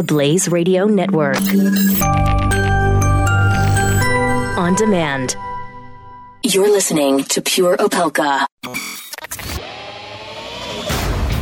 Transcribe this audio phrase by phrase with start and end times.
[0.00, 1.36] the Blaze Radio Network.
[4.56, 5.36] On demand.
[6.42, 8.46] You're listening to Pure Opelka.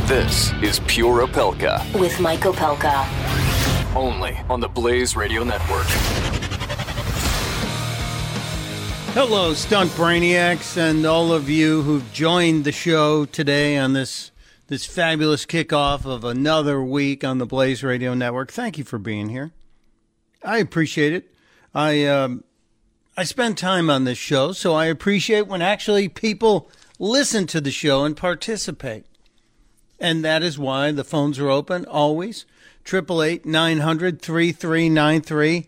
[0.09, 1.97] This is Pure Opelka.
[1.97, 3.07] With Mike Opelka.
[3.95, 5.87] Only on the Blaze Radio Network.
[9.13, 14.31] Hello, stunt brainiacs, and all of you who've joined the show today on this
[14.69, 18.51] this fabulous kickoff of another week on the Blaze Radio Network.
[18.51, 19.51] Thank you for being here.
[20.43, 21.33] I appreciate it.
[21.73, 22.43] I um,
[23.17, 26.69] I spend time on this show, so I appreciate when actually people
[26.99, 29.05] listen to the show and participate.
[29.99, 32.45] And that is why the phones are open always.
[32.85, 35.67] 888 900 3393.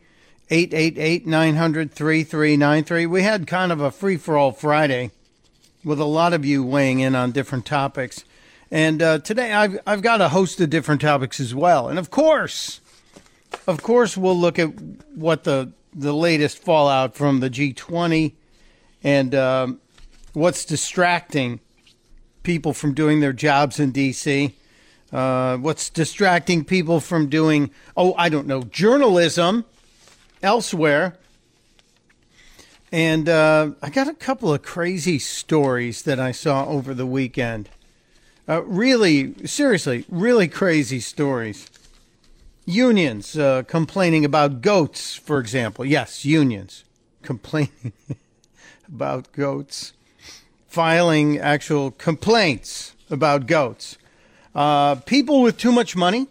[0.50, 3.06] 888 900 3393.
[3.08, 5.10] We had kind of a free for all Friday
[5.84, 8.24] with a lot of you weighing in on different topics.
[8.72, 11.90] And uh, today I've, I've got a host of different topics as well.
[11.90, 12.80] And of course,
[13.68, 14.70] of course, we'll look at
[15.14, 18.32] what the, the latest fallout from the G20
[19.04, 19.82] and um,
[20.32, 21.60] what's distracting
[22.44, 24.56] people from doing their jobs in D.C.
[25.12, 29.66] Uh, what's distracting people from doing, oh, I don't know, journalism
[30.42, 31.18] elsewhere.
[32.90, 37.70] And uh, I got a couple of crazy stories that I saw over the weekend.
[38.48, 41.70] Uh, really, seriously, really crazy stories.
[42.66, 45.86] Unions uh, complaining about goats, for example.
[45.86, 46.84] Yes, unions
[47.22, 47.94] complaining
[48.88, 49.94] about goats,
[50.68, 53.98] filing actual complaints about goats.
[54.54, 56.28] Uh, people with too much money.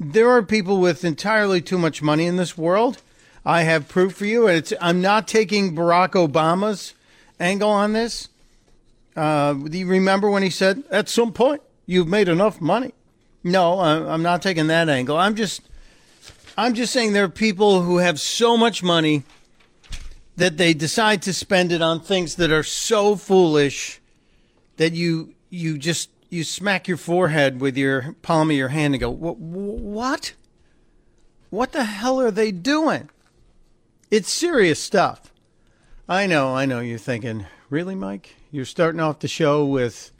[0.00, 3.02] There are people with entirely too much money in this world
[3.48, 4.46] I have proof for you.
[4.46, 6.92] It's, I'm not taking Barack Obama's
[7.40, 8.28] angle on this.
[9.18, 12.94] Uh, do you remember when he said, at some point, you've made enough money?
[13.42, 15.16] No, I'm not taking that angle.
[15.16, 15.60] I'm just,
[16.56, 19.24] I'm just saying there are people who have so much money
[20.36, 24.00] that they decide to spend it on things that are so foolish
[24.76, 29.00] that you, you just, you smack your forehead with your palm of your hand and
[29.00, 30.34] go, what?
[31.50, 33.10] What the hell are they doing?
[34.12, 35.32] It's serious stuff.
[36.08, 36.78] I know, I know.
[36.78, 38.36] You're thinking, really, Mike?
[38.50, 40.10] You're starting off the show with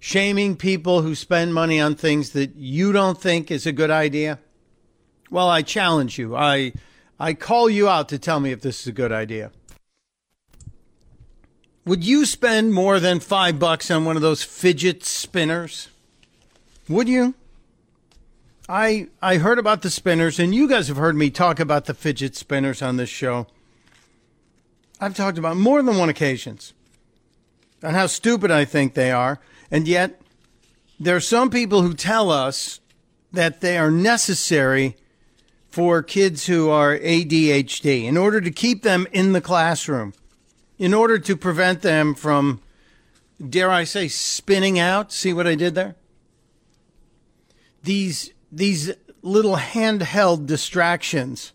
[0.00, 4.38] shaming people who spend money on things that you don't think is a good idea?
[5.30, 6.34] Well, I challenge you.
[6.34, 6.72] I
[7.20, 9.50] I call you out to tell me if this is a good idea.
[11.84, 15.88] Would you spend more than five bucks on one of those fidget spinners?
[16.88, 17.34] Would you?
[18.66, 21.92] I I heard about the spinners, and you guys have heard me talk about the
[21.92, 23.46] fidget spinners on this show.
[25.02, 26.72] I've talked about more than one occasions
[27.84, 29.40] on how stupid I think they are,
[29.70, 30.20] and yet
[30.98, 32.80] there are some people who tell us
[33.32, 34.96] that they are necessary
[35.70, 40.14] for kids who are ADHD in order to keep them in the classroom,
[40.78, 42.60] in order to prevent them from,
[43.46, 45.12] dare I say, spinning out.
[45.12, 45.96] See what I did there?
[47.82, 51.52] These these little handheld distractions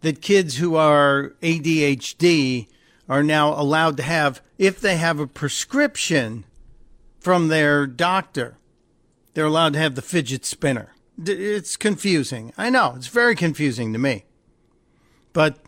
[0.00, 2.66] that kids who are ADHD
[3.08, 6.44] are now allowed to have if they have a prescription
[7.18, 8.56] from their doctor.
[9.34, 10.94] They're allowed to have the fidget spinner.
[11.24, 12.52] It's confusing.
[12.56, 14.24] I know, it's very confusing to me.
[15.32, 15.58] But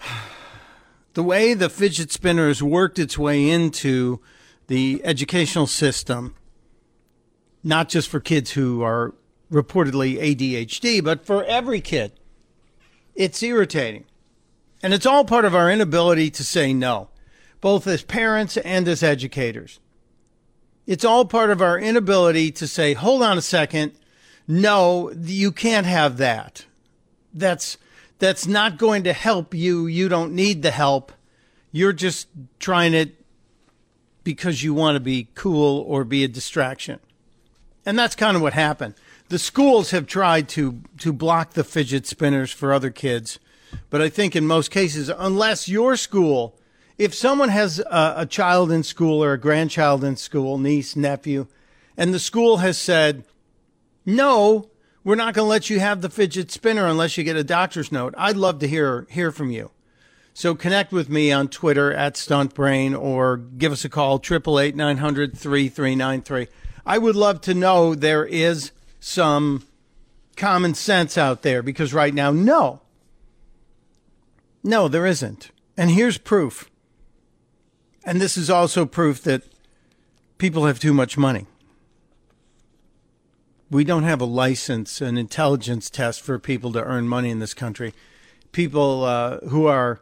[1.14, 4.20] the way the fidget spinner has worked its way into
[4.68, 6.34] the educational system
[7.66, 9.12] not just for kids who are
[9.50, 12.12] reportedly ADHD, but for every kid.
[13.16, 14.04] It's irritating.
[14.84, 17.08] And it's all part of our inability to say no,
[17.60, 19.80] both as parents and as educators.
[20.86, 23.92] It's all part of our inability to say, hold on a second.
[24.46, 26.64] No, you can't have that.
[27.34, 27.76] That's,
[28.18, 29.86] that's not going to help you.
[29.86, 31.12] You don't need the help.
[31.72, 32.28] You're just
[32.58, 33.16] trying it
[34.22, 37.00] because you want to be cool or be a distraction.
[37.84, 38.94] And that's kind of what happened.
[39.28, 43.38] The schools have tried to to block the fidget spinners for other kids,
[43.90, 46.58] but I think in most cases, unless your school,
[46.98, 51.46] if someone has a, a child in school or a grandchild in school, niece, nephew,
[51.96, 53.24] and the school has said,
[54.04, 54.70] no,
[55.04, 57.92] we're not going to let you have the fidget spinner unless you get a doctor's
[57.92, 58.14] note.
[58.16, 59.70] I'd love to hear hear from you.
[60.34, 65.38] So connect with me on Twitter at StuntBrain or give us a call, 888 900
[65.38, 66.48] 3393.
[66.84, 69.64] I would love to know there is some
[70.36, 72.82] common sense out there because right now, no.
[74.62, 75.50] No, there isn't.
[75.76, 76.70] And here's proof.
[78.06, 79.42] And this is also proof that
[80.38, 81.46] people have too much money.
[83.68, 87.52] We don't have a license, an intelligence test for people to earn money in this
[87.52, 87.92] country.
[88.52, 90.00] People uh, who are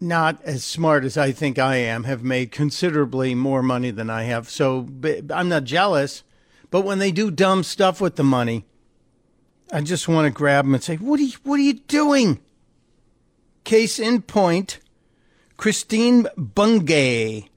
[0.00, 4.24] not as smart as I think I am have made considerably more money than I
[4.24, 4.50] have.
[4.50, 4.88] So
[5.30, 6.24] I'm not jealous.
[6.72, 8.64] But when they do dumb stuff with the money,
[9.72, 12.40] I just want to grab them and say, "What are you, what are you doing?"
[13.62, 14.80] Case in point,
[15.56, 17.48] Christine Bungay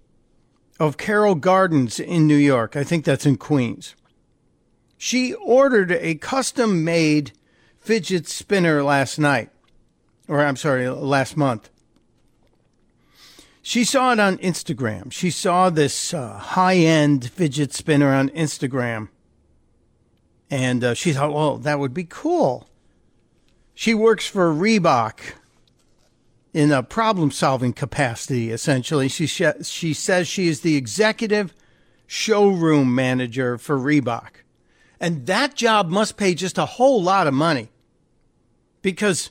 [0.79, 2.75] of Carroll Gardens in New York.
[2.75, 3.95] I think that's in Queens.
[4.97, 7.31] She ordered a custom made
[7.79, 9.49] fidget spinner last night,
[10.27, 11.69] or I'm sorry, last month.
[13.61, 15.11] She saw it on Instagram.
[15.11, 19.09] She saw this uh, high end fidget spinner on Instagram.
[20.49, 22.67] And uh, she thought, well, that would be cool.
[23.75, 25.33] She works for Reebok
[26.59, 29.07] in a problem solving capacity, essentially.
[29.07, 31.53] She, sh- she says she is the executive
[32.05, 34.43] showroom manager for Reebok.
[34.99, 37.69] And that job must pay just a whole lot of money
[38.81, 39.29] because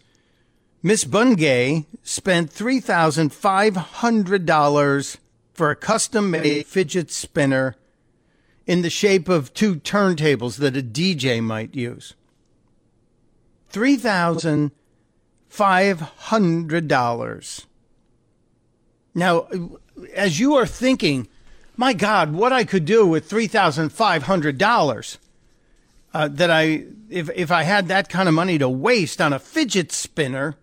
[0.82, 5.16] Miss Bungay spent $3,500
[5.52, 7.76] for a custom made fidget spinner
[8.66, 12.14] in the shape of two turntables that a DJ might use.
[15.50, 17.64] $3,500.
[19.14, 19.48] Now,
[20.14, 21.26] as you are thinking,
[21.76, 25.18] my God, what I could do with $3,500
[26.14, 29.38] uh, that I, if, if I had that kind of money to waste on a
[29.38, 30.56] fidget spinner,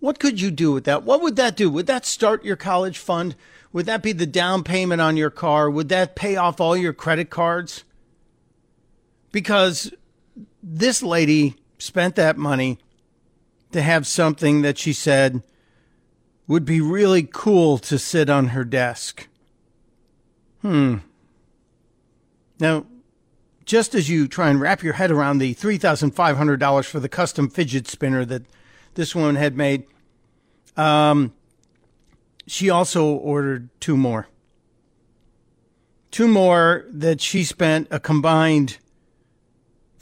[0.00, 1.04] what could you do with that?
[1.04, 1.70] What would that do?
[1.70, 3.36] Would that start your college fund?
[3.72, 5.70] Would that be the down payment on your car?
[5.70, 7.84] Would that pay off all your credit cards?
[9.30, 9.92] Because
[10.62, 12.78] this lady spent that money
[13.72, 15.42] to have something that she said
[16.46, 19.28] would be really cool to sit on her desk.
[20.62, 20.96] Hmm.
[22.58, 22.86] Now,
[23.64, 27.86] just as you try and wrap your head around the $3,500 for the custom fidget
[27.86, 28.42] spinner that
[28.94, 29.84] this woman had made,
[30.76, 31.32] um,
[32.46, 34.26] she also ordered two more.
[36.10, 38.78] Two more that she spent a combined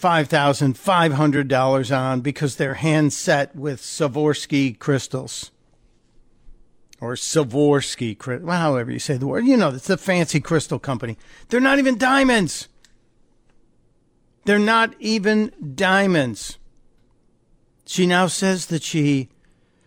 [0.01, 5.51] $5,500 on because they're hand set with Savorsky crystals.
[7.01, 9.47] Or Savorsky, well, however you say the word.
[9.47, 11.17] You know, it's a fancy crystal company.
[11.49, 12.69] They're not even diamonds.
[14.45, 16.59] They're not even diamonds.
[17.87, 19.29] She now says that she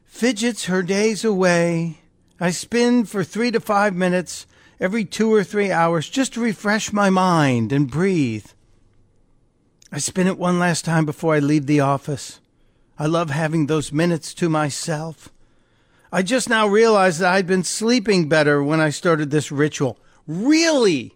[0.06, 2.02] fidgets her days away
[2.42, 4.48] I spin for three to five minutes
[4.80, 8.48] every two or three hours just to refresh my mind and breathe.
[9.92, 12.40] I spin it one last time before I leave the office.
[12.98, 15.30] I love having those minutes to myself.
[16.12, 19.98] I just now realized that I'd been sleeping better when I started this ritual.
[20.28, 21.16] Really?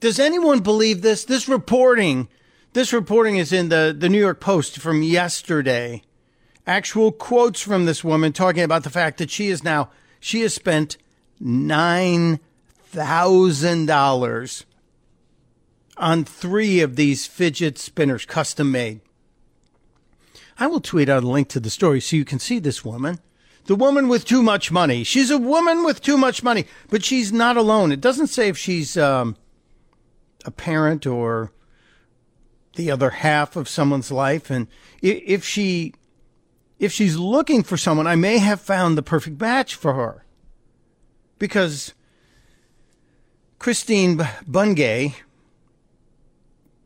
[0.00, 1.24] Does anyone believe this?
[1.24, 2.28] This reporting,
[2.72, 6.02] this reporting is in the, the New York Post from yesterday
[6.66, 9.90] actual quotes from this woman talking about the fact that she is now
[10.20, 10.96] she has spent
[11.40, 12.38] nine
[12.84, 14.64] thousand dollars
[16.00, 19.00] on three of these fidget spinners, custom made.
[20.58, 23.20] I will tweet out a link to the story so you can see this woman.
[23.66, 25.04] The woman with too much money.
[25.04, 27.92] She's a woman with too much money, but she's not alone.
[27.92, 29.36] It doesn't say if she's um,
[30.44, 31.52] a parent or
[32.76, 34.50] the other half of someone's life.
[34.50, 34.66] And
[35.02, 35.94] if she
[36.78, 40.24] if she's looking for someone, I may have found the perfect match for her.
[41.38, 41.92] Because
[43.58, 45.14] Christine Bungay,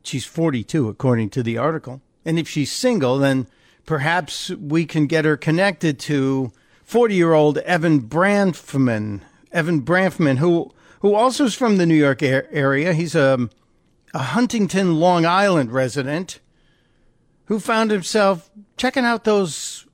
[0.07, 2.01] she's 42 according to the article.
[2.25, 3.47] And if she's single, then
[3.87, 6.53] perhaps we can get her connected to
[6.85, 9.21] 40 year old Evan Branfman.
[9.53, 12.93] Evan Branfman, who, who also is from the New York area.
[12.93, 13.49] He's a,
[14.13, 16.41] a Huntington, Long Island resident
[17.47, 19.87] who found himself checking out those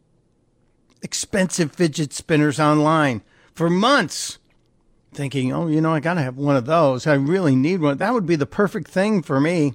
[1.03, 4.39] expensive fidget spinners online for months,
[5.13, 7.07] thinking, oh, you know, I got to have one of those.
[7.07, 7.99] I really need one.
[7.99, 9.75] That would be the perfect thing for me.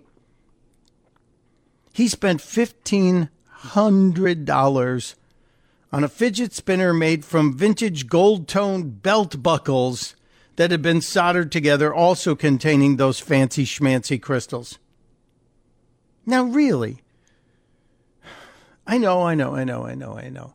[1.96, 5.16] He spent $1,500
[5.94, 10.14] on a fidget spinner made from vintage gold toned belt buckles
[10.58, 14.78] that had been soldered together, also containing those fancy schmancy crystals.
[16.26, 17.02] Now, really,
[18.86, 20.54] I know, I know, I know, I know, I know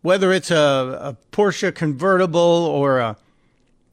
[0.00, 3.16] whether it's a, a Porsche convertible or a,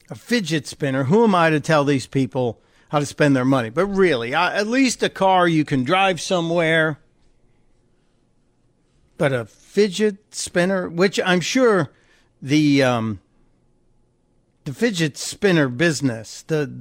[0.08, 2.60] a fidget spinner, who am I to tell these people
[2.90, 3.70] how to spend their money?
[3.70, 6.98] But really, at least a car you can drive somewhere.
[9.16, 11.90] But a fidget spinner, which I'm sure
[12.40, 13.20] the um,
[14.64, 16.72] the fidget spinner business, the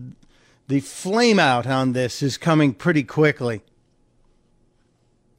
[0.68, 3.62] the flame out on this is coming pretty quickly.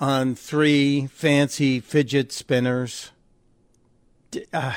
[0.00, 3.11] on three fancy fidget spinners.
[4.53, 4.75] Uh,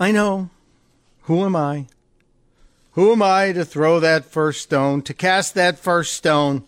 [0.00, 0.50] I know.
[1.22, 1.86] Who am I?
[2.92, 6.64] Who am I to throw that first stone, to cast that first stone?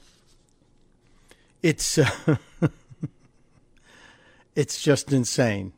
[1.63, 2.37] It's uh,
[4.55, 5.73] it's just insane.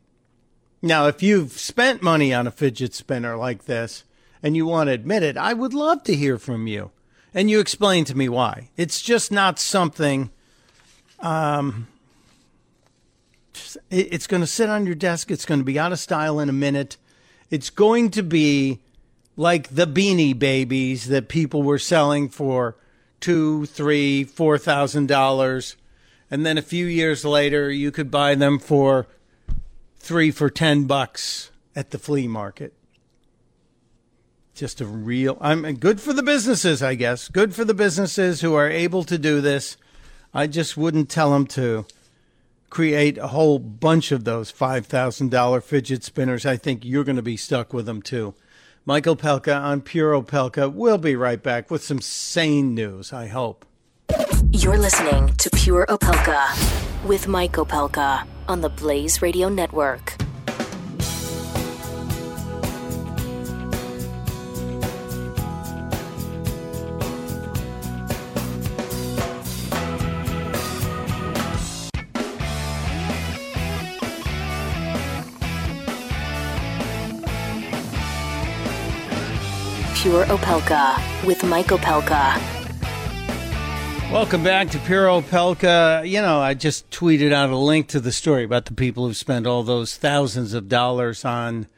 [0.80, 4.04] Now, if you've spent money on a fidget spinner like this
[4.42, 6.90] and you want to admit it, I would love to hear from you.
[7.32, 8.70] And you explain to me why.
[8.76, 10.30] It's just not something
[11.20, 11.86] um
[13.90, 16.48] it's going to sit on your desk, it's going to be out of style in
[16.48, 16.96] a minute
[17.52, 18.80] it's going to be
[19.36, 22.76] like the beanie babies that people were selling for
[23.20, 25.76] two, three, four thousand dollars,
[26.30, 29.06] and then a few years later you could buy them for
[29.98, 32.72] three for ten bucks at the flea market.
[34.54, 37.28] Just a real I'm good for the businesses, I guess.
[37.28, 39.76] Good for the businesses who are able to do this.
[40.32, 41.84] I just wouldn't tell them to
[42.72, 47.36] create a whole bunch of those $5,000 fidget spinners, I think you're going to be
[47.36, 48.32] stuck with them too.
[48.86, 50.72] Mike Opelka on Pure Opelka.
[50.72, 53.66] We'll be right back with some sane news, I hope.
[54.50, 60.21] You're listening to Pure Opelka with Mike Opelka on the Blaze Radio Network.
[80.02, 82.36] Pure Opelka with Mike Opelka.
[84.10, 86.04] Welcome back to Pure Opelka.
[86.04, 89.14] You know, I just tweeted out a link to the story about the people who
[89.14, 91.68] spent all those thousands of dollars on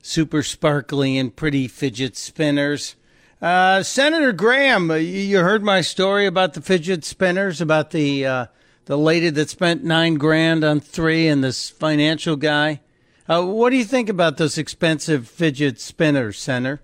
[0.00, 2.96] super sparkly and pretty fidget spinners.
[3.42, 8.46] Uh, Senator Graham, you heard my story about the fidget spinners, about the uh,
[8.86, 12.80] the lady that spent nine grand on three, and this financial guy.
[13.28, 16.80] Uh, what do you think about those expensive fidget spinners, Senator?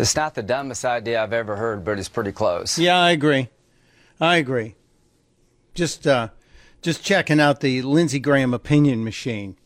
[0.00, 2.78] It's not the dumbest idea I've ever heard, but it's pretty close.
[2.78, 3.48] Yeah, I agree.
[4.20, 4.76] I agree.
[5.74, 6.28] Just uh,
[6.82, 9.56] just checking out the Lindsey Graham opinion machine.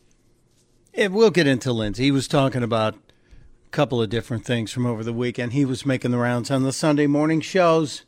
[0.93, 2.03] It, we'll get into Lindsey.
[2.03, 5.53] He was talking about a couple of different things from over the weekend.
[5.53, 8.03] He was making the rounds on the Sunday morning shows.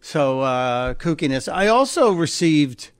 [0.00, 1.52] So uh, kookiness.
[1.52, 2.90] I also received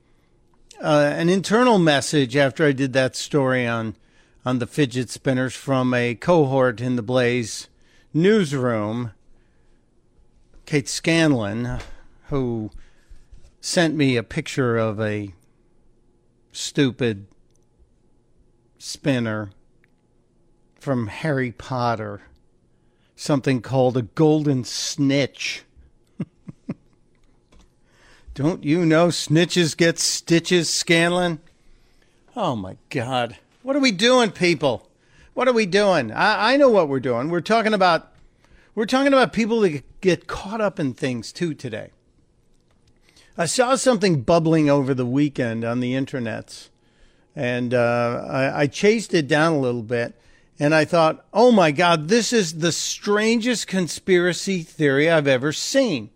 [0.81, 3.97] uh, an internal message after I did that story on
[4.45, 7.69] on the fidget spinners from a cohort in the Blaze
[8.15, 9.13] newsroom,
[10.67, 11.79] Kate Scanlon,
[12.29, 12.71] who
[13.61, 15.33] sent me a picture of a
[16.53, 17.27] stupid
[18.79, 19.51] spinner
[20.79, 22.23] from Harry Potter,
[23.15, 25.63] something called a golden snitch.
[28.35, 31.41] Don't you know snitches get stitches, Scanlon?
[32.35, 33.37] Oh my God.
[33.63, 34.89] What are we doing, people?
[35.35, 36.13] What are we doing?
[36.13, 37.31] I, I know what we're doing.
[37.31, 38.13] We're talking about
[38.75, 41.91] we're talking about people that get caught up in things too today.
[43.37, 46.69] I saw something bubbling over the weekend on the internets,
[47.35, 50.19] and uh, I, I chased it down a little bit,
[50.59, 56.11] and I thought, oh my God, this is the strangest conspiracy theory I've ever seen.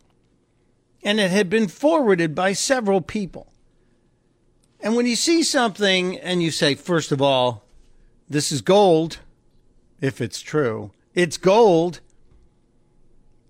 [1.02, 3.52] And it had been forwarded by several people.
[4.80, 7.65] And when you see something and you say, first of all,
[8.28, 9.18] this is gold,
[10.00, 10.90] if it's true.
[11.14, 12.00] It's gold.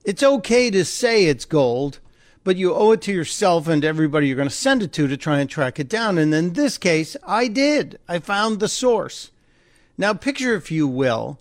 [0.05, 1.99] It's okay to say it's gold,
[2.45, 5.17] but you owe it to yourself and everybody you're going to send it to to
[5.17, 6.19] try and track it down.
[6.19, 7.99] And in this case, I did.
[8.09, 9.33] I found the source.
[9.99, 11.41] Now, picture, if you will,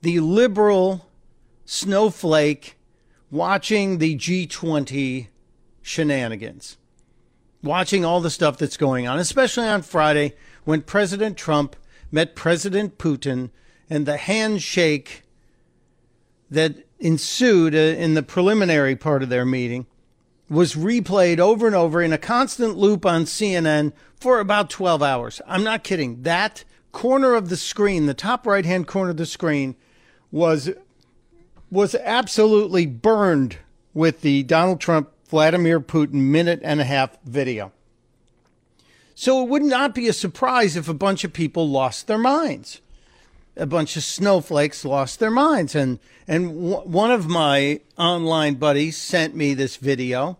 [0.00, 1.08] the liberal
[1.64, 2.76] snowflake
[3.30, 5.28] watching the G20
[5.82, 6.78] shenanigans,
[7.62, 10.34] watching all the stuff that's going on, especially on Friday
[10.64, 11.76] when President Trump
[12.10, 13.50] met President Putin
[13.88, 15.22] and the handshake
[16.50, 19.86] that ensued uh, in the preliminary part of their meeting
[20.48, 25.40] was replayed over and over in a constant loop on CNN for about 12 hours.
[25.46, 26.22] I'm not kidding.
[26.22, 29.76] That corner of the screen, the top right hand corner of the screen,
[30.30, 30.70] was
[31.70, 33.58] was absolutely burned
[33.94, 37.72] with the Donald Trump Vladimir Putin minute and a half video.
[39.14, 42.80] So it would not be a surprise if a bunch of people lost their minds.
[43.56, 45.74] A bunch of snowflakes lost their minds.
[45.74, 50.38] And, and w- one of my online buddies sent me this video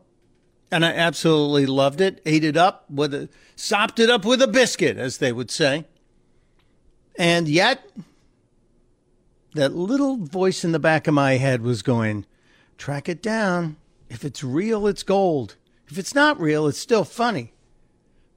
[0.74, 2.20] and I absolutely loved it.
[2.26, 5.84] Ate it up with a, sopped it up with a biscuit, as they would say.
[7.16, 7.88] And yet,
[9.54, 12.26] that little voice in the back of my head was going,
[12.76, 13.76] track it down.
[14.08, 15.54] If it's real, it's gold.
[15.88, 17.53] If it's not real, it's still funny.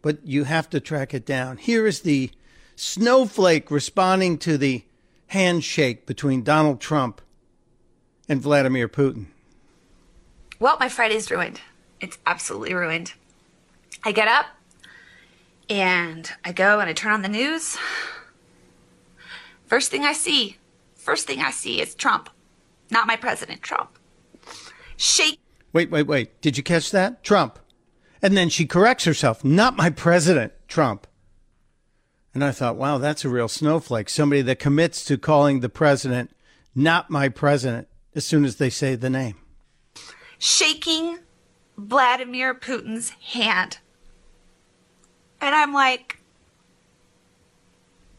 [0.07, 1.57] But you have to track it down.
[1.57, 2.31] Here is the
[2.77, 4.85] snowflake responding to the
[5.27, 7.19] handshake between Donald Trump
[8.29, 9.25] and Vladimir Putin.
[10.61, 11.59] Well, my Friday's ruined.
[11.99, 13.15] It's absolutely ruined.
[14.05, 14.45] I get up
[15.69, 17.77] and I go and I turn on the news.
[19.65, 20.55] First thing I see,
[20.95, 22.29] first thing I see is Trump,
[22.89, 23.89] not my president, Trump.
[24.95, 25.37] Shake.
[25.73, 26.39] Wait, wait, wait.
[26.39, 27.25] Did you catch that?
[27.25, 27.59] Trump.
[28.21, 31.07] And then she corrects herself, not my president, Trump.
[32.33, 34.09] And I thought, wow, that's a real snowflake.
[34.09, 36.31] Somebody that commits to calling the president
[36.75, 39.35] not my president as soon as they say the name.
[40.37, 41.17] Shaking
[41.75, 43.79] Vladimir Putin's hand.
[45.41, 46.19] And I'm like,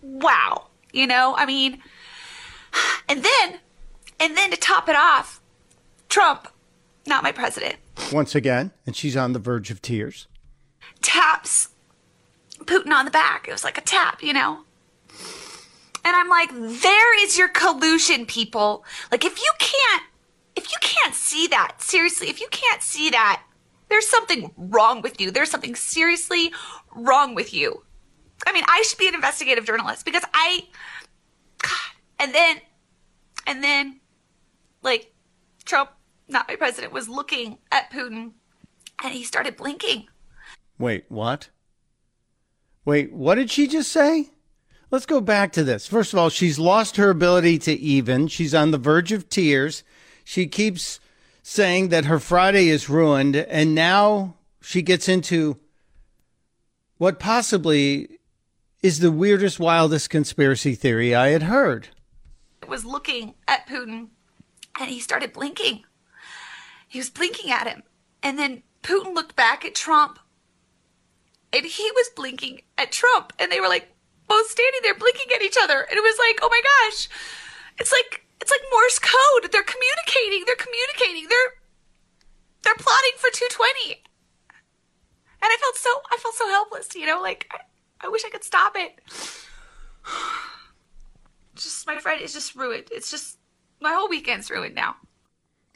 [0.03, 0.67] wow.
[0.93, 1.81] You know, I mean,
[3.09, 3.61] and then,
[4.19, 5.41] and then to top it off,
[6.09, 6.49] Trump,
[7.07, 7.77] not my president,
[8.13, 10.27] Once again, and she's on the verge of tears.
[11.03, 11.69] taps
[12.65, 13.47] Putin on the back.
[13.49, 14.61] It was like a tap, you know?
[16.05, 18.85] And I'm like, there is your collusion, people.
[19.11, 20.03] Like, if you can't,
[20.57, 23.43] if you can't see that, seriously, if you can't see that,
[23.89, 25.31] there's something wrong with you.
[25.31, 26.53] There's something seriously
[26.95, 27.83] wrong with you.
[28.47, 30.67] I mean, I should be an investigative journalist because I,
[31.63, 31.71] God,
[32.19, 32.61] and then,
[33.47, 34.01] and then,
[34.83, 35.13] like,
[35.65, 35.91] Trump,
[36.29, 38.33] not my president, was looking at Putin
[39.03, 40.09] and he started blinking.
[40.79, 41.49] Wait, what?
[42.85, 44.31] Wait, what did she just say?
[44.91, 45.87] Let's go back to this.
[45.87, 48.29] First of all, she's lost her ability to even.
[48.29, 49.85] She's on the verge of tears.
[50.25, 50.99] She keeps
[51.43, 55.59] saying that her Friday is ruined, and now she gets into
[56.97, 58.19] what possibly
[58.83, 61.89] is the weirdest, wildest conspiracy theory I had heard.
[62.67, 64.09] was looking at Putin
[64.81, 65.85] and he started blinking.
[66.89, 67.83] He was blinking at him.
[68.23, 70.19] And then Putin looked back at Trump
[71.53, 73.33] and he was blinking at Trump.
[73.39, 73.95] And they were like
[74.27, 75.81] both standing there blinking at each other.
[75.81, 77.09] And it was like, oh my gosh.
[77.79, 79.53] It's like it's like Morse code.
[79.53, 80.45] They're communicating.
[80.47, 81.29] They're communicating.
[81.29, 81.53] They're
[82.63, 84.03] they're plotting for 220.
[85.41, 87.59] And I felt so I felt so helpless, you know, like I,
[88.07, 89.01] I wish I could stop it.
[91.55, 92.85] Just my Friday is just ruined.
[92.93, 93.37] It's just
[93.81, 94.95] my whole weekend's ruined now.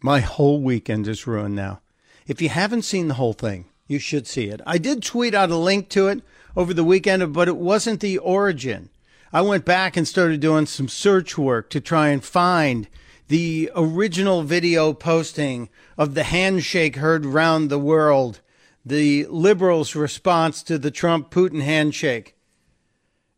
[0.05, 1.81] My whole weekend is ruined now.
[2.27, 4.61] If you haven't seen the whole thing, you should see it.
[4.67, 6.23] I did tweet out a link to it
[6.57, 8.91] over the weekend, but it wasn't the origin.
[9.33, 12.89] I went back and started doing some search work to try and find
[13.29, 18.41] the original video posting of the handshake heard round the world,
[18.85, 22.37] the liberals' response to the Trump Putin handshake.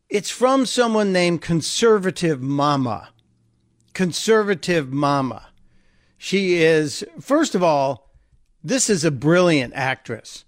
[0.08, 3.10] It's from someone named Conservative Mama.
[3.92, 5.48] Conservative Mama.
[6.24, 8.08] She is, first of all,
[8.62, 10.46] this is a brilliant actress.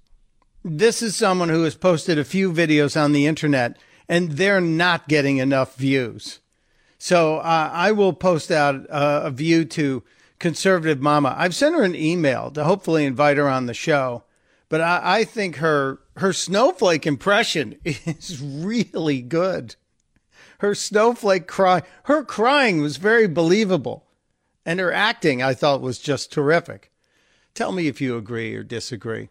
[0.65, 3.77] This is someone who has posted a few videos on the internet
[4.09, 6.41] and they're not getting enough views.
[6.97, 10.03] So uh, I will post out uh, a view to
[10.39, 11.35] Conservative Mama.
[11.37, 14.25] I've sent her an email to hopefully invite her on the show,
[14.71, 19.77] but I, I think her her snowflake impression is really good.
[20.61, 24.06] Her snowflake cry, her crying was very believable,
[24.67, 26.91] and her acting I thought was just terrific.
[27.55, 29.31] Tell me if you agree or disagree.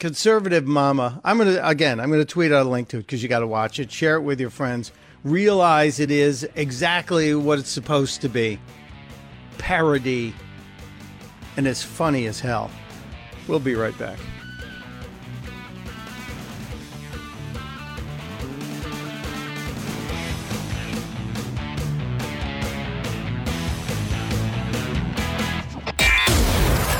[0.00, 1.20] Conservative Mama.
[1.22, 2.00] I'm gonna again.
[2.00, 3.92] I'm gonna tweet out a link to it because you got to watch it.
[3.92, 4.90] Share it with your friends.
[5.24, 8.58] Realize it is exactly what it's supposed to be.
[9.58, 10.32] Parody,
[11.56, 12.70] and it's funny as hell.
[13.48, 14.18] We'll be right back.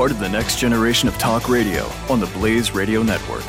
[0.00, 3.44] Part of the next generation of talk radio on the Blaze Radio Network.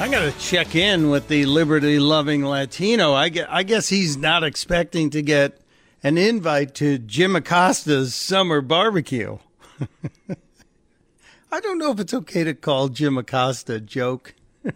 [0.00, 3.12] I got to check in with the liberty loving Latino.
[3.12, 5.60] I, guess he's not expecting to get
[6.04, 9.38] an invite to Jim Acosta's summer barbecue.
[11.50, 14.36] I don't know if it's okay to call Jim Acosta a joke.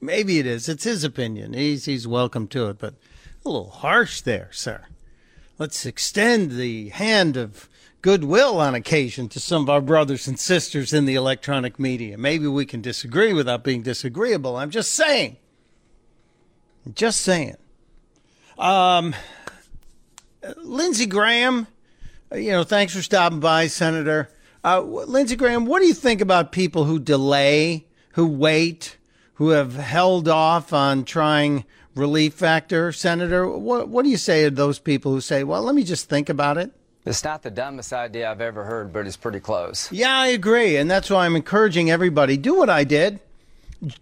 [0.00, 0.68] Maybe it is.
[0.68, 1.54] It's his opinion.
[1.54, 2.94] He's, he's welcome to it, but
[3.44, 4.84] a little harsh there, sir.
[5.58, 7.68] Let's extend the hand of
[8.06, 12.16] goodwill on occasion to some of our brothers and sisters in the electronic media.
[12.16, 14.56] Maybe we can disagree without being disagreeable.
[14.56, 15.38] I'm just saying.
[16.94, 17.56] Just saying.
[18.58, 19.12] Um,
[20.58, 21.66] Lindsey Graham,
[22.32, 24.30] you know, thanks for stopping by, Senator.
[24.62, 28.98] Uh, Lindsey Graham, what do you think about people who delay, who wait,
[29.34, 31.64] who have held off on trying
[31.96, 33.48] relief factor, Senator?
[33.48, 36.28] What, what do you say to those people who say, well, let me just think
[36.28, 36.70] about it?
[37.06, 39.90] It's not the dumbest idea I've ever heard, but it's pretty close.
[39.92, 40.76] Yeah, I agree.
[40.76, 43.20] And that's why I'm encouraging everybody do what I did.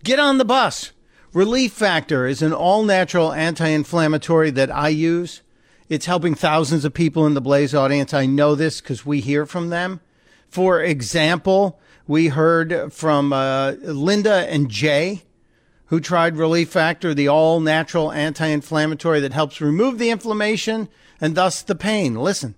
[0.02, 0.92] Get on the bus.
[1.34, 5.42] Relief Factor is an all natural anti inflammatory that I use.
[5.90, 8.14] It's helping thousands of people in the Blaze audience.
[8.14, 10.00] I know this because we hear from them.
[10.48, 15.24] For example, we heard from uh, Linda and Jay,
[15.86, 20.88] who tried Relief Factor, the all natural anti inflammatory that helps remove the inflammation
[21.20, 22.14] and thus the pain.
[22.14, 22.54] Listen.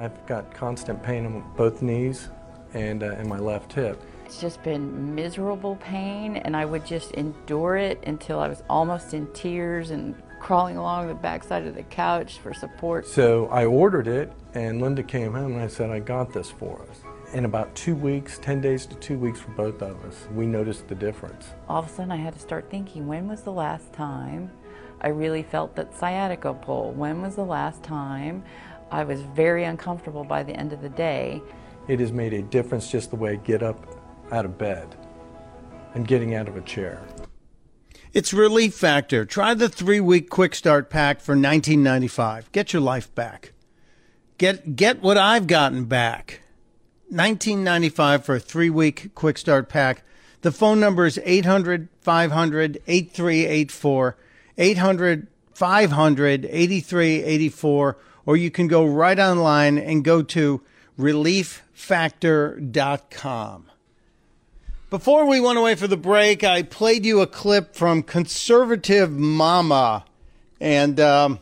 [0.00, 2.28] I've got constant pain in both knees
[2.72, 4.02] and uh, in my left hip.
[4.26, 9.14] It's just been miserable pain, and I would just endure it until I was almost
[9.14, 13.06] in tears and crawling along the backside of the couch for support.
[13.06, 16.82] So I ordered it, and Linda came home and I said, I got this for
[16.90, 17.00] us.
[17.32, 20.88] In about two weeks, 10 days to two weeks for both of us, we noticed
[20.88, 21.50] the difference.
[21.68, 24.50] All of a sudden, I had to start thinking when was the last time
[25.00, 26.92] I really felt that sciatica pull?
[26.92, 28.42] When was the last time
[28.94, 31.42] I was very uncomfortable by the end of the day?
[31.88, 34.94] It has made a difference just the way I get up out of bed
[35.94, 37.04] and getting out of a chair.
[38.12, 39.24] It's Relief Factor.
[39.24, 42.52] Try the three week quick start pack for $19.95.
[42.52, 43.52] Get your life back.
[44.38, 46.42] Get, get what I've gotten back.
[47.12, 50.04] $19.95 for a three week quick start pack.
[50.42, 54.16] The phone number is 800 500 8384.
[54.56, 57.96] 800 500 8384.
[58.26, 60.60] Or you can go right online and go to
[60.98, 63.70] relieffactor.com.
[64.90, 70.04] Before we went away for the break, I played you a clip from Conservative Mama.
[70.60, 71.40] And um,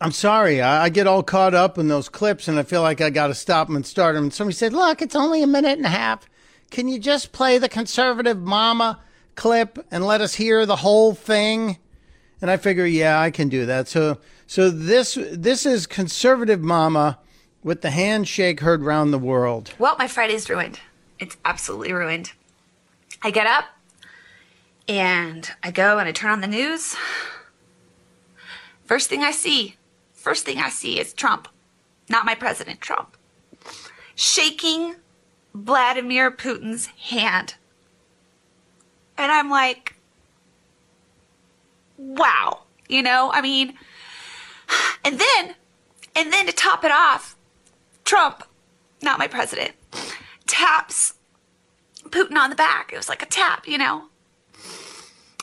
[0.00, 3.00] I'm sorry, I, I, get all caught up in those clips and I feel like
[3.00, 4.24] I got to stop them and start them.
[4.24, 6.28] And somebody said, Look, it's only a minute and a half.
[6.70, 8.98] Can you just play the Conservative Mama
[9.36, 11.78] clip and let us hear the whole thing?
[12.42, 13.86] And I figure, yeah, I can do that.
[13.86, 17.18] So, so this this is Conservative Mama
[17.62, 19.72] with the handshake heard round the world.
[19.78, 20.80] Well, my Friday's ruined.
[21.18, 22.32] It's absolutely ruined.
[23.22, 23.64] I get up
[24.86, 26.94] and I go and I turn on the news.
[28.84, 29.76] First thing I see,
[30.12, 31.48] first thing I see is Trump,
[32.10, 33.16] not my president, Trump,
[34.14, 34.96] shaking
[35.54, 37.54] Vladimir Putin's hand.
[39.16, 39.94] And I'm like,
[41.96, 43.74] wow, you know, I mean,
[45.04, 45.54] and then,
[46.14, 47.36] and then to top it off,
[48.04, 48.44] Trump,
[49.02, 49.72] not my president,
[50.46, 51.14] taps
[52.08, 52.92] Putin on the back.
[52.92, 54.04] It was like a tap, you know?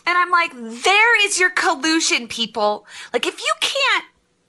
[0.06, 2.86] And I'm like, there is your collusion, people.
[3.14, 4.06] Like, if you can't,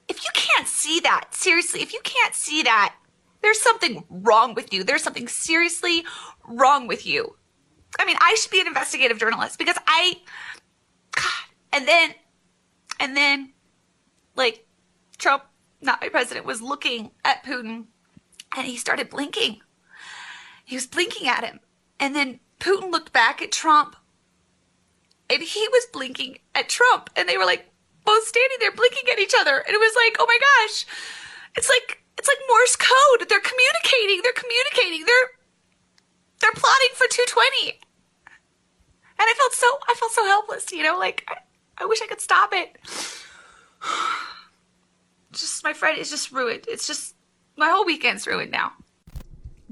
[0.08, 2.94] if you can't see that, seriously, if you can't see that,
[3.42, 4.84] there's something wrong with you.
[4.84, 6.04] There's something seriously
[6.48, 7.36] wrong with you.
[7.98, 10.14] I mean, I should be an investigative journalist because I,
[11.14, 11.24] God,
[11.72, 12.14] and then,
[12.98, 13.52] and then,
[14.36, 14.66] like,
[15.18, 15.44] Trump,
[15.80, 17.86] not my president, was looking at Putin
[18.56, 19.60] and he started blinking.
[20.64, 21.60] He was blinking at him.
[21.98, 23.96] And then Putin looked back at Trump
[25.30, 27.10] and he was blinking at Trump.
[27.16, 27.70] And they were like
[28.04, 29.58] both standing there blinking at each other.
[29.58, 30.86] And it was like, oh my gosh,
[31.56, 33.28] it's like, it's like Morse code.
[33.28, 34.22] They're communicating.
[34.22, 35.06] They're communicating.
[35.06, 35.28] They're,
[36.40, 37.80] they're plotting for 220.
[38.26, 41.36] And I felt so, I felt so helpless, you know, like I,
[41.78, 42.76] I wish I could stop it.
[45.32, 46.66] Just my Friday is just ruined.
[46.68, 47.14] It's just
[47.56, 48.72] my whole weekend's ruined now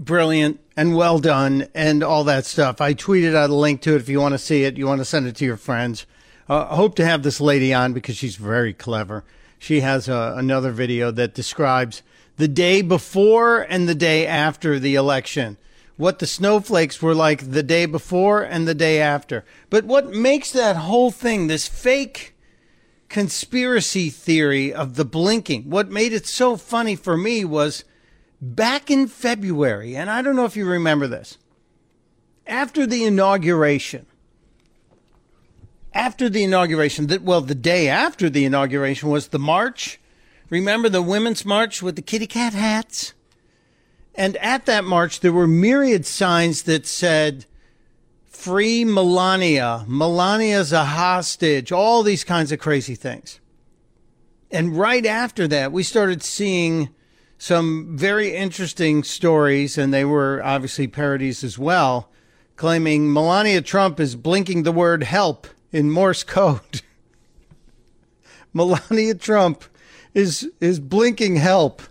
[0.01, 2.81] brilliant and well done and all that stuff.
[2.81, 4.79] I tweeted out a link to it if you want to see it.
[4.79, 6.07] You want to send it to your friends.
[6.49, 9.25] Uh, I hope to have this lady on because she's very clever.
[9.59, 12.03] She has uh, another video that describes
[12.39, 15.59] the day before and the day after the election.
[15.99, 19.45] What the snowflakes were like the day before and the day after.
[19.69, 22.35] But what makes that whole thing, this fake
[23.11, 25.65] conspiracy theory of the blinking.
[25.69, 27.85] What made it so funny for me was
[28.41, 31.37] back in February, and I don't know if you remember this,
[32.47, 34.07] after the inauguration,
[35.93, 40.01] after the inauguration, that well, the day after the inauguration was the march.
[40.49, 43.13] Remember the women's march with the kitty cat hats?
[44.15, 47.47] And at that march, there were myriad signs that said,
[48.41, 53.39] free Melania, Melania's a hostage, all these kinds of crazy things.
[54.51, 56.89] And right after that, we started seeing
[57.37, 62.11] some very interesting stories, and they were obviously parodies as well,
[62.57, 66.81] claiming Melania Trump is blinking the word help in Morse code.
[68.55, 69.65] Melania Trump
[70.15, 71.83] is is blinking help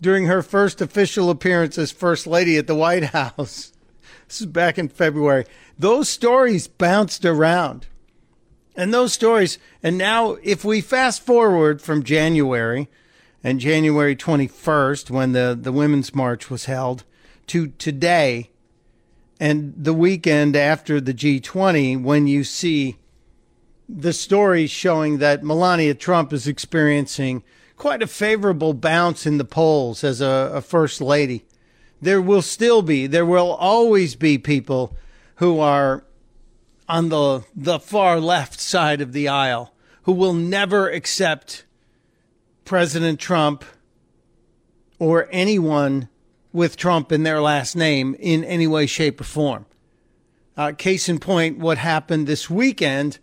[0.00, 3.72] during her first official appearance as first lady at the White House.
[4.28, 5.44] This is back in February.
[5.78, 7.86] Those stories bounced around.
[8.74, 12.88] And those stories, and now if we fast forward from January
[13.42, 17.04] and January 21st, when the, the Women's March was held,
[17.46, 18.50] to today
[19.38, 22.96] and the weekend after the G20, when you see
[23.88, 27.44] the stories showing that Melania Trump is experiencing
[27.76, 31.44] quite a favorable bounce in the polls as a, a first lady.
[32.06, 34.96] There will still be, there will always be people
[35.38, 36.04] who are
[36.88, 41.64] on the the far left side of the aisle who will never accept
[42.64, 43.64] President Trump
[45.00, 46.08] or anyone
[46.52, 49.66] with Trump in their last name in any way, shape, or form.
[50.56, 53.18] Uh, case in point, what happened this weekend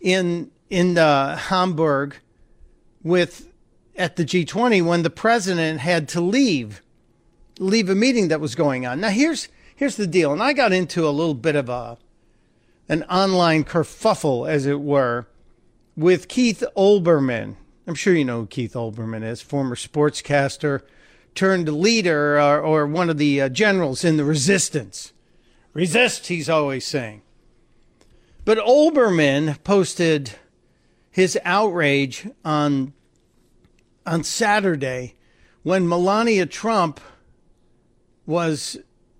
[0.00, 2.16] in in uh, Hamburg
[3.02, 3.52] with
[3.96, 6.80] at the G20 when the president had to leave
[7.58, 9.00] leave a meeting that was going on.
[9.00, 11.98] Now here's here's the deal, and I got into a little bit of a
[12.88, 15.26] an online kerfuffle, as it were,
[15.96, 17.56] with Keith Olbermann.
[17.86, 20.82] I'm sure you know who Keith Olbermann is, former sportscaster
[21.34, 25.12] turned leader or, or one of the uh, generals in the resistance.
[25.72, 27.22] Resist, he's always saying.
[28.44, 30.32] But Olbermann posted
[31.10, 32.92] his outrage on
[34.06, 35.14] on Saturday
[35.62, 37.00] when Melania Trump
[38.26, 38.78] was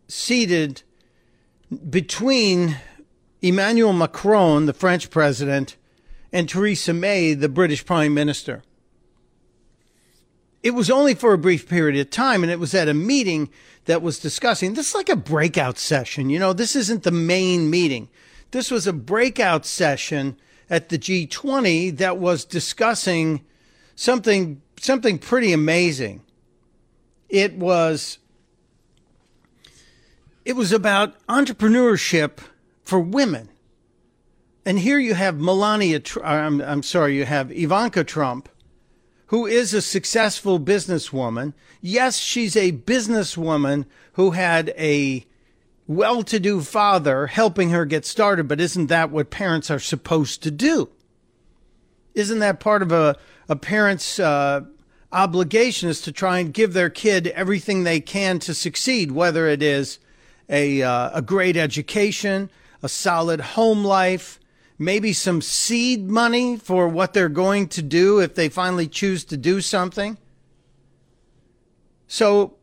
[0.09, 0.83] seated
[1.91, 2.77] between
[3.43, 5.77] Emmanuel Macron, the French president,
[6.33, 8.63] and Theresa May, the British prime minister.
[10.63, 13.51] It was only for a brief period of time, and it was at a meeting
[13.85, 16.31] that was discussing this is like a breakout session.
[16.31, 18.09] You know, this isn't the main meeting.
[18.51, 20.39] This was a breakout session
[20.71, 23.45] at the G20 that was discussing
[23.95, 26.23] something something pretty amazing.
[27.29, 28.19] It was
[30.45, 32.39] it was about entrepreneurship
[32.83, 33.49] for women.
[34.67, 38.49] And here you have Melania, I'm, I'm sorry, you have Ivanka Trump,
[39.27, 41.55] who is a successful businesswoman.
[41.81, 45.27] Yes, she's a businesswoman who had a
[45.87, 50.43] well to do father helping her get started, but isn't that what parents are supposed
[50.43, 50.89] to do?
[52.15, 53.17] Isn't that part of a,
[53.49, 54.63] a parent's uh,
[55.13, 59.63] obligation is to try and give their kid everything they can to succeed, whether it
[59.63, 59.99] is
[60.49, 62.51] a, uh, a great education,
[62.83, 64.39] a solid home life,
[64.79, 69.37] maybe some seed money for what they're going to do if they finally choose to
[69.37, 70.19] do something.
[72.07, 72.57] So,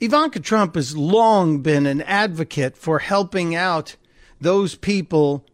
[0.00, 3.96] Ivanka Trump has long been an advocate for helping out
[4.40, 5.44] those people,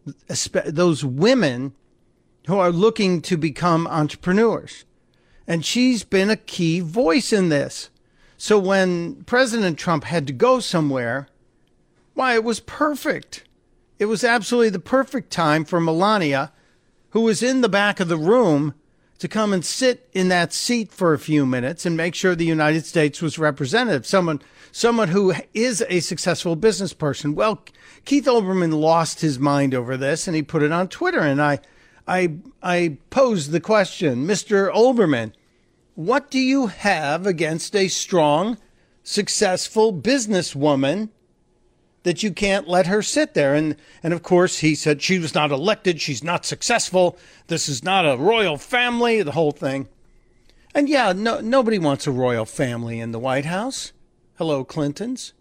[0.65, 1.73] those women
[2.47, 4.85] who are looking to become entrepreneurs.
[5.45, 7.89] And she's been a key voice in this.
[8.37, 11.27] So when President Trump had to go somewhere,
[12.13, 13.43] why, it was perfect.
[13.99, 16.51] It was absolutely the perfect time for Melania,
[17.09, 18.75] who was in the back of the room,
[19.17, 22.45] to come and sit in that seat for a few minutes and make sure the
[22.45, 24.05] United States was represented.
[24.05, 27.33] Someone, someone who is a successful business person.
[27.33, 27.63] Well,
[28.05, 31.19] Keith Olbermann lost his mind over this and he put it on Twitter.
[31.19, 31.59] And I,
[32.07, 34.71] I, I posed the question, Mr.
[34.71, 35.33] Olbermann,
[35.97, 38.59] what do you have against a strong,
[39.01, 41.09] successful businesswoman
[42.03, 43.55] that you can't let her sit there?
[43.55, 45.99] And, and of course, he said she was not elected.
[45.99, 47.17] She's not successful.
[47.47, 49.87] This is not a royal family, the whole thing.
[50.75, 53.91] And yeah, no, nobody wants a royal family in the White House.
[54.37, 55.33] Hello, Clintons.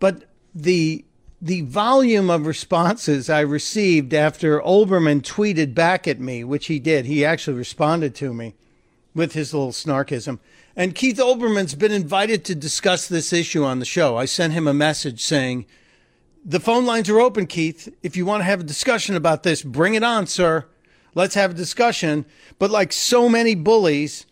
[0.00, 1.06] But the
[1.42, 7.06] the volume of responses I received after Olbermann tweeted back at me, which he did,
[7.06, 8.54] he actually responded to me
[9.14, 10.38] with his little snarkism.
[10.76, 14.16] And Keith Olbermann's been invited to discuss this issue on the show.
[14.16, 15.64] I sent him a message saying,
[16.44, 17.92] The phone lines are open, Keith.
[18.02, 20.66] If you want to have a discussion about this, bring it on, sir.
[21.14, 22.26] Let's have a discussion.
[22.58, 24.26] But like so many bullies,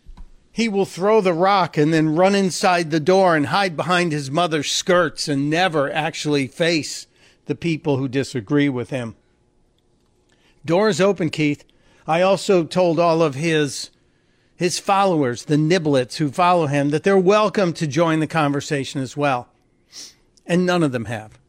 [0.51, 4.31] he will throw the rock and then run inside the door and hide behind his
[4.31, 7.07] mother's skirts and never actually face
[7.45, 9.15] the people who disagree with him.
[10.65, 11.63] Doors open, Keith.
[12.07, 13.91] I also told all of his
[14.55, 19.15] his followers, the niblets who follow him, that they're welcome to join the conversation as
[19.15, 19.47] well.
[20.45, 21.39] And none of them have.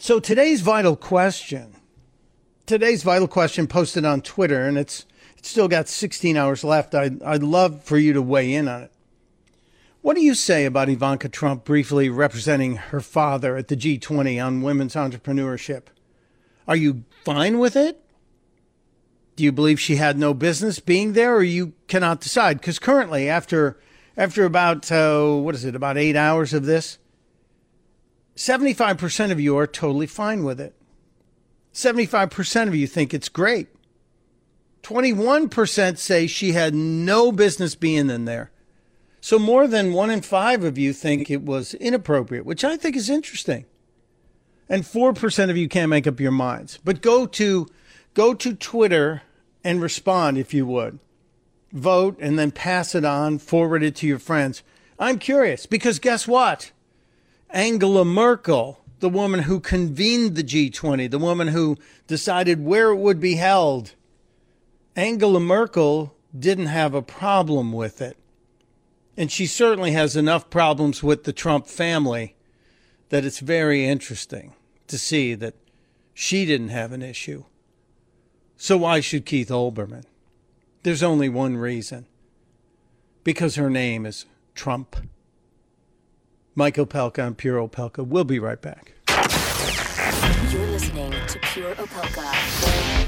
[0.00, 1.76] So today's vital question,
[2.66, 5.06] today's vital question posted on Twitter, and it's
[5.38, 6.94] it's still got 16 hours left.
[6.94, 8.92] I'd, I'd love for you to weigh in on it.
[10.02, 14.62] What do you say about Ivanka Trump briefly representing her father at the G20 on
[14.62, 15.84] women's entrepreneurship?
[16.66, 18.02] Are you fine with it?
[19.36, 22.60] Do you believe she had no business being there, or you cannot decide?
[22.60, 23.78] Because currently, after
[24.16, 26.98] after about uh, what is it, about eight hours of this,
[28.34, 30.74] seventy five percent of you are totally fine with it.
[31.70, 33.68] Seventy five percent of you think it's great.
[34.88, 38.50] Twenty one percent say she had no business being in there.
[39.20, 42.96] So more than one in five of you think it was inappropriate, which I think
[42.96, 43.66] is interesting.
[44.66, 46.78] And four percent of you can't make up your minds.
[46.82, 47.66] But go to
[48.14, 49.20] go to Twitter
[49.62, 51.00] and respond if you would.
[51.70, 54.62] Vote and then pass it on, forward it to your friends.
[54.98, 56.72] I'm curious because guess what?
[57.50, 63.20] Angela Merkel, the woman who convened the G20, the woman who decided where it would
[63.20, 63.92] be held,
[64.98, 68.16] Angela Merkel didn't have a problem with it.
[69.16, 72.34] And she certainly has enough problems with the Trump family
[73.10, 74.54] that it's very interesting
[74.88, 75.54] to see that
[76.14, 77.44] she didn't have an issue.
[78.56, 80.02] So why should Keith Olbermann?
[80.82, 82.06] There's only one reason.
[83.22, 84.96] Because her name is Trump.
[86.56, 88.04] Mike Opelka and Pure Opelka.
[88.04, 88.94] We'll be right back.
[90.50, 93.07] You're listening to Pure Opelka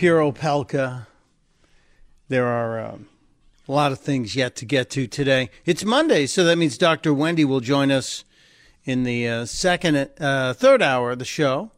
[0.00, 1.06] Pure Opelka.
[2.28, 3.10] There are um,
[3.68, 5.50] a lot of things yet to get to today.
[5.66, 7.12] It's Monday, so that means Dr.
[7.12, 8.24] Wendy will join us
[8.84, 11.72] in the uh, second, uh, third hour of the show.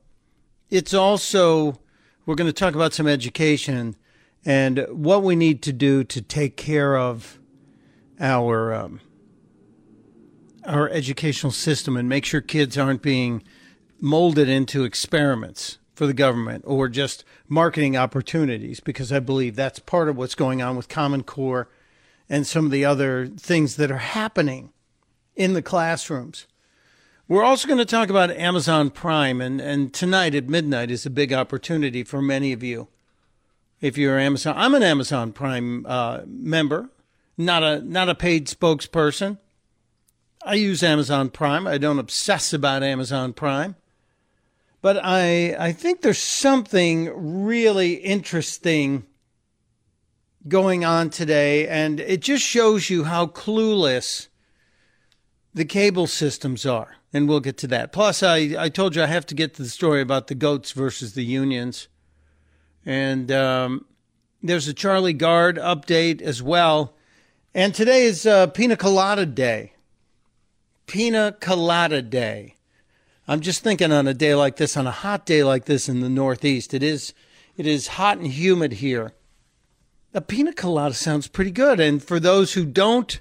[0.71, 1.81] It's also,
[2.25, 3.97] we're going to talk about some education
[4.45, 7.41] and what we need to do to take care of
[8.21, 8.73] our.
[8.73, 9.01] Um,
[10.65, 13.43] our educational system and make sure kids aren't being
[14.01, 20.09] molded into experiments for the government or just marketing opportunities because I believe that's part
[20.09, 21.69] of what's going on with Common Core
[22.29, 24.73] and some of the other things that are happening
[25.37, 26.49] in the classrooms.
[27.29, 31.11] We're also going to talk about Amazon Prime, and, and tonight at midnight is a
[31.11, 32.88] big opportunity for many of you.
[33.81, 36.91] If you're Amazon, I'm an Amazon Prime uh, member,
[37.38, 39.38] not a not a paid spokesperson.
[40.45, 41.69] I use Amazon Prime.
[41.69, 43.77] I don't obsess about Amazon Prime.
[44.83, 49.07] But I I think there's something really interesting
[50.49, 54.27] going on today and it just shows you how clueless
[55.55, 56.97] the cable systems are.
[57.12, 57.92] And we'll get to that.
[57.92, 60.73] Plus I, I told you I have to get to the story about the goats
[60.73, 61.88] versus the unions.
[62.87, 63.85] And um,
[64.42, 66.95] there's a Charlie Gard update as well.
[67.55, 69.75] And today is uh, Pina Colada Day.
[70.87, 72.57] Pina Colada Day.
[73.29, 76.01] I'm just thinking on a day like this, on a hot day like this in
[76.01, 77.15] the Northeast, it is
[77.57, 79.13] it is hot and humid here.
[80.15, 83.21] A pina colada sounds pretty good, and for those who don't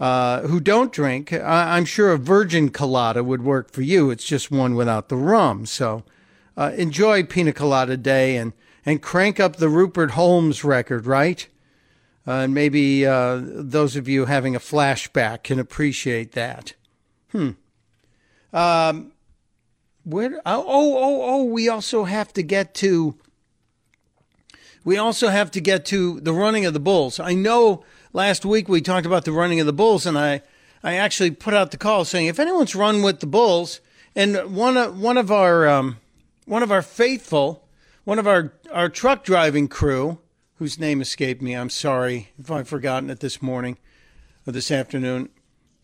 [0.00, 4.10] uh, who don't drink, I, am sure a virgin colada would work for you.
[4.10, 5.66] It's just one without the rum.
[5.66, 6.04] So
[6.56, 8.52] uh, enjoy Pina Colada Day and
[8.84, 11.46] and crank up the Rupert Holmes record, right?
[12.26, 16.74] Uh, and maybe uh, those of you having a flashback can appreciate that.
[17.32, 17.50] Hmm.
[18.52, 19.12] Um,
[20.12, 21.44] Oh, oh, oh, oh.
[21.44, 23.16] We also have to get to.
[24.84, 27.20] We also have to get to the running of the bulls.
[27.20, 30.42] I know last week we talked about the running of the bulls, and I,
[30.82, 33.80] I actually put out the call saying if anyone's run with the bulls,
[34.16, 35.98] and one of one of our um,
[36.46, 37.68] one of our faithful,
[38.04, 40.18] one of our our truck driving crew,
[40.56, 41.54] whose name escaped me.
[41.54, 43.76] I'm sorry if I've forgotten it this morning
[44.46, 45.28] or this afternoon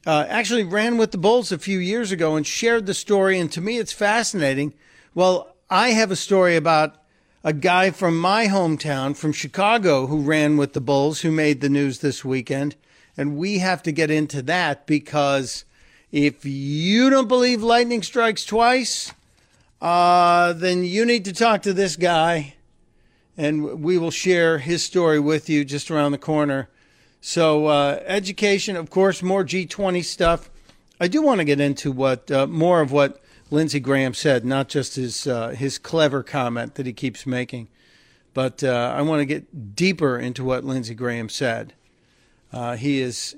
[0.07, 3.41] uh, actually ran with the Bulls a few years ago and shared the story.
[3.41, 4.73] And to me, it's fascinating.
[5.15, 6.95] Well, I have a story about
[7.43, 11.69] a guy from my hometown, from Chicago, who ran with the Bulls, who made the
[11.69, 12.77] news this weekend.
[13.17, 15.65] And we have to get into that because
[16.13, 19.13] if you don't believe lightning strikes twice,
[19.81, 22.55] uh, then you need to talk to this guy.
[23.37, 26.69] And we will share his story with you just around the corner.
[27.21, 30.51] So, uh, education, of course, more G20 stuff.
[31.01, 34.69] I do want to get into what uh, more of what Lindsey Graham said, not
[34.69, 37.69] just his uh, his clever comment that he keeps making,
[38.33, 41.75] but uh, I want to get deeper into what Lindsey Graham said.
[42.53, 43.37] Uh, he is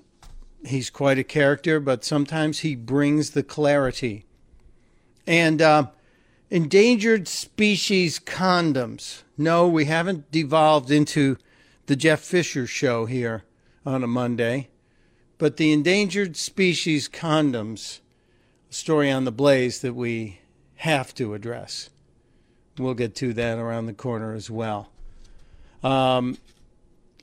[0.64, 4.24] he's quite a character, but sometimes he brings the clarity.
[5.26, 5.88] And uh,
[6.50, 9.22] endangered species condoms.
[9.36, 11.36] No, we haven't devolved into
[11.86, 13.44] the Jeff Fisher show here
[13.88, 14.68] on a Monday,
[15.38, 18.00] but the endangered species condoms
[18.68, 20.40] story on the blaze that we
[20.76, 21.88] have to address.
[22.76, 24.90] We'll get to that around the corner as well.
[25.82, 26.36] Um,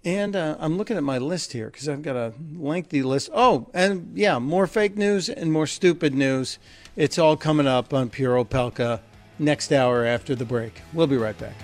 [0.03, 3.29] and uh, I'm looking at my list here because I've got a lengthy list.
[3.33, 6.57] Oh, and yeah, more fake news and more stupid news.
[6.95, 9.01] It's all coming up on Pure Opelka
[9.37, 10.81] next hour after the break.
[10.93, 11.55] We'll be right back.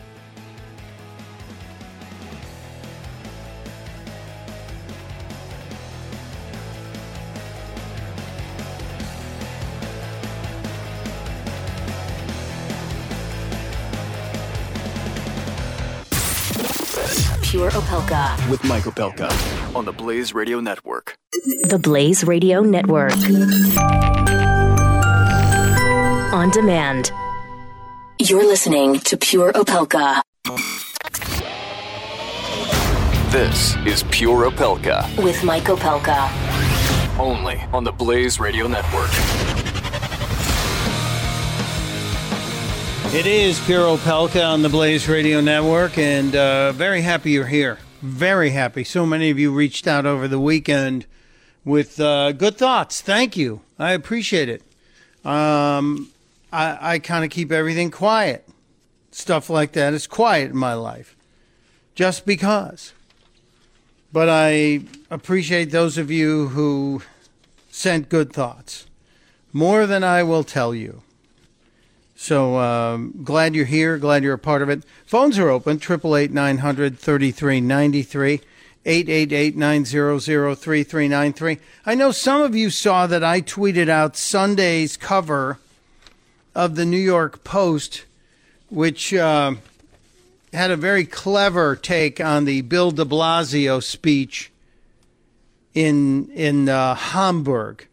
[17.62, 18.50] Pure Opelka.
[18.50, 21.14] With Mike Opelka on the Blaze Radio Network.
[21.70, 23.14] The Blaze Radio Network.
[26.34, 27.12] On demand.
[28.18, 30.24] You're listening to Pure Opelka
[33.30, 36.32] This is Pure Opelka, with Mike Opelka.
[37.20, 39.61] only on the Blaze Radio Network.
[43.14, 47.78] It is Pure Opelka on the Blaze Radio Network, and uh, very happy you're here.
[48.02, 48.86] Very happy.
[48.86, 51.06] So many of you reached out over the weekend
[51.66, 53.02] with uh, good thoughts.
[53.02, 53.64] Thank you.
[53.78, 54.62] I appreciate it.
[55.26, 56.10] Um,
[56.54, 58.48] I, I kind of keep everything quiet.
[59.12, 61.18] Stuff like that is quiet in my life,
[61.96, 62.94] just because.
[64.14, 67.02] But I appreciate those of you who
[67.72, 68.88] sent good thoughts,
[69.52, 71.04] more than I will tell you.
[72.22, 73.98] So um, glad you're here.
[73.98, 74.84] Glad you're a part of it.
[75.08, 75.80] Phones are open.
[75.80, 78.42] Triple eight nine hundred thirty three ninety three.
[78.86, 81.60] 888-900-3393.
[81.86, 85.60] I know some of you saw that I tweeted out Sunday's cover
[86.56, 88.06] of the New York Post,
[88.70, 89.54] which uh,
[90.52, 94.52] had a very clever take on the Bill de Blasio speech
[95.76, 97.86] in in uh, Hamburg.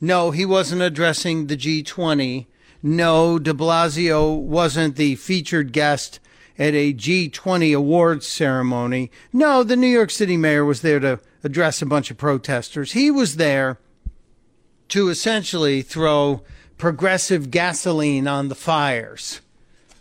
[0.00, 2.46] No, he wasn't addressing the G20.
[2.86, 6.20] No, de Blasio wasn't the featured guest
[6.58, 9.10] at a G20 awards ceremony.
[9.32, 12.92] No, the New York City mayor was there to address a bunch of protesters.
[12.92, 13.78] He was there
[14.88, 16.42] to essentially throw
[16.76, 19.40] progressive gasoline on the fires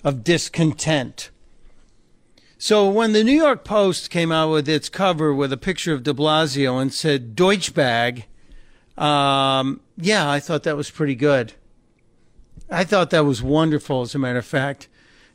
[0.04, 1.30] of discontent.
[2.58, 6.04] So when the New York Post came out with its cover with a picture of
[6.04, 8.26] de Blasio and said Deutschbag,
[8.98, 11.54] um, yeah, I thought that was pretty good.
[12.70, 14.88] I thought that was wonderful, as a matter of fact,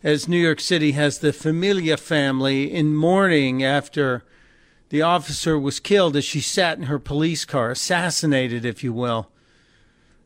[0.03, 4.25] as New York City has the Familia family in mourning after
[4.89, 9.31] the officer was killed as she sat in her police car, assassinated, if you will,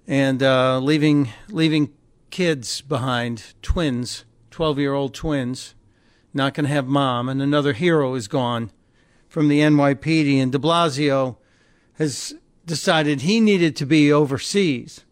[0.06, 1.92] and uh, leaving leaving
[2.30, 5.74] kids behind, twins, twelve year old twins,
[6.32, 8.70] not going to have mom, and another hero is gone
[9.28, 11.36] from the NYPD, and De Blasio
[11.94, 12.34] has
[12.64, 15.04] decided he needed to be overseas.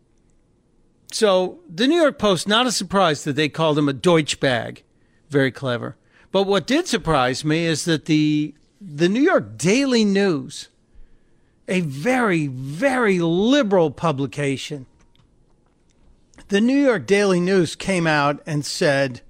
[1.13, 4.83] So the New York Post, not a surprise that they called him a Deutschbag.
[5.29, 5.97] Very clever.
[6.33, 10.69] But what did surprise me is that the the New York Daily News,
[11.69, 14.87] a very, very liberal publication,
[16.49, 19.21] the New York Daily News came out and said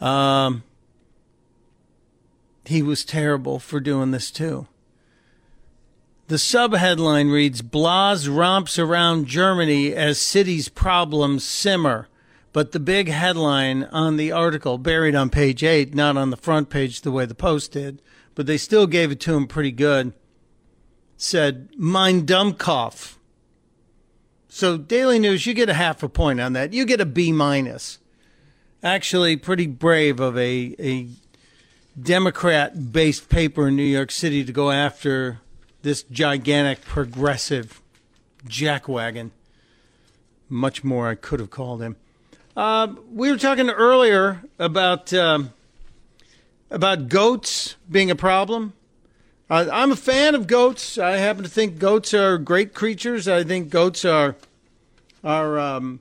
[0.00, 0.62] um,
[2.64, 4.66] he was terrible for doing this too.
[6.28, 12.06] The subheadline reads Blas romps around Germany as city's problems simmer.
[12.52, 16.68] But the big headline on the article, buried on page eight, not on the front
[16.68, 18.02] page the way the Post did,
[18.34, 20.12] but they still gave it to him pretty good,
[21.16, 23.16] said, Mein Dummkopf.
[24.50, 26.74] So, Daily News, you get a half a point on that.
[26.74, 28.00] You get a B minus.
[28.82, 31.08] Actually, pretty brave of a, a
[31.98, 35.40] Democrat based paper in New York City to go after
[35.88, 37.80] this gigantic progressive
[38.46, 39.30] jackwagon.
[40.50, 41.96] Much more I could have called him.
[42.54, 45.54] Uh, we were talking earlier about um,
[46.70, 48.74] about goats being a problem.
[49.48, 50.98] Uh, I'm a fan of goats.
[50.98, 53.26] I happen to think goats are great creatures.
[53.26, 54.36] I think goats are
[55.24, 56.00] are um,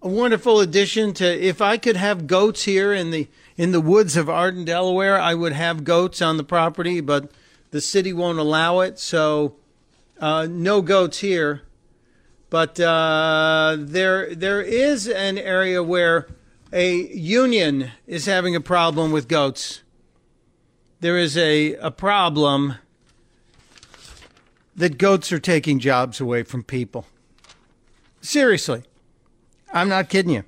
[0.00, 1.24] a wonderful addition to.
[1.24, 5.34] If I could have goats here in the in the woods of Arden, Delaware, I
[5.34, 7.30] would have goats on the property, but
[7.72, 9.56] the city won't allow it, so
[10.20, 11.62] uh, no goats here.
[12.48, 16.28] But uh, there there is an area where
[16.72, 19.82] a union is having a problem with goats
[21.02, 22.76] there is a, a problem
[24.76, 27.06] that goats are taking jobs away from people.
[28.20, 28.84] Seriously.
[29.72, 30.44] I'm not kidding you.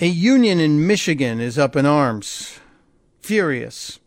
[0.00, 2.58] A union in Michigan is up in arms,
[3.20, 4.00] furious,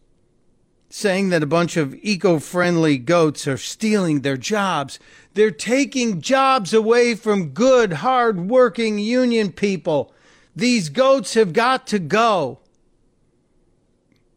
[0.98, 4.98] saying that a bunch of eco friendly goats are stealing their jobs.
[5.36, 10.14] They're taking jobs away from good, hard working union people.
[10.56, 12.60] These goats have got to go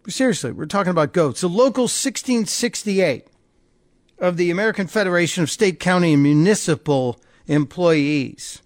[0.09, 1.41] seriously, we're talking about goats.
[1.41, 3.27] The local 1668
[4.19, 8.63] of the American Federation of State, County, and Municipal Employees.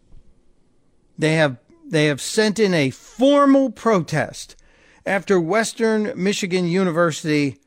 [1.19, 4.57] They have they have sent in a formal protest
[5.05, 7.59] after Western Michigan University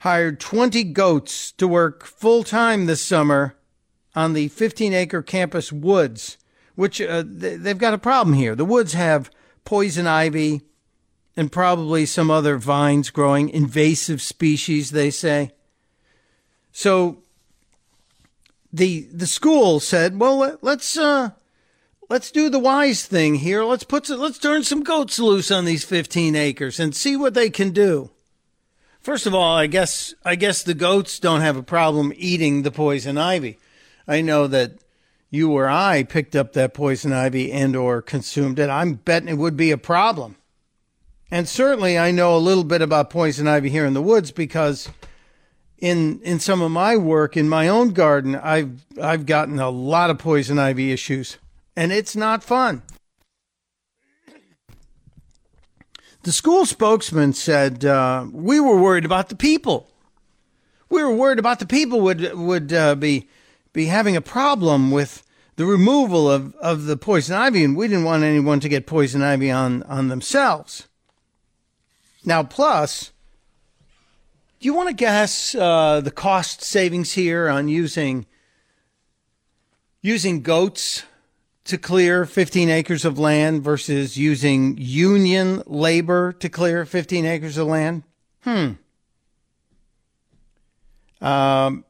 [0.00, 3.56] hired 20 goats to work full time this summer
[4.14, 6.38] on the 15 acre campus woods,
[6.74, 8.54] which uh, they've got a problem here.
[8.54, 9.30] The woods have
[9.64, 10.62] poison ivy,
[11.36, 15.50] and probably some other vines growing, invasive species, they say.
[16.72, 17.18] So
[18.72, 21.30] the the school said, "Well, let's uh,
[22.08, 23.64] let's do the wise thing here.
[23.64, 27.34] Let's put some, let's turn some goats loose on these 15 acres and see what
[27.34, 28.10] they can do."
[29.06, 32.72] First of all, I guess I guess the goats don't have a problem eating the
[32.72, 33.56] poison ivy.
[34.08, 34.80] I know that
[35.30, 38.68] you or I picked up that poison ivy and or consumed it.
[38.68, 40.34] I'm betting it would be a problem.
[41.30, 44.88] And certainly I know a little bit about poison ivy here in the woods because
[45.78, 50.10] in in some of my work in my own garden I've I've gotten a lot
[50.10, 51.38] of poison ivy issues
[51.76, 52.82] and it's not fun.
[56.26, 59.88] The school spokesman said uh, we were worried about the people.
[60.90, 63.28] We were worried about the people would would uh, be
[63.72, 65.22] be having a problem with
[65.54, 69.22] the removal of, of the poison ivy, and we didn't want anyone to get poison
[69.22, 70.88] ivy on, on themselves.
[72.24, 73.12] Now, plus,
[74.58, 78.26] do you want to guess uh, the cost savings here on using
[80.02, 81.04] using goats
[81.66, 87.66] to clear 15 acres of land versus using union labor to clear 15 acres of
[87.66, 88.02] land?
[88.42, 88.72] Hmm.
[91.20, 91.84] Um,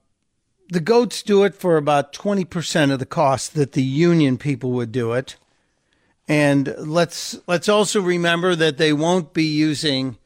[0.68, 4.92] the goats do it for about 20% of the cost that the union people would
[4.92, 5.36] do it.
[6.28, 10.18] And let's let's also remember that they won't be using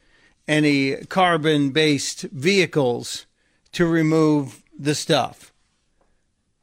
[0.48, 3.26] any carbon based vehicles
[3.72, 5.49] to remove the stuff.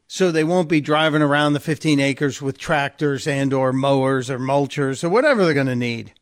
[0.08, 4.39] So they won't be driving around the 15 acres with tractors and or mowers or
[4.39, 6.14] mulchers or whatever they're going to need.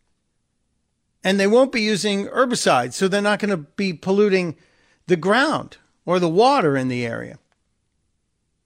[1.24, 4.56] And they won't be using herbicides, so they're not going to be polluting
[5.08, 7.38] the ground or the water in the area.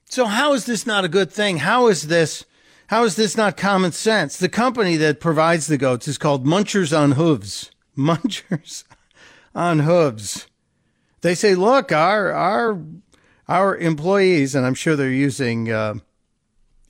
[0.06, 1.58] So how is this not a good thing?
[1.58, 2.46] How is this
[2.88, 4.36] how is this not common sense?
[4.38, 7.70] The company that provides the goats is called Munchers on Hooves.
[7.98, 8.84] Munchers
[9.54, 10.48] on hooves.
[11.22, 12.80] They say, look, our our
[13.50, 15.96] our employees, and I'm sure they're using uh,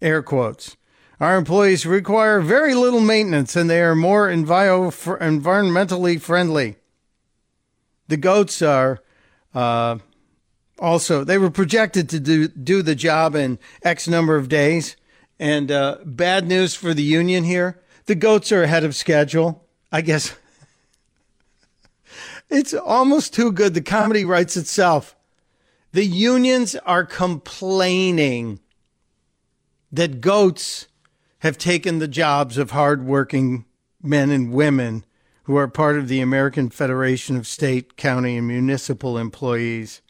[0.01, 0.76] air quotes.
[1.20, 6.76] Our employees require very little maintenance, and they are more envio- environmentally friendly.
[8.10, 9.01] The goats are
[9.55, 9.99] uh,
[10.80, 14.97] also they were projected to do do the job in X number of days.
[15.39, 19.66] And uh, bad news for the union here: the goats are ahead of schedule.
[19.91, 20.36] I guess
[22.49, 23.74] it's almost too good.
[23.74, 25.16] The comedy writes itself.
[25.92, 28.60] The unions are complaining
[29.92, 30.88] that goats
[31.40, 33.66] have taken the jobs of hardworking
[34.02, 35.04] men and women
[35.44, 40.02] who are part of the American Federation of State, County, and Municipal Employees.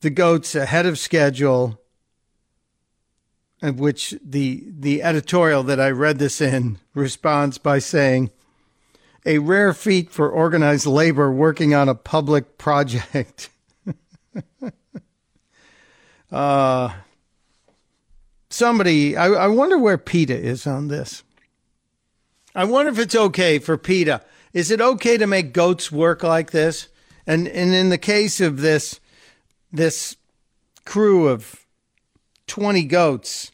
[0.00, 1.80] The goats ahead of schedule,
[3.62, 8.30] of which the the editorial that I read this in responds by saying
[9.24, 13.48] a rare feat for organized labor working on a public project.
[16.32, 16.92] uh,
[18.50, 21.22] somebody, I, I wonder where PETA is on this.
[22.54, 24.22] I wonder if it's okay for PETA.
[24.52, 26.88] Is it okay to make goats work like this?
[27.26, 29.00] And and in the case of this
[29.72, 30.16] this
[30.84, 31.64] crew of
[32.46, 33.50] 20 goats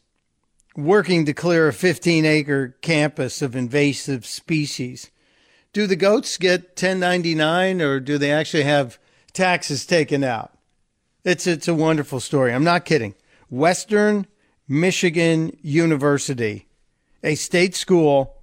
[0.75, 5.09] working to clear a 15 acre campus of invasive species,
[5.73, 8.99] Do the goats get 1099 or do they actually have
[9.33, 10.51] taxes taken out?
[11.23, 12.53] It's it's a wonderful story.
[12.53, 13.13] I'm not kidding.
[13.49, 14.25] Western
[14.67, 16.67] Michigan University,
[17.23, 18.37] a state school,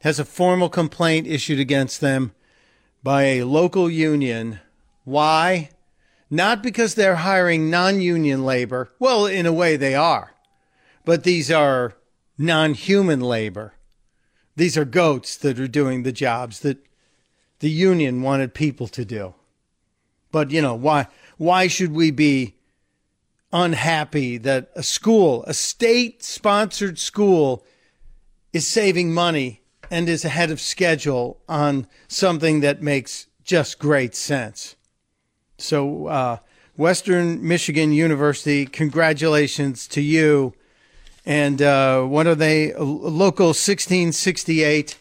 [0.00, 2.32] has a formal complaint issued against them
[3.02, 4.60] by a local union.
[5.04, 5.70] Why?
[6.30, 8.90] Not because they're hiring non union labor.
[8.98, 10.34] Well, in a way, they are.
[11.04, 11.94] But these are
[12.36, 13.74] non human labor.
[14.56, 16.78] These are goats that are doing the jobs that
[17.60, 19.34] the union wanted people to do.
[20.32, 22.54] But, you know, why, why should we be
[23.52, 27.64] unhappy that a school, a state sponsored school,
[28.52, 34.76] is saving money and is ahead of schedule on something that makes just great sense?
[35.58, 36.38] So, uh,
[36.76, 40.54] Western Michigan University, congratulations to you.
[41.24, 42.74] And uh, what are they?
[42.74, 44.98] Local 1668.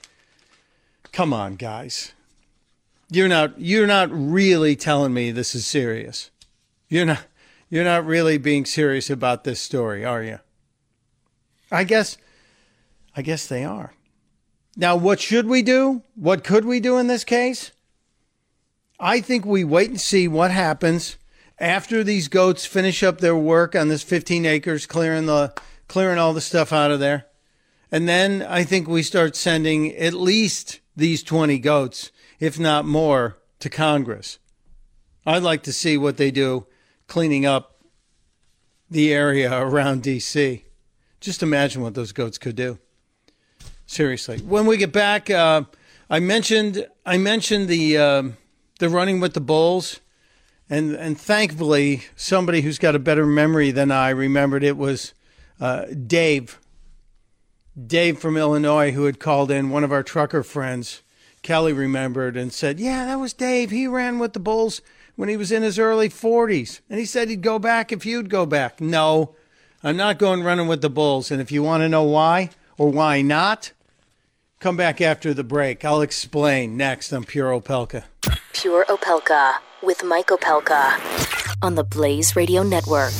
[1.11, 2.13] Come on, guys.
[3.13, 6.31] You're not you're not really telling me this is serious.
[6.89, 7.25] You're not
[7.69, 10.39] you're not really being serious about this story, are you?
[11.71, 12.17] I guess
[13.15, 13.93] I guess they are.
[14.75, 16.01] Now, what should we do?
[16.15, 17.71] What could we do in this case?
[18.99, 21.17] I think we wait and see what happens
[21.59, 25.53] after these goats finish up their work on this 15 acres, clearing the
[25.87, 27.27] clearing all the stuff out of there.
[27.91, 33.37] And then I think we start sending at least these 20 goats if not more,
[33.59, 34.39] to Congress.
[35.25, 36.67] I'd like to see what they do
[37.07, 37.81] cleaning up
[38.89, 40.65] the area around D.C.
[41.19, 42.79] Just imagine what those goats could do.
[43.85, 44.39] Seriously.
[44.39, 45.63] When we get back, uh,
[46.09, 48.23] I mentioned I mentioned the uh,
[48.79, 49.99] the running with the bulls,
[50.69, 55.13] and and thankfully somebody who's got a better memory than I remembered it was
[55.59, 56.59] uh, Dave.
[57.87, 61.02] Dave from Illinois, who had called in, one of our trucker friends,
[61.43, 63.69] Kelly remembered and said, Yeah, that was Dave.
[63.69, 64.81] He ran with the Bulls
[65.15, 66.79] when he was in his early 40s.
[66.89, 68.81] And he said he'd go back if you'd go back.
[68.81, 69.35] No,
[69.83, 71.29] I'm not going running with the Bulls.
[71.29, 73.73] And if you want to know why or why not,
[74.59, 75.85] come back after the break.
[75.85, 78.05] I'll explain next on Pure Opelka.
[78.53, 83.11] Pure Opelka with Mike Opelka on the Blaze Radio Network.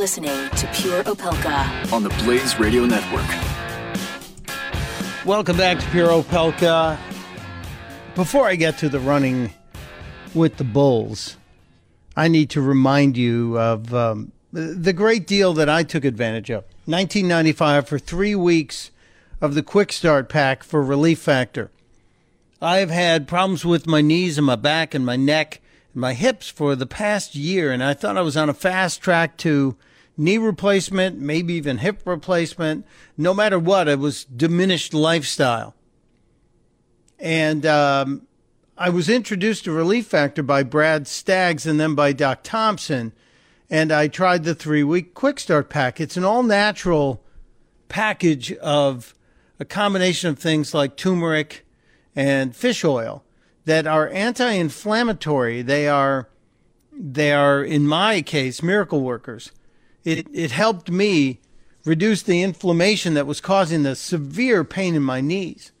[0.00, 3.28] Listening to Pure Opelka on the Blaze Radio Network.
[5.26, 6.98] Welcome back to Pure Opelka.
[8.14, 9.52] Before I get to the running
[10.34, 11.36] with the Bulls,
[12.16, 16.64] I need to remind you of um, the great deal that I took advantage of.
[16.86, 18.90] 1995 for three weeks
[19.42, 21.70] of the Quick Start Pack for Relief Factor.
[22.62, 25.60] I've had problems with my knees and my back and my neck
[25.92, 29.02] and my hips for the past year, and I thought I was on a fast
[29.02, 29.76] track to
[30.16, 32.86] knee replacement, maybe even hip replacement.
[33.16, 35.74] No matter what, it was diminished lifestyle.
[37.18, 38.26] And um,
[38.76, 43.12] I was introduced to Relief Factor by Brad Staggs and then by Doc Thompson.
[43.68, 46.00] And I tried the three week quick start pack.
[46.00, 47.22] It's an all natural
[47.88, 49.14] package of
[49.58, 51.66] a combination of things like turmeric
[52.16, 53.22] and fish oil
[53.66, 55.62] that are anti-inflammatory.
[55.62, 56.28] They are
[56.92, 59.52] they are in my case miracle workers.
[60.04, 61.40] It it helped me
[61.84, 65.72] reduce the inflammation that was causing the severe pain in my knees.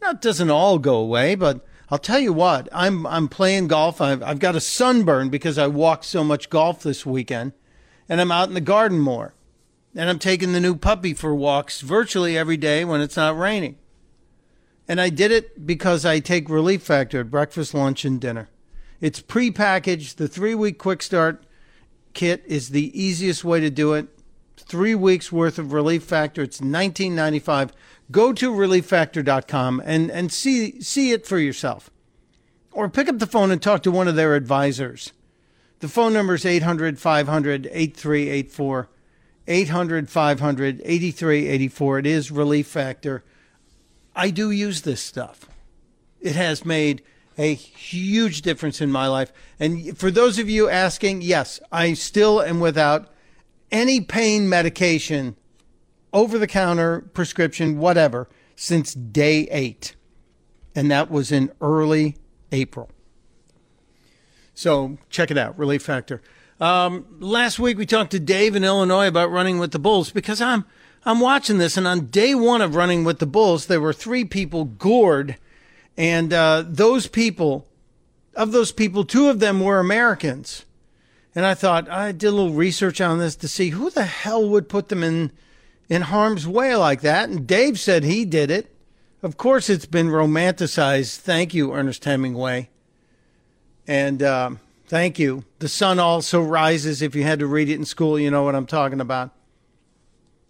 [0.00, 4.00] Now it doesn't all go away, but I'll tell you what, I'm I'm playing golf.
[4.00, 7.52] I've I've got a sunburn because I walked so much golf this weekend,
[8.08, 9.34] and I'm out in the garden more,
[9.94, 13.76] and I'm taking the new puppy for walks virtually every day when it's not raining.
[14.88, 18.48] And I did it because I take Relief Factor at breakfast, lunch, and dinner.
[19.00, 20.16] It's pre-packaged.
[20.16, 21.44] The three-week quick start
[22.16, 24.08] kit is the easiest way to do it.
[24.56, 26.42] Three weeks worth of Relief Factor.
[26.42, 27.70] It's $19.95.
[28.10, 31.90] Go to relieffactor.com and, and see, see it for yourself.
[32.72, 35.12] Or pick up the phone and talk to one of their advisors.
[35.80, 38.88] The phone number is 800 500 8384.
[39.46, 41.98] 800 500 8384.
[41.98, 43.24] It is Relief Factor.
[44.16, 45.48] I do use this stuff.
[46.20, 47.02] It has made
[47.38, 49.32] a huge difference in my life.
[49.60, 53.12] And for those of you asking, yes, I still am without
[53.70, 55.36] any pain medication,
[56.12, 59.94] over the counter, prescription, whatever, since day eight.
[60.74, 62.16] And that was in early
[62.52, 62.90] April.
[64.54, 66.22] So check it out, Relief Factor.
[66.58, 70.40] Um, last week we talked to Dave in Illinois about running with the Bulls because
[70.40, 70.64] I'm
[71.04, 74.24] I'm watching this, and on day one of running with the Bulls, there were three
[74.24, 75.36] people gored,
[75.96, 77.66] and uh, those people,
[78.34, 80.64] of those people, two of them were Americans.
[81.34, 84.48] And I thought I did a little research on this to see who the hell
[84.48, 85.32] would put them in
[85.88, 87.28] in harm's way like that.
[87.28, 88.74] And Dave said he did it.
[89.22, 91.18] Of course, it's been romanticized.
[91.18, 92.70] Thank you, Ernest Hemingway.
[93.86, 95.44] And um, thank you.
[95.58, 97.02] The sun also rises.
[97.02, 99.30] If you had to read it in school, you know what I'm talking about.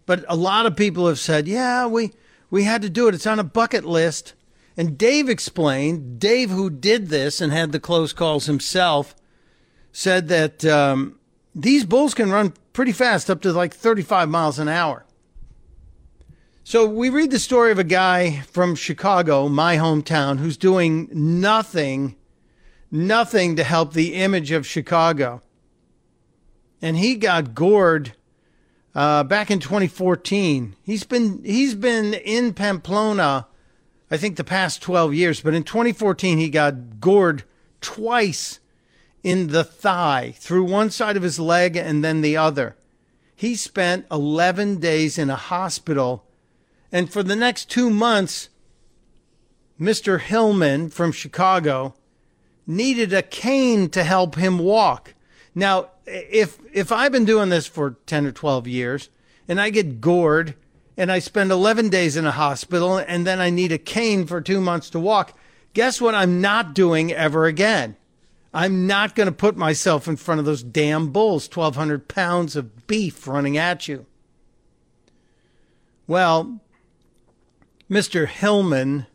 [0.05, 2.13] But a lot of people have said, yeah, we,
[2.49, 3.15] we had to do it.
[3.15, 4.33] It's on a bucket list.
[4.77, 9.15] And Dave explained, Dave, who did this and had the close calls himself,
[9.91, 11.19] said that um,
[11.55, 15.03] these bulls can run pretty fast, up to like 35 miles an hour.
[16.63, 22.15] So we read the story of a guy from Chicago, my hometown, who's doing nothing,
[22.91, 25.41] nothing to help the image of Chicago.
[26.79, 28.13] And he got gored
[28.93, 30.75] uh, back in 2014.
[30.83, 33.47] He's been he's been in Pamplona,
[34.09, 37.43] I think the past 12 years, but in 2014 he got gored
[37.81, 38.59] twice
[39.23, 42.75] in the thigh through one side of his leg and then the other.
[43.35, 46.25] He spent 11 days in a hospital.
[46.91, 48.49] And for the next two months,
[49.79, 50.19] Mr.
[50.19, 51.93] Hillman from Chicago
[52.65, 55.13] needed a cane to help him walk.
[55.53, 59.09] Now, if if I've been doing this for 10 or 12 years
[59.47, 60.55] and I get gored
[60.97, 64.41] and I spend 11 days in a hospital and then I need a cane for
[64.41, 65.37] 2 months to walk,
[65.73, 67.95] guess what I'm not doing ever again?
[68.53, 72.87] I'm not going to put myself in front of those damn bulls, 1,200 pounds of
[72.87, 74.07] beef running at you.
[76.07, 76.61] Well,
[77.89, 78.27] Mr.
[78.27, 79.05] Hillman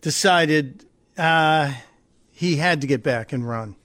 [0.00, 0.84] decided
[1.16, 1.72] uh,
[2.30, 3.76] he had to get back and run.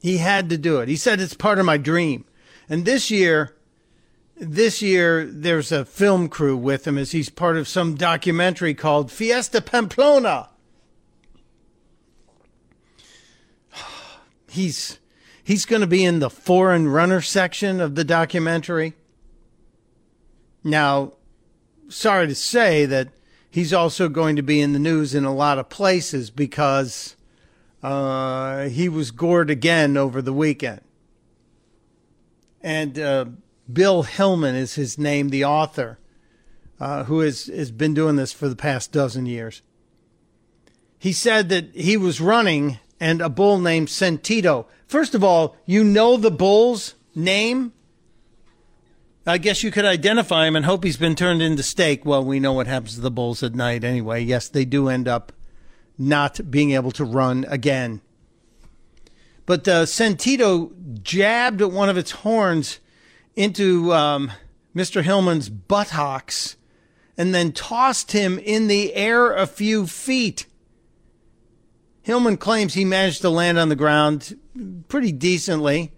[0.00, 0.88] He had to do it.
[0.88, 2.24] He said it's part of my dream.
[2.68, 3.54] And this year,
[4.40, 9.12] this year there's a film crew with him as he's part of some documentary called
[9.12, 10.48] Fiesta Pamplona.
[14.48, 14.98] he's
[15.44, 18.94] he's going to be in the foreign runner section of the documentary.
[20.64, 21.12] Now,
[21.88, 23.08] sorry to say that
[23.50, 27.14] he's also going to be in the news in a lot of places because
[27.82, 30.80] uh, he was gored again over the weekend.
[32.62, 33.24] And uh,
[33.72, 35.98] Bill Hillman is his name, the author,
[36.78, 39.62] uh, who has, has been doing this for the past dozen years.
[40.98, 44.66] He said that he was running and a bull named Sentito.
[44.86, 47.72] First of all, you know the bull's name?
[49.26, 52.04] I guess you could identify him and hope he's been turned into steak.
[52.04, 54.22] Well, we know what happens to the bulls at night anyway.
[54.22, 55.32] Yes, they do end up
[55.96, 58.00] not being able to run again.
[59.46, 62.80] But uh, Sentito jabbed at one of its horns
[63.36, 64.32] into um,
[64.74, 65.02] Mr.
[65.02, 66.56] Hillman's buttocks
[67.16, 70.46] and then tossed him in the air a few feet.
[72.02, 74.38] Hillman claims he managed to land on the ground
[74.88, 75.92] pretty decently,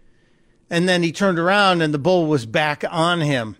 [0.69, 3.57] and then he turned around and the bull was back on him.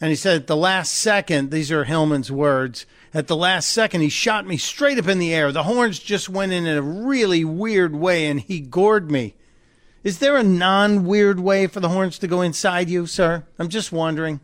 [0.00, 4.00] And he said, at the last second, these are Hillman's words, at the last second,
[4.00, 5.52] he shot me straight up in the air.
[5.52, 9.34] The horns just went in in a really weird way and he gored me.
[10.04, 13.44] Is there a non weird way for the horns to go inside you, sir?
[13.58, 14.40] I'm just wondering.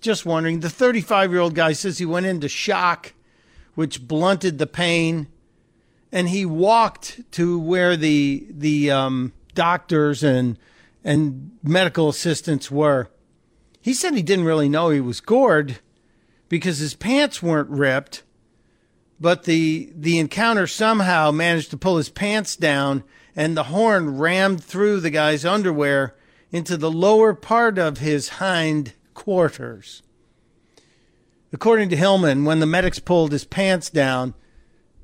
[0.00, 0.60] Just wondering.
[0.60, 3.14] The 35 year old guy says he went into shock,
[3.74, 5.28] which blunted the pain
[6.14, 10.56] and he walked to where the the um, doctors and
[11.02, 13.10] and medical assistants were.
[13.80, 15.80] He said he didn't really know he was gored
[16.48, 18.22] because his pants weren't ripped,
[19.20, 23.02] but the the encounter somehow managed to pull his pants down
[23.36, 26.14] and the horn rammed through the guy's underwear
[26.50, 30.02] into the lower part of his hind quarters.
[31.52, 34.34] According to Hillman, when the medics pulled his pants down,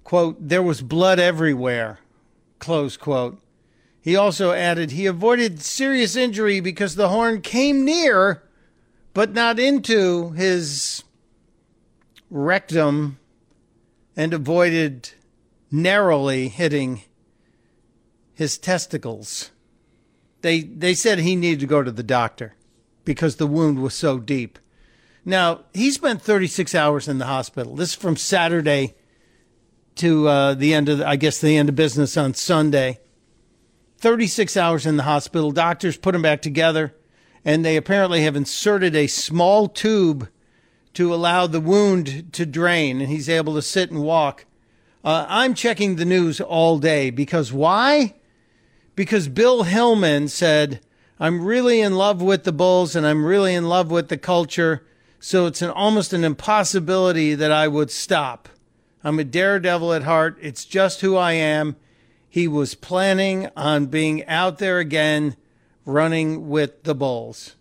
[0.05, 1.99] quote, there was blood everywhere,
[2.59, 3.41] close quote.
[4.01, 8.43] He also added he avoided serious injury because the horn came near,
[9.13, 11.05] but not into his
[12.31, 13.19] rectum
[14.17, 15.11] and avoided
[15.71, 17.03] narrowly hitting
[18.41, 19.51] his testicles.
[20.41, 22.55] They, they said he needed to go to the doctor
[23.05, 24.59] because the wound was so deep.
[25.27, 27.77] Now, he spent 36 hours in the hospital.
[27.77, 28.95] This is from Saturday
[29.97, 32.99] to uh, the end of, I guess, the end of business on Sunday.
[33.99, 35.51] 36 hours in the hospital.
[35.51, 36.95] Doctors put him back together,
[37.45, 40.31] and they apparently have inserted a small tube
[40.95, 44.47] to allow the wound to drain, and he's able to sit and walk.
[45.05, 48.15] Uh, I'm checking the news all day because why?
[49.01, 50.83] Because Bill Hillman said,
[51.19, 54.87] I'm really in love with the Bulls and I'm really in love with the culture.
[55.19, 58.47] So it's an almost an impossibility that I would stop.
[59.03, 60.37] I'm a daredevil at heart.
[60.43, 61.77] It's just who I am.
[62.29, 65.35] He was planning on being out there again
[65.87, 67.57] running with the Bulls.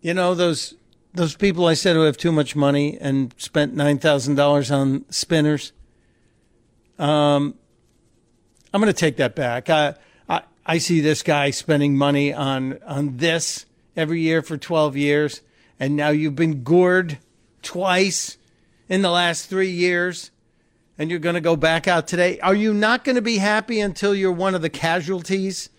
[0.00, 0.74] You know those
[1.14, 5.04] those people I said who have too much money and spent nine thousand dollars on
[5.10, 5.70] spinners.
[6.98, 7.54] Um,
[8.76, 9.70] I'm going to take that back.
[9.70, 9.94] I,
[10.28, 13.64] I I see this guy spending money on on this
[13.96, 15.40] every year for 12 years,
[15.80, 17.16] and now you've been gored
[17.62, 18.36] twice
[18.86, 20.30] in the last three years,
[20.98, 22.38] and you're going to go back out today.
[22.40, 25.70] Are you not going to be happy until you're one of the casualties?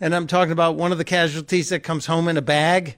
[0.00, 2.94] And I'm talking about one of the casualties that comes home in a bag.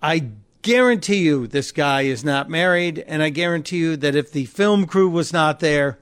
[0.00, 0.30] I
[0.62, 4.86] guarantee you this guy is not married, and I guarantee you that if the film
[4.86, 5.98] crew was not there,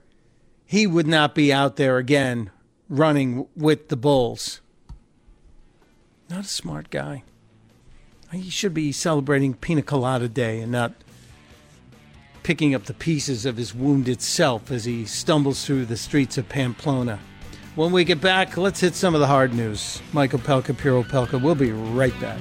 [0.66, 2.50] he would not be out there again
[2.88, 4.60] running with the Bulls.
[6.28, 7.22] Not a smart guy.
[8.32, 10.92] He should be celebrating Pina Colada Day and not
[12.42, 16.48] picking up the pieces of his wounded self as he stumbles through the streets of
[16.48, 17.20] Pamplona.
[17.76, 20.00] When we get back, let's hit some of the hard news.
[20.12, 21.40] Michael Opelka, Pure Opelka.
[21.40, 22.40] We'll be right back.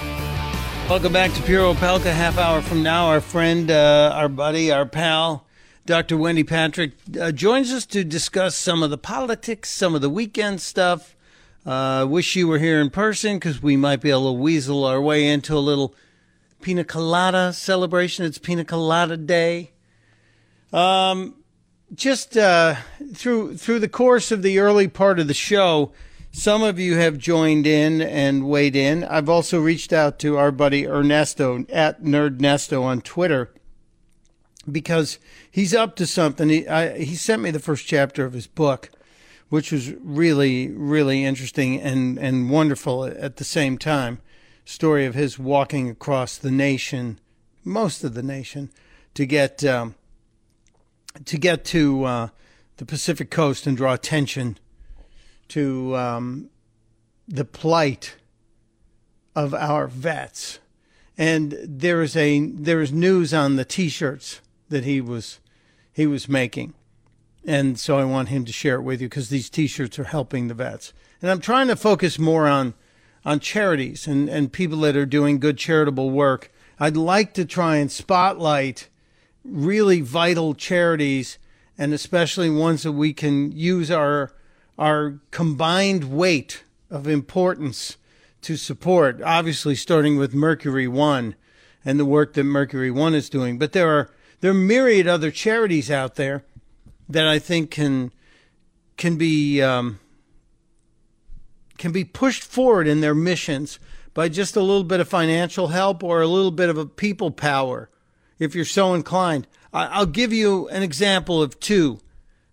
[0.91, 2.11] Welcome back to Pure Opelka.
[2.11, 5.45] Half hour from now, our friend, uh, our buddy, our pal,
[5.85, 6.17] Dr.
[6.17, 10.59] Wendy Patrick, uh, joins us to discuss some of the politics, some of the weekend
[10.59, 11.15] stuff.
[11.65, 14.99] Uh, wish you were here in person because we might be able to weasel our
[15.01, 15.95] way into a little
[16.61, 18.25] pina colada celebration.
[18.25, 19.71] It's Pina Colada Day.
[20.73, 21.35] Um,
[21.95, 22.75] just uh,
[23.13, 25.93] through through the course of the early part of the show,
[26.31, 29.03] some of you have joined in and weighed in.
[29.03, 33.53] I've also reached out to our buddy Ernesto at Nerdnesto on Twitter
[34.71, 35.19] because
[35.49, 36.49] he's up to something.
[36.49, 38.91] He I, he sent me the first chapter of his book,
[39.49, 44.19] which was really really interesting and and wonderful at the same time.
[44.63, 47.19] Story of his walking across the nation,
[47.65, 48.71] most of the nation,
[49.15, 49.63] to get.
[49.63, 49.95] Um,
[51.25, 52.27] to get to uh,
[52.77, 54.57] the Pacific coast and draw attention
[55.51, 56.49] to um,
[57.27, 58.15] the plight
[59.35, 60.59] of our vets.
[61.17, 65.39] And there is a there is news on the T-shirts that he was
[65.93, 66.73] he was making,
[67.45, 70.47] and so I want him to share it with you because these T-shirts are helping
[70.47, 70.93] the vets.
[71.21, 72.73] And I'm trying to focus more on
[73.23, 76.51] on charities and, and people that are doing good charitable work.
[76.79, 78.87] I'd like to try and spotlight
[79.43, 81.37] really vital charities
[81.77, 84.31] and especially ones that we can use our
[84.77, 87.97] our combined weight of importance
[88.41, 91.35] to support obviously starting with Mercury 1
[91.85, 95.31] and the work that Mercury 1 is doing but there are there are myriad other
[95.31, 96.43] charities out there
[97.07, 98.11] that I think can
[98.97, 99.99] can be um,
[101.77, 103.79] can be pushed forward in their missions
[104.13, 107.31] by just a little bit of financial help or a little bit of a people
[107.31, 107.89] power
[108.39, 109.47] if you're so inclined.
[109.73, 111.99] I'll give you an example of two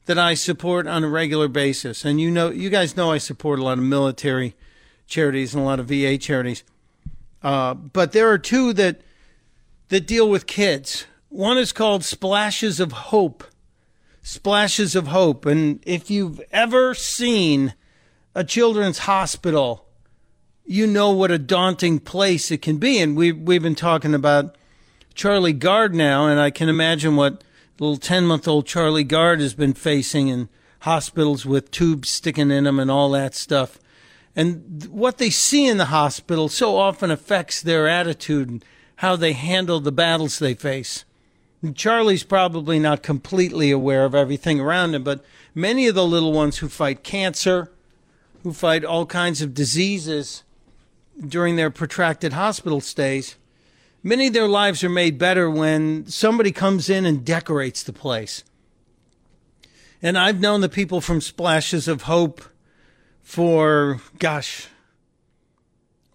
[0.09, 2.03] that I support on a regular basis.
[2.03, 4.57] And you know, you guys know I support a lot of military
[5.07, 6.65] charities and a lot of VA charities.
[7.43, 9.03] Uh, but there are two that
[9.91, 11.05] that deal with kids.
[11.29, 13.45] One is called Splashes of Hope.
[14.23, 15.45] Splashes of Hope.
[15.45, 17.75] And if you've ever seen
[18.35, 19.85] a children's hospital,
[20.65, 22.99] you know what a daunting place it can be.
[22.99, 24.57] And we we've been talking about
[25.15, 27.45] Charlie Gard now, and I can imagine what
[27.79, 30.49] little 10 month old Charlie Gard has been facing in
[30.81, 33.79] hospitals with tubes sticking in them and all that stuff.
[34.37, 38.65] And what they see in the hospital so often affects their attitude and
[38.97, 41.05] how they handle the battles they face.
[41.63, 45.25] And Charlie's probably not completely aware of everything around him, but
[45.55, 47.73] many of the little ones who fight cancer,
[48.45, 50.45] who fight all kinds of diseases
[51.27, 53.35] during their protracted hospital stays,
[54.03, 58.45] Many of their lives are made better when somebody comes in and decorates the place.
[60.01, 62.43] And I've known the people from Splashes of Hope
[63.21, 64.69] for, gosh,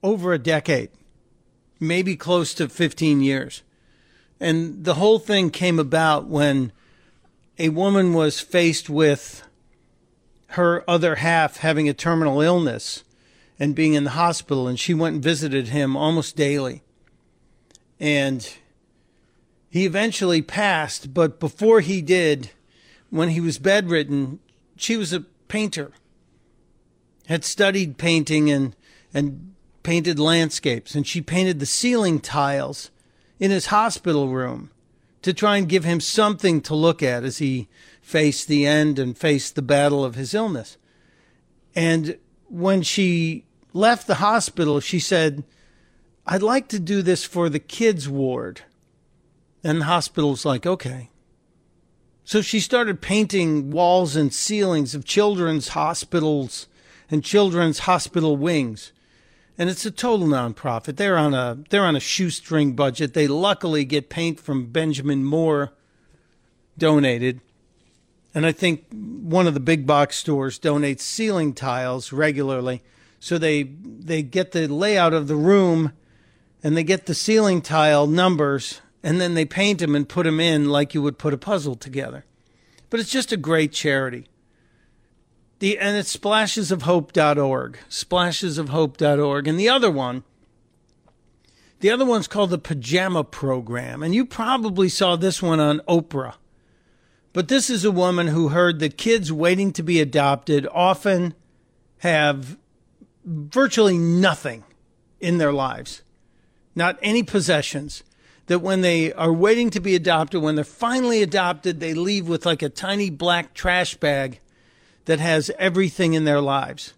[0.02, 0.90] over a decade.
[1.80, 3.62] maybe close to 15 years.
[4.40, 6.72] And the whole thing came about when
[7.60, 9.44] a woman was faced with
[10.48, 13.04] her other half having a terminal illness
[13.60, 16.82] and being in the hospital, and she went and visited him almost daily.
[18.00, 18.54] And
[19.70, 22.52] he eventually passed, but before he did,
[23.10, 24.40] when he was bedridden,
[24.76, 25.92] she was a painter,
[27.28, 28.76] had studied painting and,
[29.14, 32.90] and painted landscapes, and she painted the ceiling tiles
[33.40, 34.72] in his hospital room
[35.22, 37.68] to try and give him something to look at as he
[38.02, 40.78] faced the end and faced the battle of his illness.
[41.76, 42.18] And
[42.48, 45.44] when she left the hospital, she said,
[46.26, 48.62] I'd like to do this for the kids' ward.
[49.64, 51.10] And the hospital's like, okay.
[52.26, 56.68] So she started painting walls and ceilings of children's hospitals
[57.12, 58.92] and children's hospital wings.
[59.58, 60.96] And it's a total nonprofit.
[60.96, 63.14] They're on a they're on a shoestring budget.
[63.14, 65.74] They luckily get paint from Benjamin Moore
[66.78, 67.42] donated.
[68.34, 72.82] And I think one of the big box stores donates ceiling tiles regularly.
[73.20, 75.92] So they they get the layout of the room
[76.64, 80.40] and they get the ceiling tile numbers and then they paint them and put them
[80.40, 82.26] in like you would put a puzzle together.
[82.90, 84.28] But it's just a great charity.
[85.60, 90.24] The and it's splashesofhope.org, splashesofhope.org, and the other one
[91.84, 96.36] the other one's called the Pajama Program, and you probably saw this one on Oprah.
[97.34, 101.34] But this is a woman who heard that kids waiting to be adopted often
[101.98, 102.58] have
[103.26, 104.64] virtually nothing
[105.20, 106.03] in their lives,
[106.76, 108.04] not any possessions.
[108.48, 112.46] That when they are waiting to be adopted, when they're finally adopted, they leave with
[112.46, 114.42] like a tiny black trash bag
[115.06, 116.94] that has everything in their lives.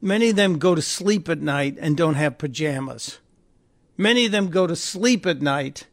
[0.00, 3.18] Many of them go to sleep at night and don't have pajamas.
[3.96, 5.86] Many of them go to sleep at night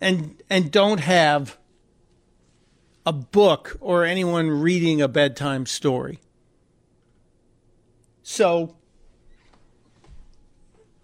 [0.00, 1.56] and and don't have
[3.06, 6.20] a book or anyone reading a bedtime story.
[8.22, 8.76] So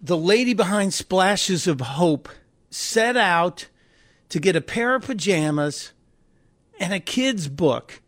[0.01, 2.29] the lady behind Splashes of Hope
[2.69, 3.67] set out
[4.29, 5.91] to get a pair of pajamas
[6.79, 8.01] and a kid's book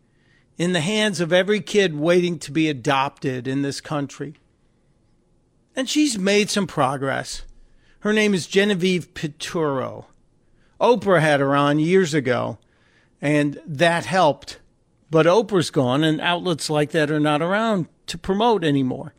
[0.56, 4.34] in the hands of every kid waiting to be adopted in this country.
[5.74, 7.42] And she's made some progress.
[8.00, 10.06] Her name is Genevieve Piturro.
[10.80, 12.58] Oprah had her on years ago,
[13.20, 14.58] and that helped.
[15.10, 19.14] But Oprah's gone, and outlets like that are not around to promote anymore.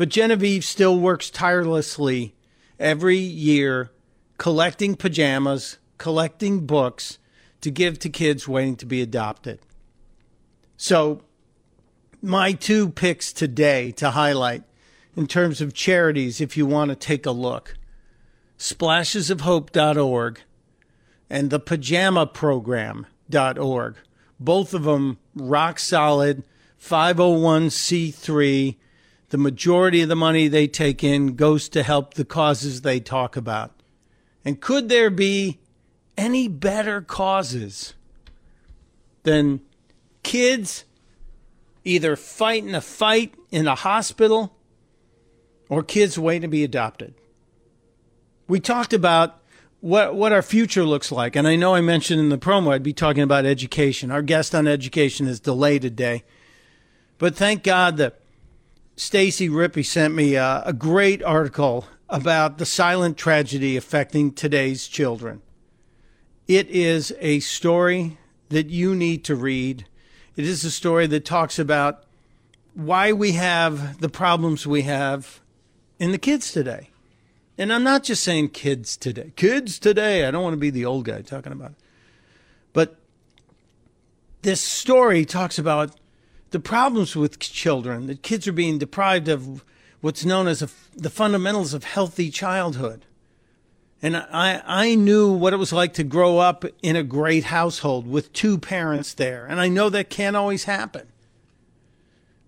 [0.00, 2.34] But Genevieve still works tirelessly
[2.78, 3.90] every year
[4.38, 7.18] collecting pajamas, collecting books
[7.60, 9.58] to give to kids waiting to be adopted.
[10.78, 11.20] So,
[12.22, 14.62] my two picks today to highlight
[15.18, 17.76] in terms of charities, if you want to take a look
[18.58, 20.40] splashesofhope.org
[21.28, 23.96] and the pajamaprogram.org.
[24.40, 26.42] Both of them rock solid,
[26.82, 28.76] 501c3.
[29.30, 33.36] The majority of the money they take in goes to help the causes they talk
[33.36, 33.72] about.
[34.44, 35.58] And could there be
[36.16, 37.94] any better causes
[39.22, 39.60] than
[40.22, 40.84] kids
[41.84, 44.54] either fighting a fight in a hospital
[45.68, 47.14] or kids waiting to be adopted.
[48.48, 49.38] We talked about
[49.80, 52.82] what what our future looks like, and I know I mentioned in the promo I'd
[52.82, 54.10] be talking about education.
[54.10, 56.24] Our guest on education is delayed today,
[57.16, 58.19] but thank God that
[59.00, 65.40] Stacy Rippey sent me a, a great article about the silent tragedy affecting today's children.
[66.46, 68.18] It is a story
[68.50, 69.86] that you need to read.
[70.36, 72.04] It is a story that talks about
[72.74, 75.40] why we have the problems we have
[75.98, 76.90] in the kids today.
[77.56, 79.32] And I'm not just saying kids today.
[79.34, 80.26] Kids today.
[80.26, 81.78] I don't want to be the old guy talking about it.
[82.74, 82.96] But
[84.42, 85.98] this story talks about
[86.50, 89.64] the problems with children, that kids are being deprived of
[90.00, 93.04] what's known as a, the fundamentals of healthy childhood.
[94.02, 98.06] And I, I knew what it was like to grow up in a great household
[98.06, 99.44] with two parents there.
[99.46, 101.06] And I know that can't always happen.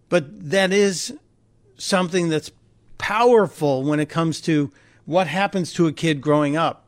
[0.08, 1.16] But that is
[1.76, 2.50] something that's
[2.96, 4.70] powerful when it comes to
[5.04, 6.86] what happens to a kid growing up.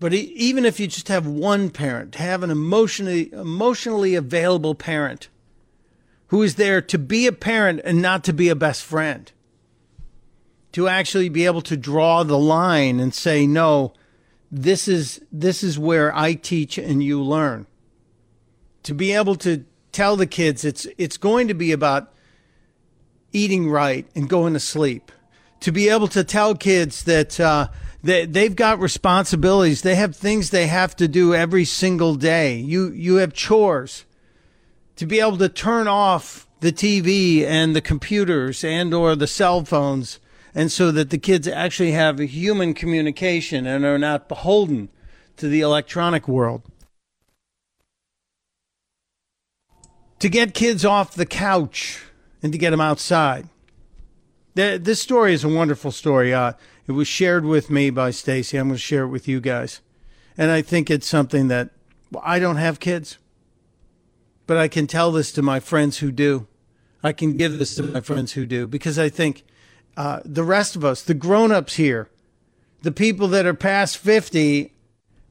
[0.00, 5.28] But even if you just have one parent, have an emotionally, emotionally available parent
[6.28, 9.32] who is there to be a parent and not to be a best friend
[10.72, 13.92] to actually be able to draw the line and say, no,
[14.50, 17.66] this is, this is where I teach and you learn.
[18.84, 22.12] To be able to tell the kids it's, it's going to be about
[23.32, 25.10] eating right and going to sleep.
[25.60, 27.68] to be able to tell kids that uh,
[28.02, 29.82] they, they've got responsibilities.
[29.82, 32.56] They have things they have to do every single day.
[32.56, 34.04] You you have chores.
[34.98, 39.64] To be able to turn off the TV and the computers and or the cell
[39.64, 40.20] phones
[40.54, 44.88] and so that the kids actually have human communication and are not beholden
[45.36, 46.62] to the electronic world.
[50.18, 52.02] To get kids off the couch
[52.42, 53.48] and to get them outside.
[54.54, 56.34] This story is a wonderful story.
[56.34, 56.54] Uh,
[56.88, 58.56] it was shared with me by Stacy.
[58.56, 59.80] I'm going to share it with you guys.
[60.36, 61.70] And I think it's something that
[62.10, 63.18] well, I don't have kids,
[64.48, 66.48] but I can tell this to my friends who do.
[67.04, 69.44] I can give this to my friends who do because I think
[69.96, 72.08] uh, the rest of us, the grown ups here,
[72.82, 74.72] the people that are past 50,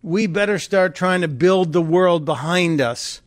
[0.01, 3.21] we better start trying to build the world behind us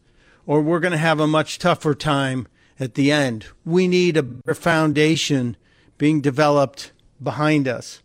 [0.46, 2.46] or we're going to have a much tougher time
[2.78, 3.46] at the end.
[3.64, 5.56] We need a foundation
[5.98, 8.00] being developed behind us,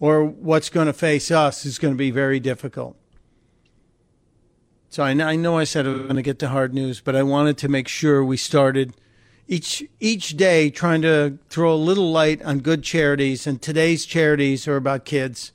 [0.00, 2.96] or what's going to face us is going to be very difficult.
[4.96, 7.14] So I, I know I said I was going to get to hard news, but
[7.14, 8.94] I wanted to make sure we started
[9.46, 13.46] each each day trying to throw a little light on good charities.
[13.46, 15.52] And today's charities are about kids,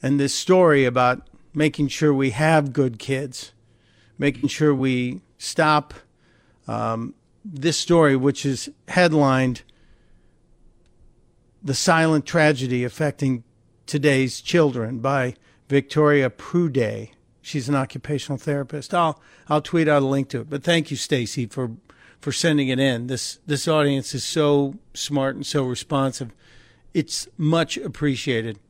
[0.00, 3.50] and this story about making sure we have good kids,
[4.18, 5.92] making sure we stop
[6.68, 9.62] um, this story, which is headlined
[11.60, 13.42] the Silent Tragedy Affecting
[13.86, 15.34] Today's Children by
[15.68, 17.10] Victoria Prooday.
[17.50, 18.94] She's an occupational therapist.
[18.94, 20.48] I'll I'll tweet out a link to it.
[20.48, 21.72] But thank you, Stacy, for
[22.20, 23.08] for sending it in.
[23.08, 26.30] This this audience is so smart and so responsive.
[26.94, 28.60] It's much appreciated.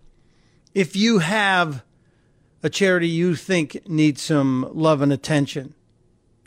[0.74, 1.85] If you have
[2.62, 5.74] a charity you think needs some love and attention,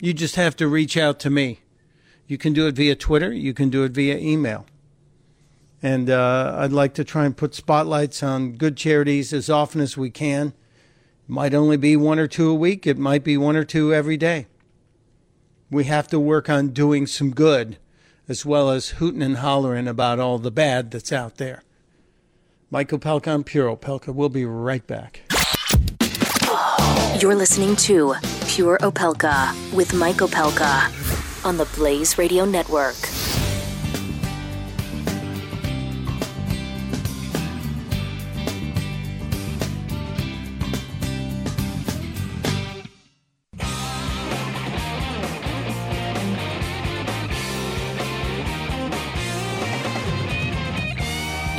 [0.00, 1.60] you just have to reach out to me.
[2.26, 3.32] You can do it via Twitter.
[3.32, 4.66] You can do it via email.
[5.80, 9.96] And uh, I'd like to try and put spotlights on good charities as often as
[9.96, 10.52] we can.
[11.26, 14.16] Might only be one or two a week, it might be one or two every
[14.16, 14.46] day.
[15.70, 17.78] We have to work on doing some good
[18.28, 21.62] as well as hooting and hollering about all the bad that's out there.
[22.70, 24.14] Mike Opelka on Pure Opelka.
[24.14, 25.22] We'll be right back.
[27.20, 28.14] You're listening to
[28.48, 33.13] Pure Opelka with Mike Opelka on the Blaze Radio Network.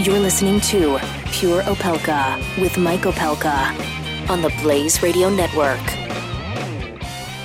[0.06, 1.00] You're listening to
[1.32, 5.82] Pure Opelka with Mike Opelka on the Blaze Radio Network.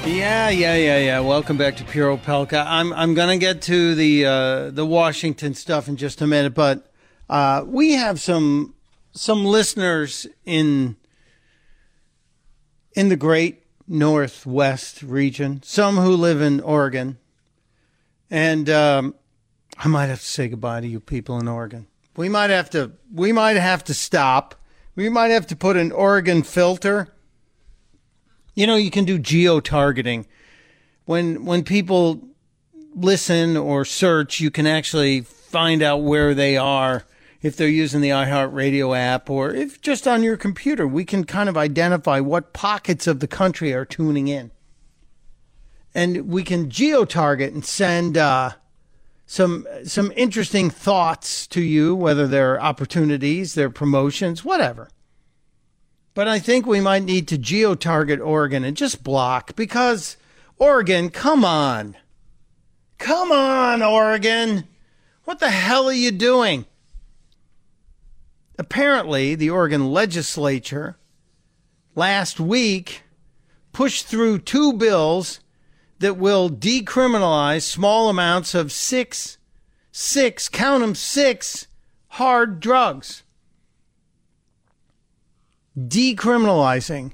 [0.04, 1.20] Yeah, yeah, yeah, yeah.
[1.20, 2.62] Welcome back to Pure Opelka.
[2.66, 6.92] I'm I'm gonna get to the uh, the Washington stuff in just a minute, but
[7.30, 8.74] uh, we have some
[9.12, 10.96] some listeners in
[12.92, 15.62] in the Great Northwest region.
[15.64, 17.16] Some who live in Oregon,
[18.30, 19.14] and um,
[19.78, 21.86] I might have to say goodbye to you people in Oregon.
[22.16, 24.54] We might have to we might have to stop.
[24.94, 27.08] We might have to put an Oregon filter.
[28.54, 30.26] You know, you can do geo targeting.
[31.04, 32.22] When when people
[32.94, 37.05] listen or search, you can actually find out where they are
[37.43, 41.48] if they're using the iHeartRadio app or if just on your computer, we can kind
[41.48, 44.51] of identify what pockets of the country are tuning in.
[45.94, 48.52] And we can geo target and send uh,
[49.31, 54.89] some some interesting thoughts to you, whether they're opportunities, they're promotions, whatever.
[56.15, 60.16] But I think we might need to geo target Oregon and just block because
[60.59, 61.97] Oregon, come on.
[62.98, 64.65] Come on, Oregon.
[65.23, 66.66] What the hell are you doing?
[68.59, 70.98] Apparently, the Oregon legislature
[71.94, 73.05] last week
[73.73, 75.39] pushed through two bills
[76.01, 79.39] that will decriminalize small amounts of six,
[79.93, 81.68] six, count them, six
[82.09, 83.22] hard drugs.
[85.78, 87.12] Decriminalizing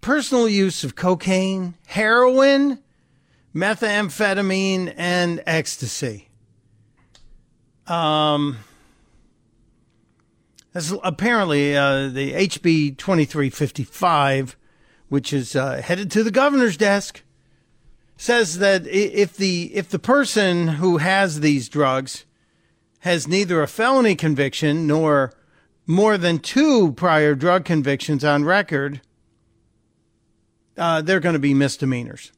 [0.00, 2.78] personal use of cocaine, heroin,
[3.54, 6.28] methamphetamine, and ecstasy.
[7.86, 8.58] Um,
[10.72, 14.56] that's apparently uh, the HB 2355,
[15.08, 17.22] which is uh, headed to the governor's desk
[18.18, 22.26] says that if the if the person who has these drugs
[23.00, 25.32] has neither a felony conviction nor
[25.86, 29.00] more than two prior drug convictions on record,
[30.76, 32.32] uh, they're going to be misdemeanors.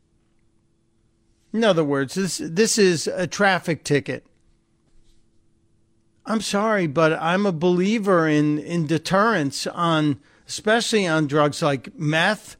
[1.50, 4.26] In other words, this this is a traffic ticket.
[6.26, 12.56] I'm sorry, but I'm a believer in, in deterrence on, especially on drugs like meth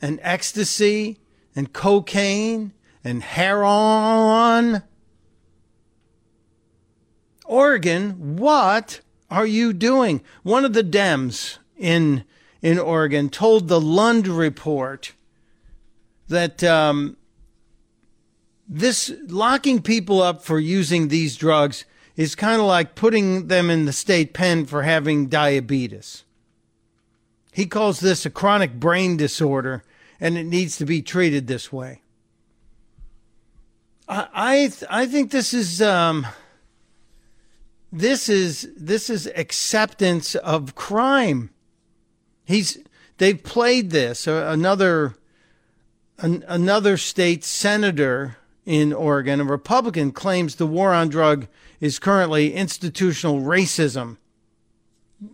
[0.00, 1.18] and ecstasy
[1.54, 2.72] and cocaine
[3.02, 4.82] and heroin.
[7.44, 9.00] Oregon, what
[9.30, 10.22] are you doing?
[10.42, 12.24] One of the Dems in
[12.62, 15.12] in Oregon told the Lund Report
[16.28, 17.18] that um,
[18.66, 21.84] this locking people up for using these drugs
[22.16, 26.24] is kind of like putting them in the state pen for having diabetes.
[27.52, 29.84] He calls this a chronic brain disorder,
[30.20, 32.02] and it needs to be treated this way.
[34.08, 36.26] I I, th- I think this is um,
[37.92, 41.50] this is this is acceptance of crime.
[42.44, 42.78] He's
[43.18, 44.28] they've played this.
[44.28, 45.14] Uh, another
[46.18, 48.36] an, another state senator
[48.66, 51.46] in Oregon, a Republican, claims the war on drug
[51.80, 54.16] is currently institutional racism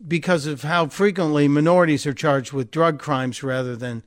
[0.07, 4.03] because of how frequently minorities are charged with drug crimes rather than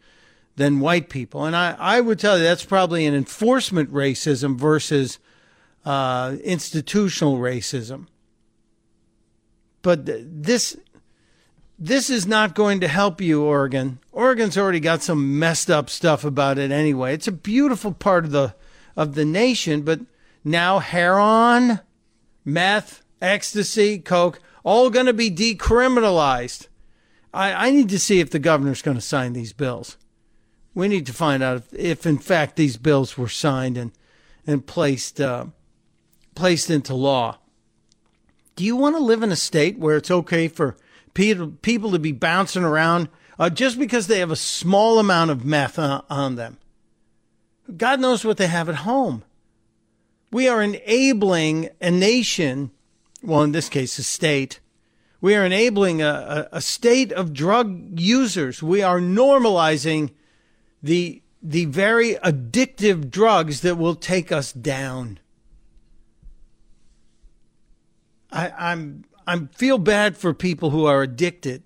[0.55, 1.45] than white people.
[1.45, 5.19] And I, I would tell you that's probably an enforcement racism versus
[5.85, 8.07] uh, institutional racism.
[9.81, 10.77] But this
[11.77, 13.99] this is not going to help you, Oregon.
[14.13, 17.13] Oregon's already got some messed up stuff about it anyway.
[17.13, 18.55] It's a beautiful part of the
[18.95, 19.99] of the nation, but
[20.43, 21.80] now heroin,
[22.45, 26.67] meth, ecstasy, coke, all going to be decriminalized.
[27.34, 29.97] I, I need to see if the governor's going to sign these bills.
[30.75, 33.91] We need to find out if, if in fact, these bills were signed and
[34.45, 35.45] and placed uh,
[36.35, 37.37] placed into law.
[38.55, 40.75] Do you want to live in a state where it's okay for
[41.13, 43.09] people people to be bouncing around
[43.39, 46.57] uh, just because they have a small amount of meth uh, on them?
[47.77, 49.23] God knows what they have at home.
[50.31, 52.71] We are enabling a nation,
[53.21, 54.59] well, in this case, a state.
[55.21, 58.61] We are enabling a, a, a state of drug users.
[58.61, 60.11] We are normalizing
[60.84, 65.19] the, the very addictive drugs that will take us down.
[68.31, 71.64] I, I'm I'm feel bad for people who are addicted,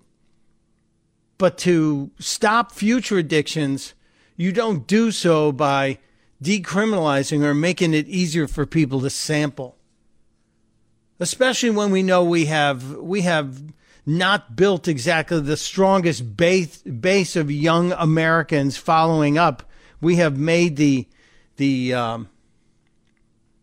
[1.38, 3.94] but to stop future addictions,
[4.36, 5.98] you don't do so by
[6.42, 9.76] decriminalizing or making it easier for people to sample.
[11.18, 13.72] Especially when we know we have we have
[14.08, 19.62] not built exactly the strongest base base of young Americans following up.
[20.00, 21.06] We have made the
[21.56, 22.28] the um,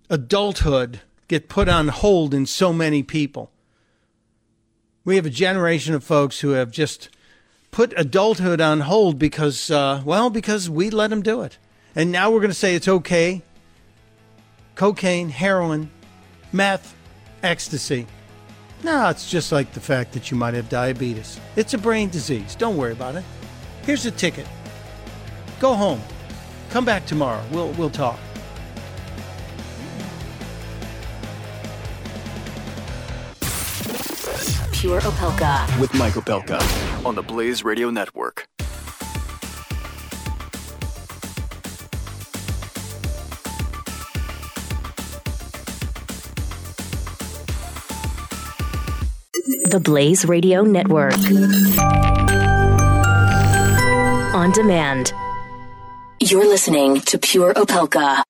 [0.07, 3.51] adulthood get put on hold in so many people.
[5.03, 7.09] We have a generation of folks who have just
[7.71, 11.57] put adulthood on hold because, uh, well, because we let them do it.
[11.95, 13.41] And now we're going to say it's okay.
[14.75, 15.89] Cocaine, heroin,
[16.51, 16.95] meth,
[17.41, 18.07] ecstasy.
[18.83, 21.39] No, it's just like the fact that you might have diabetes.
[21.55, 22.55] It's a brain disease.
[22.55, 23.23] Don't worry about it.
[23.83, 24.47] Here's a ticket.
[25.59, 26.01] Go home.
[26.69, 27.43] Come back tomorrow.
[27.51, 28.19] We'll, we'll talk.
[34.71, 35.79] Pure Opelka.
[35.79, 38.47] With Mike Opelka on the Blaze Radio Network.
[49.65, 51.15] The Blaze Radio Network.
[54.33, 55.11] On demand.
[56.19, 58.23] You're listening to Pure Opelka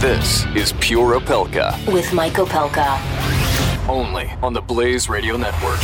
[0.00, 2.98] This is Pure Opelka, with Mike Opelka.
[3.88, 5.80] only on the Blaze Radio Network.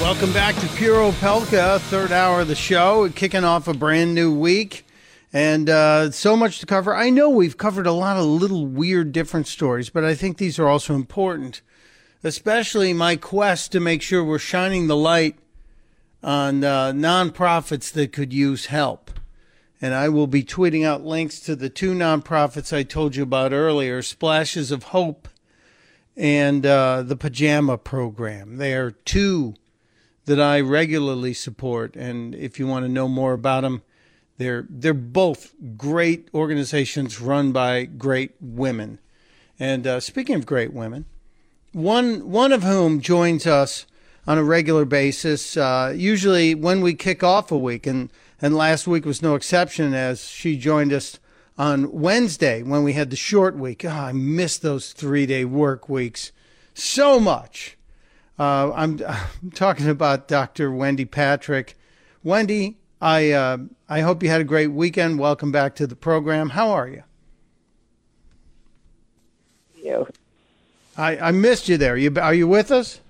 [0.00, 4.32] Welcome back to Pure Opelka, third hour of the show, kicking off a brand new
[4.32, 4.85] week.
[5.36, 6.96] And uh, so much to cover.
[6.96, 10.58] I know we've covered a lot of little weird different stories, but I think these
[10.58, 11.60] are also important,
[12.24, 15.38] especially my quest to make sure we're shining the light
[16.22, 19.10] on uh, nonprofits that could use help.
[19.78, 23.52] And I will be tweeting out links to the two nonprofits I told you about
[23.52, 25.28] earlier Splashes of Hope
[26.16, 28.56] and uh, the Pajama Program.
[28.56, 29.52] They are two
[30.24, 31.94] that I regularly support.
[31.94, 33.82] And if you want to know more about them,
[34.38, 38.98] they're they're both great organizations run by great women.
[39.58, 41.06] And uh, speaking of great women,
[41.72, 43.86] one one of whom joins us
[44.26, 48.10] on a regular basis, uh, usually when we kick off a week, and
[48.40, 51.18] and last week was no exception as she joined us
[51.58, 53.84] on Wednesday when we had the short week.
[53.84, 56.32] Oh, I miss those three day work weeks
[56.74, 57.76] so much.
[58.38, 60.70] Uh, I'm, I'm talking about Dr.
[60.70, 61.76] Wendy Patrick.
[62.22, 63.58] Wendy, I uh,
[63.88, 65.20] I hope you had a great weekend.
[65.20, 66.50] Welcome back to the program.
[66.50, 67.04] How are you?
[69.76, 70.08] You.
[70.96, 71.96] I, I missed you there.
[71.96, 73.00] You are you with us?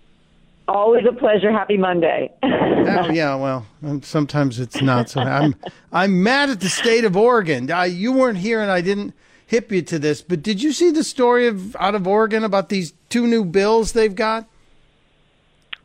[0.68, 1.50] Always a pleasure.
[1.50, 2.30] Happy Monday.
[2.42, 5.20] oh, yeah, well, um, sometimes it's not so.
[5.20, 5.54] I'm
[5.92, 7.70] I'm mad at the state of Oregon.
[7.70, 9.14] I, you weren't here, and I didn't
[9.46, 10.20] hip you to this.
[10.20, 13.92] But did you see the story of out of Oregon about these two new bills
[13.92, 14.46] they've got?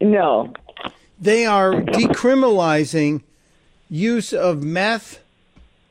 [0.02, 0.52] No.
[1.20, 3.22] They are decriminalizing
[3.92, 5.20] use of meth,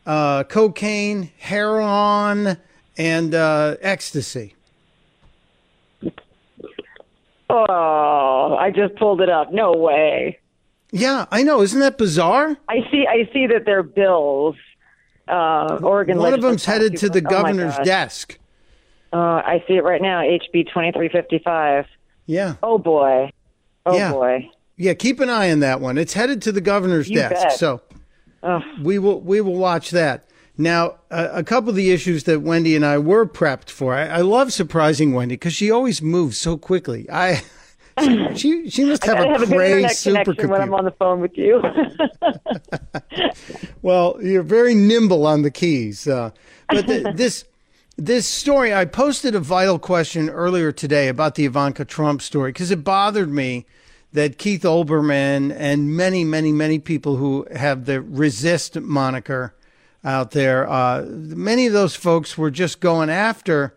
[0.07, 2.57] uh, cocaine, heroin,
[2.99, 4.57] and uh, ecstasy.
[7.49, 9.53] Oh, I just pulled it up.
[9.53, 10.39] No way.
[10.93, 11.63] Yeah, I know.
[11.63, 12.57] Isn't that bizarre?
[12.69, 13.07] I see.
[13.09, 14.57] I see that they're bills.
[15.29, 16.19] Uh, Oregon.
[16.19, 18.39] One of them's headed to the oh governor's desk.
[19.13, 20.21] Uh, I see it right now.
[20.21, 21.87] HB twenty three fifty five.
[22.27, 22.55] Yeah.
[22.63, 23.31] Oh boy.
[23.87, 24.13] Oh yeah.
[24.13, 24.51] boy.
[24.77, 25.99] Yeah, keep an eye on that one.
[25.99, 27.53] It's headed to the governor's you desk, bet.
[27.53, 27.83] so
[28.83, 30.25] we will we will watch that.
[30.57, 33.95] Now, uh, a couple of the issues that Wendy and I were prepped for.
[33.95, 37.11] I, I love surprising Wendy because she always moves so quickly.
[37.11, 37.43] I
[38.37, 40.91] she she must have a have a good crazy internet connection when I'm on the
[40.93, 41.63] phone with you.
[43.83, 46.07] Well, you're very nimble on the keys.
[46.07, 46.31] Uh,
[46.69, 47.45] but the, this
[47.97, 52.71] this story, I posted a vital question earlier today about the Ivanka Trump story because
[52.71, 53.67] it bothered me
[54.13, 59.55] that Keith Olbermann and many, many, many people who have the resist moniker
[60.03, 63.77] out there, uh, many of those folks were just going after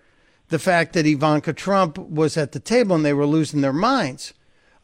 [0.49, 4.34] the fact that Ivanka Trump was at the table and they were losing their minds.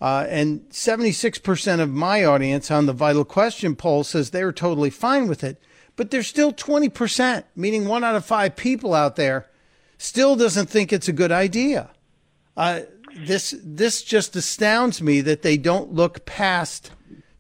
[0.02, 4.90] Uh, and 76% of my audience on the Vital Question poll says they were totally
[4.90, 5.62] fine with it.
[5.96, 9.50] But there's still 20%, meaning one out of five people out there
[9.98, 11.90] still doesn't think it's a good idea.
[12.56, 12.82] Uh,
[13.16, 16.92] this, this just astounds me that they don't look past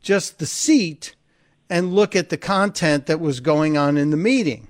[0.01, 1.15] just the seat
[1.69, 4.68] and look at the content that was going on in the meeting.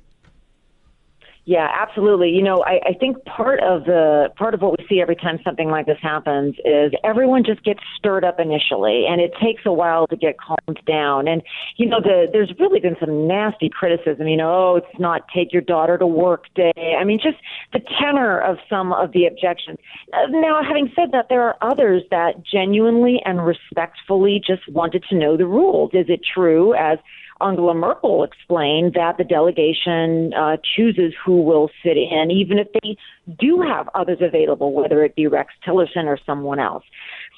[1.50, 2.30] Yeah, absolutely.
[2.30, 5.40] You know, I, I think part of the part of what we see every time
[5.44, 9.74] something like this happens is everyone just gets stirred up initially, and it takes a
[9.74, 11.28] while to get calmed down.
[11.28, 11.42] And
[11.78, 14.28] you know, the there's really been some nasty criticism.
[14.28, 16.96] You know, oh, it's not take your daughter to work day.
[16.96, 17.38] I mean, just
[17.74, 19.80] the tenor of some of the objections.
[20.14, 25.16] Uh, now, having said that, there are others that genuinely and respectfully just wanted to
[25.16, 25.90] know the rules.
[25.96, 27.00] Is it true as
[27.42, 32.98] Angela Merkel explained that the delegation uh, chooses who will sit in, even if they
[33.40, 36.84] do have others available, whether it be Rex Tillerson or someone else.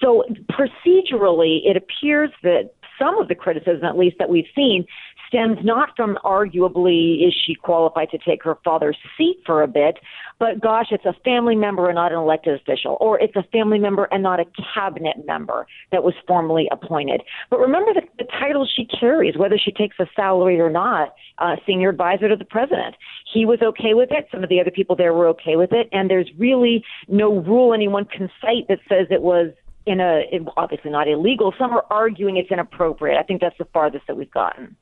[0.01, 4.85] So procedurally, it appears that some of the criticism, at least that we've seen,
[5.27, 9.97] stems not from arguably is she qualified to take her father's seat for a bit,
[10.41, 13.77] but gosh, it's a family member and not an elected official, or it's a family
[13.77, 17.21] member and not a cabinet member that was formally appointed.
[17.51, 21.57] But remember the, the title she carries, whether she takes a salary or not, uh,
[21.67, 22.95] senior advisor to the president.
[23.31, 24.29] He was okay with it.
[24.31, 27.71] Some of the other people there were okay with it, and there's really no rule
[27.71, 29.51] anyone can cite that says it was
[29.85, 30.23] in a
[30.57, 31.53] obviously not illegal.
[31.59, 33.15] Some are arguing it's inappropriate.
[33.19, 34.75] I think that's the farthest that we've gotten.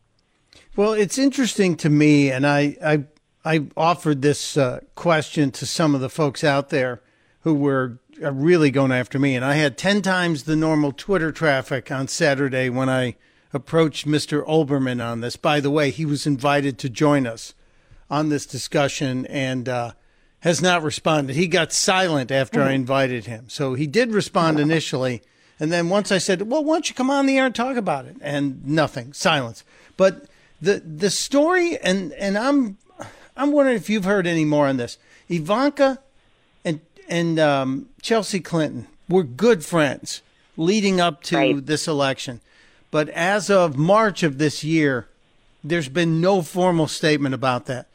[0.78, 3.04] Well, it's interesting to me, and I I,
[3.46, 7.02] I offered this uh, question to some of the folks out there
[7.42, 11.32] who were uh, really going after me, and I had ten times the normal Twitter
[11.32, 13.16] traffic on Saturday when I
[13.54, 14.46] approached Mr.
[14.46, 15.36] Olbermann on this.
[15.36, 17.54] By the way, he was invited to join us
[18.10, 19.92] on this discussion and uh,
[20.42, 21.36] has not responded.
[21.36, 25.22] He got silent after I invited him, so he did respond initially.
[25.62, 27.78] And then once I said, "Well, why don't you come on the air and talk
[27.78, 29.64] about it?" and nothing, silence.
[29.96, 30.26] But
[30.62, 32.78] the the story, and and I'm
[33.40, 34.98] I'm wondering if you've heard any more on this.
[35.30, 36.00] Ivanka
[36.66, 40.22] and and um, Chelsea Clinton were good friends
[40.58, 41.66] leading up to Right.
[41.66, 42.42] this election,
[42.92, 45.08] but as of March of this year,
[45.64, 47.88] there's been no formal statement about that.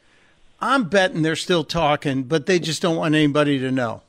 [0.59, 4.01] I'm betting they're still talking, but they just don't want anybody to know.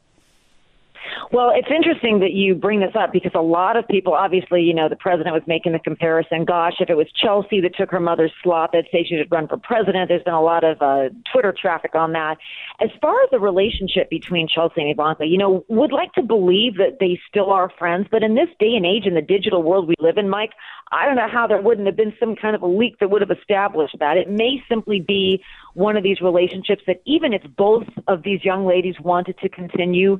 [1.32, 4.72] Well, it's interesting that you bring this up because a lot of people, obviously, you
[4.72, 6.44] know, the president was making the comparison.
[6.44, 9.48] Gosh, if it was Chelsea that took her mother's slot, they'd say she should run
[9.48, 10.08] for president.
[10.08, 12.36] There's been a lot of uh, Twitter traffic on that.
[12.80, 16.76] As far as the relationship between Chelsea and Ivanka, you know, would like to believe
[16.76, 19.88] that they still are friends, but in this day and age, in the digital world
[19.88, 20.52] we live in, Mike,
[20.92, 23.20] I don't know how there wouldn't have been some kind of a leak that would
[23.20, 24.16] have established that.
[24.16, 25.42] It may simply be
[25.74, 30.18] one of these relationships that even if both of these young ladies wanted to continue,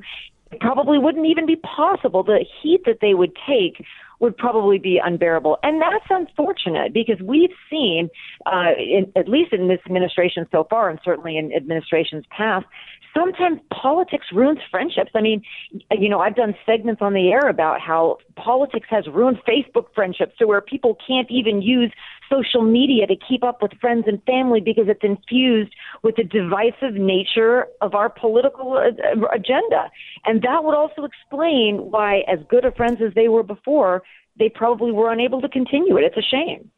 [0.51, 2.23] it probably wouldn't even be possible.
[2.23, 3.83] The heat that they would take
[4.19, 5.59] would probably be unbearable.
[5.61, 8.09] And that's unfortunate because we've seen,
[8.45, 12.65] uh, in, at least in this administration so far, and certainly in administrations past,
[13.17, 15.11] sometimes politics ruins friendships.
[15.15, 15.41] I mean,
[15.91, 20.33] you know, I've done segments on the air about how politics has ruined Facebook friendships
[20.39, 21.91] to where people can't even use
[22.29, 25.73] social media to keep up with friends and family because it's infused
[26.03, 29.89] with the divisive nature of our political uh, agenda.
[30.25, 34.03] And that would also explain why, as good of friends as they were before,
[34.37, 36.03] they probably were unable to continue it.
[36.03, 36.69] It's a shame.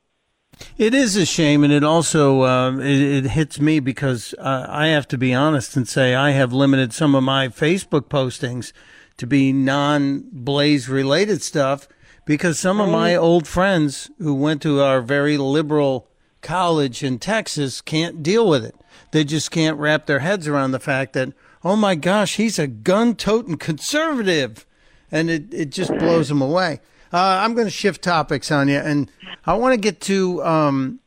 [0.77, 4.87] It is a shame, and it also um, it, it, hits me because uh, I
[4.87, 8.71] have to be honest and say I have limited some of my Facebook postings
[9.17, 11.87] to be non-Blaze related stuff
[12.25, 16.07] because some of my old friends who went to our very liberal
[16.41, 18.75] college in Texas can't deal with it.
[19.11, 21.33] They just can't wrap their heads around the fact that
[21.63, 24.65] oh my gosh, he's a gun-toting conservative,
[25.11, 26.79] and it it just blows them away.
[27.11, 29.11] Uh, I'm going to shift topics on you, and
[29.45, 30.43] I want to get to.
[30.43, 30.99] Um,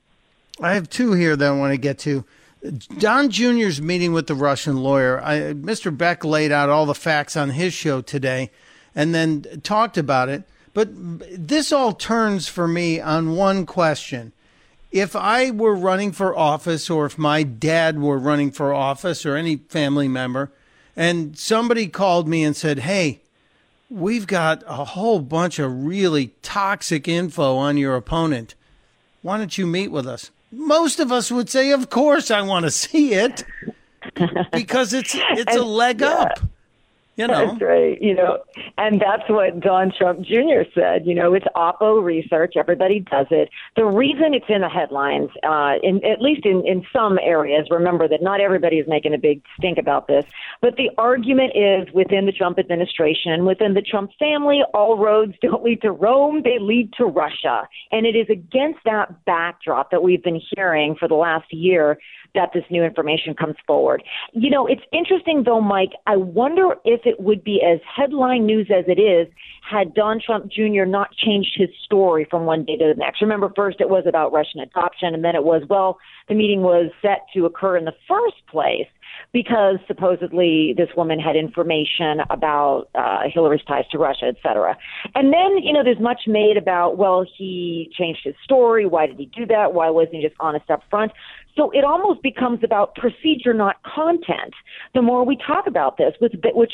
[0.61, 2.25] I have two here that I want to get to.
[2.99, 5.21] Don Jr.'s meeting with the Russian lawyer.
[5.23, 5.97] I, Mr.
[5.97, 8.51] Beck laid out all the facts on his show today,
[8.95, 10.45] and then talked about it.
[10.75, 10.89] But
[11.37, 14.33] this all turns for me on one question.
[14.91, 19.37] If I were running for office, or if my dad were running for office, or
[19.37, 20.51] any family member,
[20.97, 23.21] and somebody called me and said, Hey,
[23.93, 28.55] we've got a whole bunch of really toxic info on your opponent.
[29.21, 30.31] Why don't you meet with us?
[30.51, 33.45] Most of us would say, "Of course, I want to see it,"
[34.53, 36.09] because it's it's a leg yeah.
[36.09, 36.41] up.
[37.17, 37.47] You know.
[37.47, 38.01] That's right.
[38.01, 38.39] You know,
[38.79, 40.65] and that's what Don Trump Jr.
[40.75, 41.07] said.
[41.07, 42.55] You know, it's Oppo research.
[42.57, 43.51] Everybody does it.
[43.77, 48.09] The reason it's in the headlines, uh, in, at least in, in some areas, remember
[48.09, 50.25] that not everybody is making a big stink about this,
[50.63, 55.63] but the argument is within the Trump administration, within the Trump family, all roads don't
[55.63, 57.69] lead to Rome, they lead to Russia.
[57.91, 61.99] And it is against that backdrop that we've been hearing for the last year
[62.35, 64.03] that this new information comes forward.
[64.33, 65.93] You know, it's interesting though, Mike.
[66.07, 69.29] I wonder if it would be as headline news as it is
[69.69, 70.85] had Don Trump Jr.
[70.85, 73.23] not changed his story from one day to the next.
[73.23, 75.99] Remember, first it was about Russian adoption, and then it was, well,
[76.29, 78.89] the meeting was set to occur in the first place
[79.33, 84.77] because supposedly this woman had information about uh, Hillary's ties to Russia, et cetera.
[85.15, 88.85] And then, you know, there's much made about, well, he changed his story.
[88.87, 89.75] Why did he do that?
[89.75, 91.13] Why wasn't he just honest up front?
[91.57, 94.55] So it almost becomes about procedure, not content.
[94.95, 96.33] The more we talk about this, which,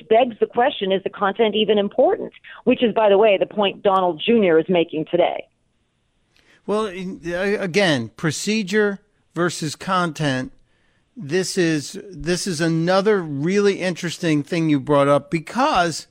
[0.08, 2.32] begs the question, is the content even important?
[2.64, 4.58] Which is, by the way, the point Donald Jr.
[4.58, 5.48] is making today.
[6.66, 9.00] Well, uh, again, procedure
[9.34, 10.52] versus content.
[11.16, 16.06] This is this is another really interesting thing you brought up because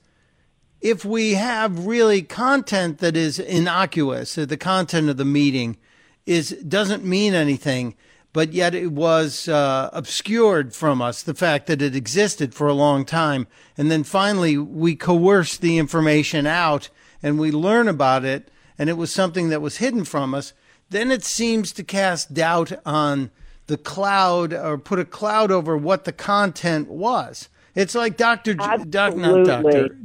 [0.82, 5.78] if we have really content that is innocuous, the content of the meeting
[6.26, 7.94] is doesn't mean anything
[8.32, 12.74] but yet it was uh, obscured from us the fact that it existed for a
[12.74, 13.46] long time.
[13.76, 16.90] And then finally, we coerced the information out
[17.22, 20.52] and we learn about it, and it was something that was hidden from us.
[20.90, 23.30] Then it seems to cast doubt on
[23.66, 27.48] the cloud or put a cloud over what the content was.
[27.74, 28.54] It's like Dr.
[28.54, 29.96] Doc, not doctor,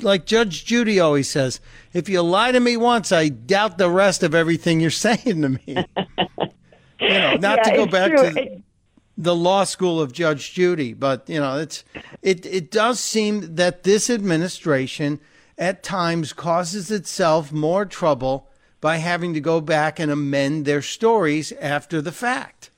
[0.00, 1.60] like Judge Judy always says,
[1.92, 5.48] if you lie to me once, I doubt the rest of everything you're saying to
[5.48, 5.84] me.
[7.02, 8.32] you know, not yeah, to go back true.
[8.32, 8.62] to it,
[9.16, 11.84] the law school of Judge Judy, but you know, it's
[12.22, 15.20] it it does seem that this administration
[15.58, 18.48] at times causes itself more trouble
[18.80, 22.70] by having to go back and amend their stories after the fact.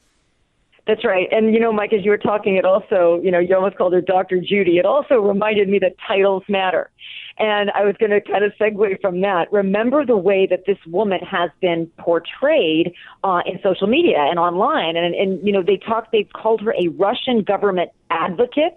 [0.87, 1.27] That's right.
[1.33, 3.95] And, you know, Mike, as you were talking, it also, you know, you almost called
[3.95, 4.39] her Dr.
[4.39, 4.77] Judy.
[4.77, 6.91] It also reminded me that titles matter.
[7.39, 9.53] And I was going to kind of segue from that.
[9.53, 12.93] Remember the way that this woman has been portrayed
[13.25, 14.97] uh, in social media and online.
[14.97, 18.77] And, and, you know, they talked, they've called her a Russian government advocate.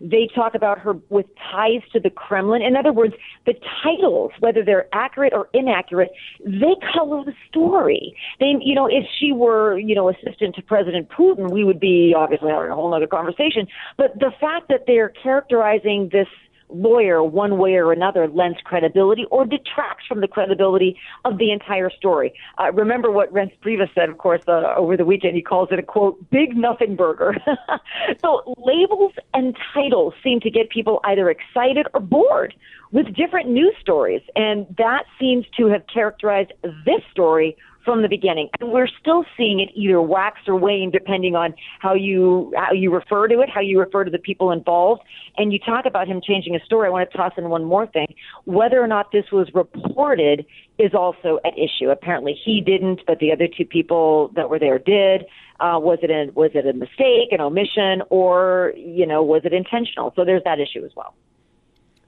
[0.00, 2.62] They talk about her with ties to the Kremlin.
[2.62, 3.14] In other words,
[3.46, 6.10] the titles, whether they're accurate or inaccurate,
[6.44, 8.16] they color the story.
[8.40, 12.12] They, you know, if she were, you know, assistant to President Putin, we would be
[12.16, 13.68] obviously having a whole other conversation.
[13.96, 16.28] But the fact that they're characterizing this
[16.68, 21.90] lawyer one way or another lends credibility or detracts from the credibility of the entire
[21.90, 22.32] story.
[22.58, 25.34] Uh, remember what Reince Priebus said, of course, uh, over the weekend.
[25.34, 27.36] He calls it a quote, big nothing burger.
[28.20, 32.54] so labels and titles seem to get people either excited or bored
[32.92, 34.22] with different news stories.
[34.36, 38.48] And that seems to have characterized this story from the beginning.
[38.60, 42.92] And we're still seeing it either wax or wane depending on how you how you
[42.92, 45.02] refer to it, how you refer to the people involved.
[45.36, 46.88] And you talk about him changing his story.
[46.88, 48.14] I want to toss in one more thing.
[48.44, 50.46] Whether or not this was reported
[50.78, 51.90] is also at issue.
[51.90, 55.26] Apparently he didn't, but the other two people that were there did.
[55.60, 59.52] Uh, was it a was it a mistake, an omission, or you know was it
[59.52, 60.12] intentional?
[60.16, 61.14] So there's that issue as well.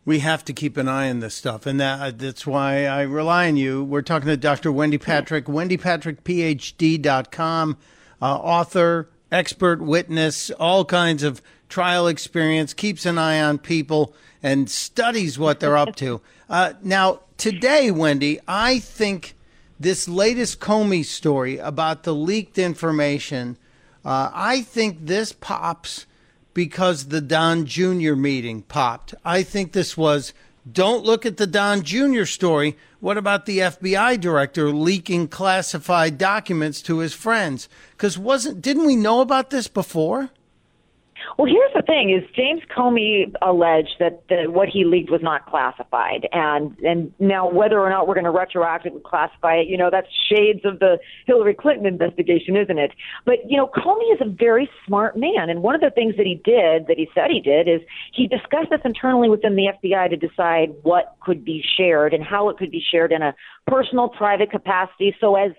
[0.07, 3.49] We have to keep an eye on this stuff, and that that's why I rely
[3.49, 3.83] on you.
[3.83, 4.71] We're talking to Dr.
[4.71, 7.77] Wendy Patrick, wendypatrickphd.com,
[8.23, 14.15] uh, author, expert witness, all kinds of trial experience, keeps an eye on people,
[14.45, 16.23] and studies what they're up to.
[16.49, 19.35] Uh, now, today, Wendy, I think
[19.81, 23.57] this latest Comey story about the leaked information,
[24.05, 26.07] uh, I think this pops
[26.57, 28.15] because the Don Jr.
[28.15, 29.15] meeting popped.
[29.27, 30.33] I think this was
[30.73, 32.25] don't look at the Don Jr.
[32.25, 32.79] story.
[32.99, 37.69] What about the FBI director leaking classified documents to his friends?
[37.91, 40.31] Because wasn't didn't we know about this before?
[41.39, 45.47] Well, here's the thing: is James Comey alleged that the, what he leaked was not
[45.47, 49.91] classified, and and now whether or not we're going to retroactively classify it, you know,
[49.91, 52.93] that's shades of the Hillary Clinton investigation, isn't it?
[53.25, 56.27] But you know, Comey is a very smart man, and one of the things that
[56.27, 57.81] he did, that he said he did, is
[58.13, 62.49] he discussed this internally within the FBI to decide what could be shared and how
[62.49, 63.35] it could be shared in a
[63.67, 65.53] personal, private capacity, so as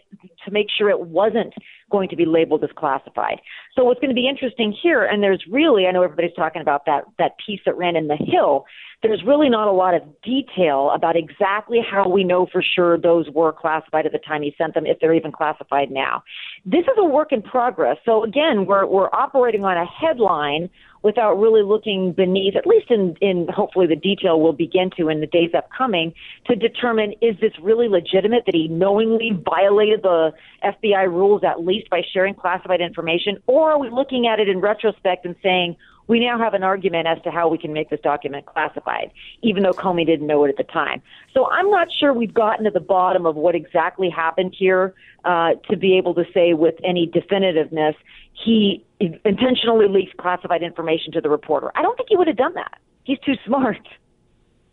[0.46, 1.54] to make sure it wasn't
[1.90, 3.40] going to be labeled as classified.
[3.76, 6.86] So what's going to be interesting here, and there's really, I know everybody's talking about
[6.86, 8.66] that that piece that ran in the Hill.
[9.04, 13.30] There's really not a lot of detail about exactly how we know for sure those
[13.30, 16.24] were classified at the time he sent them, if they're even classified now.
[16.66, 17.98] This is a work in progress.
[18.06, 20.70] So again, we're we're operating on a headline
[21.04, 25.20] without really looking beneath, at least in, in hopefully the detail we'll begin to in
[25.22, 26.14] the days upcoming,
[26.46, 30.32] to determine is this really legitimate that he knowingly violated the
[30.64, 34.60] FBI rules at least by sharing classified information, or are we looking at it in
[34.60, 35.76] retrospect and saying,
[36.08, 39.12] we now have an argument as to how we can make this document classified,
[39.42, 41.02] even though Comey didn't know it at the time.
[41.34, 44.94] So I'm not sure we've gotten to the bottom of what exactly happened here
[45.26, 47.96] uh, to be able to say with any definitiveness
[48.46, 51.72] he intentionally leaked classified information to the reporter.
[51.76, 52.80] I don't think he would have done that.
[53.04, 53.80] He's too smart.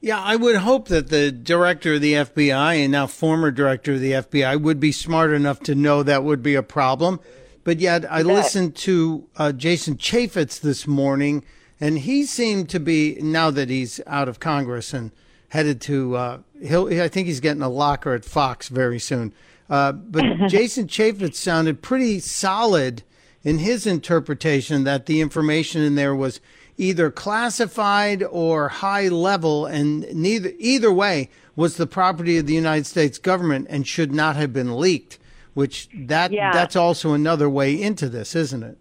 [0.01, 4.01] Yeah, I would hope that the director of the FBI and now former director of
[4.01, 7.20] the FBI would be smart enough to know that would be a problem.
[7.65, 11.43] But yet, I listened to uh, Jason Chaffetz this morning,
[11.81, 15.11] and he seemed to be now that he's out of Congress and
[15.49, 16.16] headed to.
[16.16, 19.32] Uh, he'll, I think he's getting a locker at Fox very soon.
[19.70, 23.03] Uh, but Jason Chaffetz sounded pretty solid
[23.43, 26.41] in his interpretation that the information in there was
[26.77, 32.85] either classified or high level, and neither either way was the property of the United
[32.85, 35.19] States government and should not have been leaked.
[35.55, 36.53] Which that Yeah.
[36.53, 38.79] that's also another way into this, isn't it?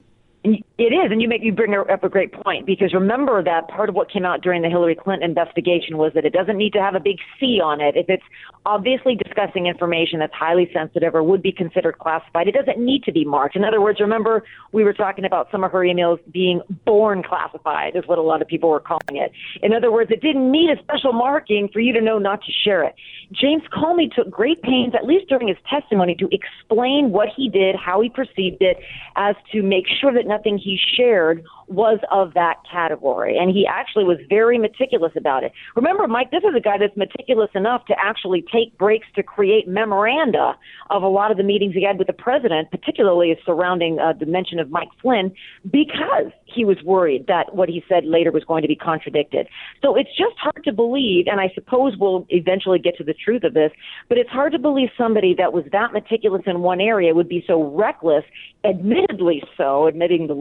[0.83, 3.87] It is, and you make you bring up a great point because remember that part
[3.87, 6.81] of what came out during the Hillary Clinton investigation was that it doesn't need to
[6.81, 7.95] have a big C on it.
[7.95, 8.23] If it's
[8.65, 13.13] obviously discussing information that's highly sensitive or would be considered classified, it doesn't need to
[13.13, 13.55] be marked.
[13.55, 14.43] In other words, remember
[14.73, 18.41] we were talking about some of her emails being born classified, is what a lot
[18.41, 19.31] of people were calling it.
[19.61, 22.51] In other words, it didn't need a special marking for you to know not to
[22.51, 22.93] share it.
[23.31, 27.77] James Comey took great pains, at least during his testimony, to explain what he did,
[27.77, 28.77] how he perceived it,
[29.15, 33.37] as to make sure that nothing he shared was of that category.
[33.37, 35.51] And he actually was very meticulous about it.
[35.75, 39.67] Remember, Mike, this is a guy that's meticulous enough to actually take breaks to create
[39.67, 40.55] memoranda
[40.89, 44.25] of a lot of the meetings he had with the president, particularly surrounding uh, the
[44.25, 45.31] mention of Mike Flynn,
[45.71, 49.47] because he was worried that what he said later was going to be contradicted.
[49.81, 53.43] So it's just hard to believe, and I suppose we'll eventually get to the truth
[53.43, 53.71] of this,
[54.09, 57.43] but it's hard to believe somebody that was that meticulous in one area would be
[57.47, 58.23] so reckless,
[58.63, 60.35] admittedly so, admitting the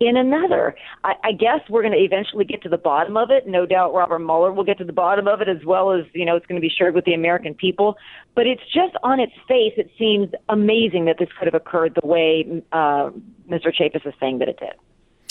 [0.00, 0.74] in another.
[1.04, 3.46] I, I guess we're going to eventually get to the bottom of it.
[3.46, 6.24] No doubt Robert Mueller will get to the bottom of it as well as, you
[6.24, 7.96] know, it's going to be shared with the American people.
[8.34, 12.06] But it's just on its face, it seems amazing that this could have occurred the
[12.06, 13.10] way uh,
[13.50, 13.72] Mr.
[13.74, 14.74] Chaffetz is saying that it did.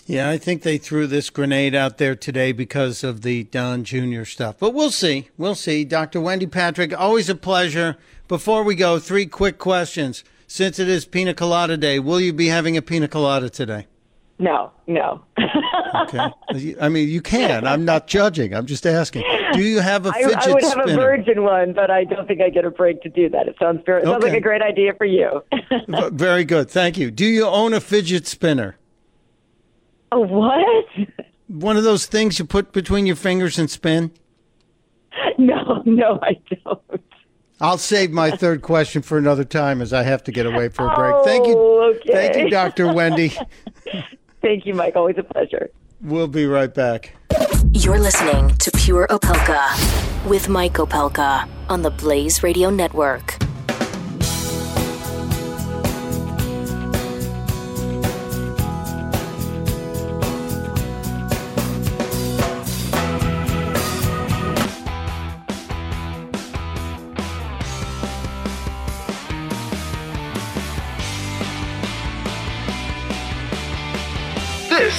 [0.05, 4.23] Yeah, I think they threw this grenade out there today because of the Don Jr.
[4.23, 4.55] stuff.
[4.57, 5.29] But we'll see.
[5.37, 5.83] We'll see.
[5.83, 6.21] Dr.
[6.21, 7.97] Wendy Patrick, always a pleasure.
[8.29, 10.23] Before we go, three quick questions.
[10.47, 13.87] Since it is Pina Colada Day, will you be having a Pina Colada today?
[14.39, 15.23] No, no.
[16.03, 16.75] Okay.
[16.79, 17.65] I mean, you can.
[17.65, 18.53] I'm not judging.
[18.53, 19.23] I'm just asking.
[19.53, 20.93] Do you have a I, fidget I would have spinner?
[20.93, 23.47] a virgin one, but I don't think I get a break to do that.
[23.47, 24.29] It sounds very, it sounds Okay.
[24.33, 25.43] like a great idea for you.
[26.11, 26.69] Very good.
[26.69, 27.09] Thank you.
[27.09, 28.77] Do you own a fidget spinner?
[30.11, 30.85] oh, what?
[31.47, 34.11] One of those things you put between your fingers and spin?
[35.39, 37.01] No, no, I don't.
[37.59, 40.87] I'll save my third question for another time as I have to get away for
[40.87, 41.25] a break.
[41.25, 41.55] Thank you.
[41.57, 42.13] Oh, okay.
[42.13, 42.93] Thank you, Dr.
[42.93, 43.33] Wendy.
[44.41, 44.95] Thank you, Mike.
[44.95, 45.69] Always a pleasure.
[46.01, 47.15] We'll be right back.
[47.73, 53.37] You're listening to Pure Opelka with Mike Opelka on the Blaze Radio Network.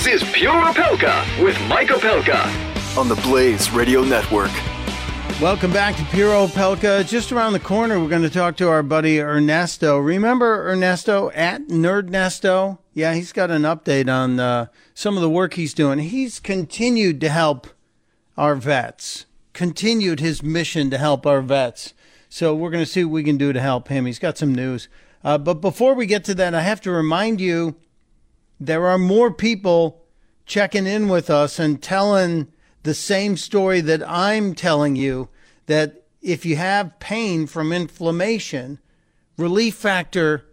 [0.08, 4.50] Is Pure Opelka with Mike Opelka on the Blaze Radio Network.
[5.38, 7.06] Welcome back to Pure Opelka.
[7.06, 9.98] Just around the corner, we're going to talk to our buddy Ernesto.
[9.98, 12.78] Remember Ernesto at Nerdnesto?
[12.94, 15.98] Yeah, he's got an update on uh, some of the work he's doing.
[15.98, 17.66] He's continued to help
[18.38, 21.92] our vets, continued his mission to help our vets.
[22.30, 24.06] So we're going to see what we can do to help him.
[24.06, 24.88] He's got some news.
[25.22, 27.76] Uh, but before we get to that, I have to remind you
[28.60, 30.04] there are more people
[30.46, 32.48] checking in with us and telling
[32.82, 35.28] the same story that I'm telling you
[35.66, 38.78] that if you have pain from inflammation,
[39.36, 40.46] Relief Factor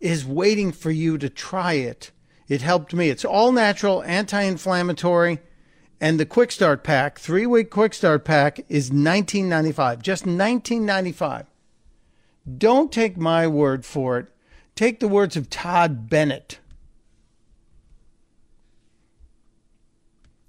[0.00, 2.10] is waiting for you to try it.
[2.48, 3.10] It helped me.
[3.10, 5.40] It's all natural, anti inflammatory,
[6.00, 10.02] and the Quick Start Pack, three week Quick Start Pack, is $19.95.
[10.02, 11.46] Just $19.95.
[12.58, 14.26] Don't take my word for it.
[14.74, 16.58] Take the words of Todd Bennett.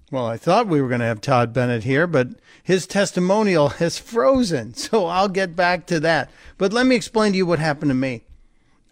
[0.10, 2.30] Well, I thought we were going to have Todd Bennett here, but
[2.64, 4.74] his testimonial has frozen.
[4.74, 6.32] So I'll get back to that.
[6.58, 8.24] But let me explain to you what happened to me.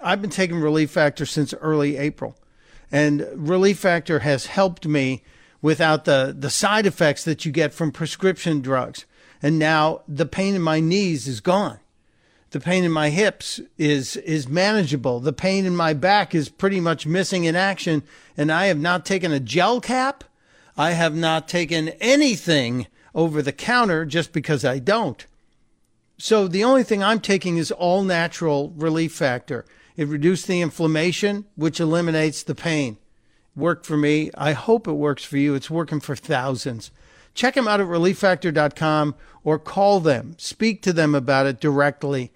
[0.02, 2.38] I've been taking Relief Factor since early April,
[2.92, 5.24] and Relief Factor has helped me
[5.62, 9.06] without the, the side effects that you get from prescription drugs.
[9.42, 11.80] And now the pain in my knees is gone.
[12.52, 15.20] The pain in my hips is is manageable.
[15.20, 18.04] The pain in my back is pretty much missing in action,
[18.38, 20.24] and I have not taken a gel cap
[20.78, 25.26] I have not taken anything over the counter just because I don't.
[26.18, 29.66] So the only thing I'm taking is all natural relief factor.
[29.98, 32.98] It reduced the inflammation, which eliminates the pain.
[33.56, 34.32] Worked for me.
[34.38, 35.56] I hope it works for you.
[35.56, 36.92] It's working for thousands.
[37.34, 40.36] Check them out at relieffactor.com or call them.
[40.38, 42.32] Speak to them about it directly.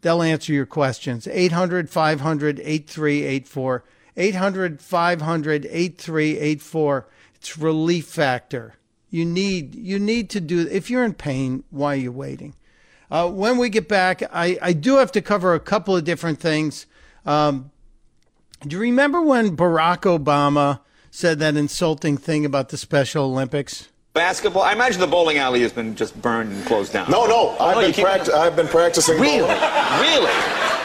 [0.00, 1.26] They'll answer your questions.
[1.26, 3.84] 800 500 8384.
[4.16, 7.06] 800 500 8384.
[7.42, 8.74] It's relief factor.
[9.10, 11.64] You need you need to do if you're in pain.
[11.70, 12.54] Why are you waiting?
[13.10, 16.38] Uh, when we get back, I, I do have to cover a couple of different
[16.38, 16.86] things.
[17.26, 17.72] Um,
[18.64, 23.88] do you remember when Barack Obama said that insulting thing about the Special Olympics?
[24.14, 24.62] Basketball.
[24.62, 27.10] I imagine the bowling alley has been just burned and closed down.
[27.10, 27.56] No, no.
[27.58, 29.18] I've, Oh, been, keep- practi- I've been practicing.
[29.18, 29.38] Really?
[29.40, 29.50] bowling.
[30.00, 30.30] Really?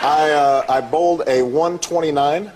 [0.01, 2.51] I uh, I bowled a 129.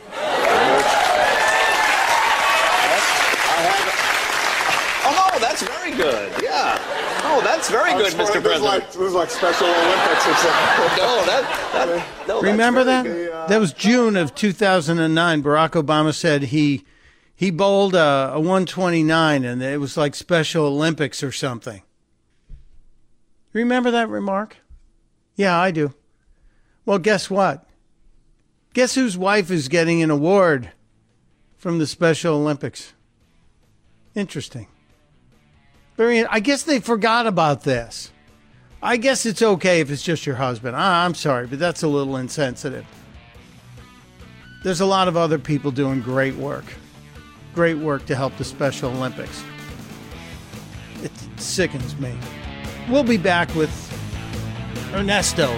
[5.03, 6.42] Oh, no, that's very good.
[6.44, 6.78] Yeah.
[7.24, 8.26] Oh, that's very uh, good, It's for- Mr.
[8.28, 8.64] This is President.
[8.64, 10.28] like, this is like Special Olympics.
[10.28, 11.88] It's like, No, that, that
[12.28, 13.32] no, that's Remember very that?
[13.32, 13.50] good.
[13.50, 15.44] That was June of 2009.
[15.44, 16.86] Barack Obama said he
[17.36, 21.82] he bowled a, a 129 and it was like Special Olympics or something.
[23.54, 24.58] Remember that remark?
[25.36, 25.94] Yeah, I do.
[26.86, 27.68] Well, guess what?
[28.74, 30.72] Guess whose wife is getting an award
[31.58, 32.94] from the Special Olympics?
[34.16, 34.68] Interesting.
[36.02, 36.26] Very.
[36.26, 38.11] I guess they forgot about this.
[38.82, 40.76] I guess it's okay if it's just your husband.
[40.76, 42.88] Ah, I'm sorry, but that's a little insensitive.
[44.64, 46.65] There's a lot of other people doing great work.
[47.53, 49.44] Great work to help the Special Olympics.
[51.03, 52.18] It sickens me.
[52.90, 53.69] We'll be back with
[54.95, 55.53] Ernesto.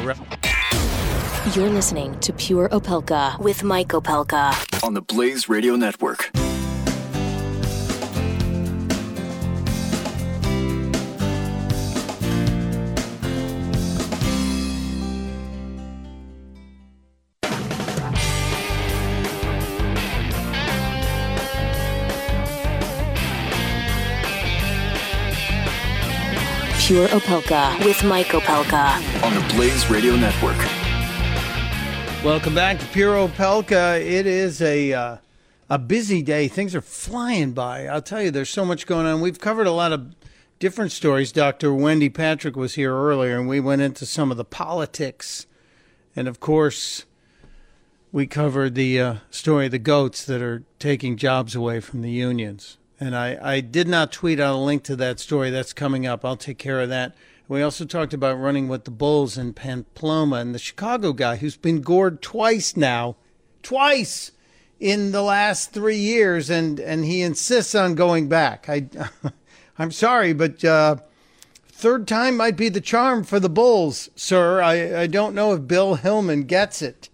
[1.53, 4.83] You're listening to Pure Opelka with Mike Opelka.
[4.83, 6.33] on the Blaze Radio Network.
[26.93, 29.23] Pure Opelka with Mike Opelka.
[29.23, 30.57] On the Blaze Radio Network.
[32.23, 33.99] Welcome back to Pure Opelka.
[33.99, 35.17] It is a uh,
[35.71, 36.47] a busy day.
[36.47, 37.87] Things are flying by.
[37.87, 39.21] I'll tell you, there's so much going on.
[39.21, 40.13] We've covered a lot of
[40.59, 41.31] different stories.
[41.31, 41.73] Dr.
[41.73, 45.47] Wendy Patrick was here earlier, and we went into some of the politics,
[46.15, 47.05] and of course,
[48.11, 52.11] we covered the uh, story of the goats that are taking jobs away from the
[52.11, 52.77] unions.
[53.03, 55.49] And I, I did not tweet out a link to that story.
[55.49, 56.23] That's coming up.
[56.23, 57.13] I'll take care of that.
[57.49, 61.57] We also talked about running with the Bulls in Pamplona and the Chicago guy who's
[61.57, 63.17] been gored twice now,
[63.61, 64.31] twice
[64.79, 68.69] in the last three years, and, and he insists on going back.
[68.69, 68.87] I,
[69.77, 70.95] I'm sorry, but uh,
[71.67, 74.61] third time might be the charm for the Bulls, sir.
[74.61, 77.09] I, I don't know if Bill Hillman gets it.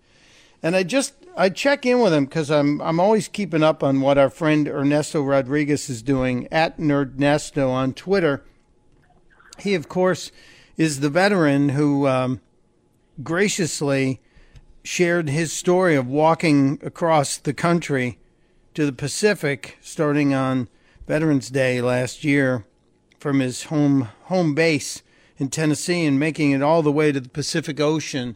[0.62, 4.02] And I just I check in with him because I'm I'm always keeping up on
[4.02, 8.44] what our friend Ernesto Rodriguez is doing at Nerdnesto on Twitter.
[9.58, 10.34] He of course
[10.76, 12.42] is the veteran who um,
[13.24, 14.20] graciously
[14.84, 18.20] shared his story of walking across the country
[18.74, 20.68] to the Pacific starting on
[21.08, 22.66] Veterans Day last year
[23.18, 25.04] from his home home base
[25.38, 28.36] in Tennessee and making it all the way to the Pacific Ocean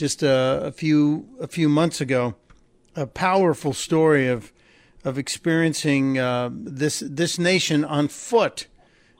[0.00, 2.34] just a, a few a few months ago.
[2.96, 4.50] A powerful story of
[5.04, 8.66] of experiencing uh, this this nation on foot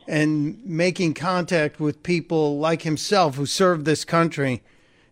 [0.09, 4.63] and making contact with people like himself who serve this country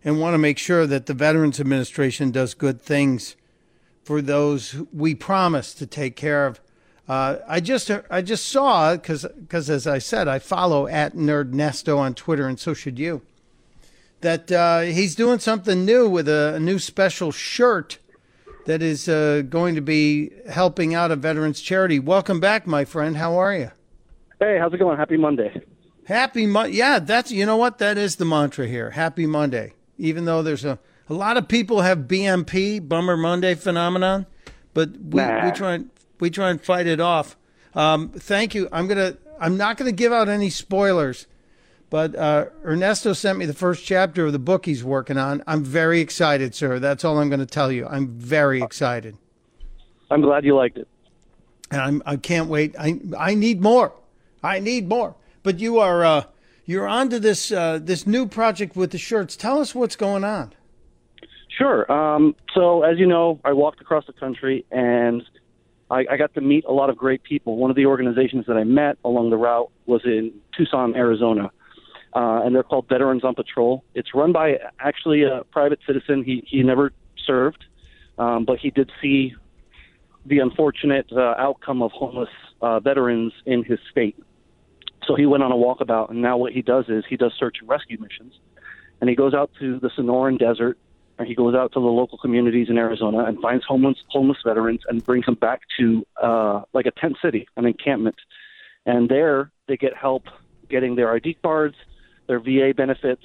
[0.03, 3.35] and want to make sure that the Veterans Administration does good things
[4.03, 6.59] for those we promise to take care of.
[7.07, 11.53] Uh, I just I just saw because because as I said I follow at Nerd
[11.53, 13.21] Nesto on Twitter and so should you.
[14.21, 17.99] That uh, he's doing something new with a, a new special shirt
[18.65, 21.99] that is uh, going to be helping out a veterans charity.
[21.99, 23.17] Welcome back, my friend.
[23.17, 23.71] How are you?
[24.39, 24.97] Hey, how's it going?
[24.97, 25.61] Happy Monday.
[26.05, 26.75] Happy Monday.
[26.75, 28.91] Yeah, that's you know what that is the mantra here.
[28.91, 29.73] Happy Monday.
[29.97, 30.79] Even though there's a
[31.09, 34.27] a lot of people have BMP, Bummer Monday phenomenon,
[34.73, 35.45] but we, nah.
[35.45, 35.89] we try and
[36.19, 37.35] we try and fight it off.
[37.73, 38.69] Um, thank you.
[38.71, 39.17] I'm gonna.
[39.39, 41.25] I'm not gonna give out any spoilers,
[41.89, 45.43] but uh, Ernesto sent me the first chapter of the book he's working on.
[45.47, 46.79] I'm very excited, sir.
[46.79, 47.87] That's all I'm going to tell you.
[47.87, 49.17] I'm very excited.
[50.11, 50.87] I'm glad you liked it.
[51.71, 52.03] And I'm.
[52.05, 52.75] I can't wait.
[52.79, 53.93] I I need more.
[54.41, 55.15] I need more.
[55.43, 56.23] But you are uh,
[56.65, 59.35] you're onto this uh, this new project with the shirts.
[59.35, 60.53] Tell us what's going on.
[61.55, 61.91] Sure.
[61.91, 65.21] Um, so as you know, I walked across the country and
[65.91, 67.57] I, I got to meet a lot of great people.
[67.57, 71.51] One of the organizations that I met along the route was in Tucson, Arizona,
[72.19, 73.81] uh, and they're called Veterans on Patrol.
[73.95, 76.21] It's run by actually a private citizen.
[76.25, 76.91] He he never
[77.25, 77.63] served,
[78.17, 79.35] um, but he did see
[80.25, 82.29] the unfortunate uh, outcome of homeless
[82.61, 84.17] uh, veterans in his state.
[85.07, 87.57] So he went on a walkabout, and now what he does is he does search
[87.61, 88.33] and rescue missions,
[88.99, 90.77] and he goes out to the Sonoran Desert,
[91.19, 94.81] and he goes out to the local communities in Arizona and finds homeless homeless veterans
[94.89, 98.17] and brings them back to uh, like a tent city, an encampment,
[98.85, 100.23] and there they get help
[100.69, 101.75] getting their ID cards,
[102.29, 103.23] their VA benefits,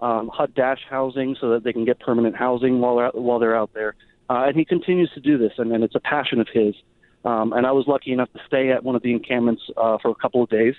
[0.00, 3.70] um, HUD-VASH housing, so that they can get permanent housing while they're while they're out
[3.74, 3.94] there.
[4.28, 6.74] Uh, and he continues to do this, and, and it's a passion of his.
[7.24, 10.10] Um, and I was lucky enough to stay at one of the encampments uh, for
[10.10, 10.74] a couple of days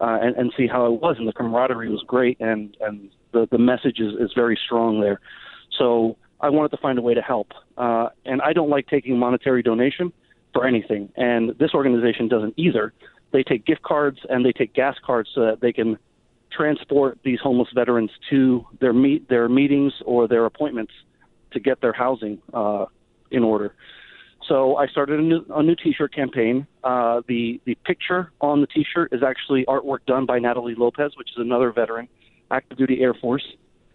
[0.00, 1.16] uh, and, and see how it was.
[1.18, 5.20] And the camaraderie was great, and and the the message is, is very strong there.
[5.78, 7.52] So I wanted to find a way to help.
[7.76, 10.12] Uh, and I don't like taking monetary donation
[10.52, 12.92] for anything, and this organization doesn't either.
[13.32, 15.98] They take gift cards and they take gas cards so that they can
[16.56, 20.92] transport these homeless veterans to their meet their meetings or their appointments
[21.52, 22.86] to get their housing uh,
[23.30, 23.74] in order.
[24.48, 26.66] So I started a new, a new T-shirt campaign.
[26.82, 31.30] Uh, the the picture on the T-shirt is actually artwork done by Natalie Lopez, which
[31.30, 32.08] is another veteran,
[32.50, 33.44] active duty Air Force,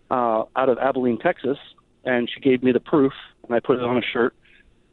[0.09, 1.57] uh, out of Abilene, Texas,
[2.03, 3.13] and she gave me the proof,
[3.45, 4.33] and I put it on a shirt.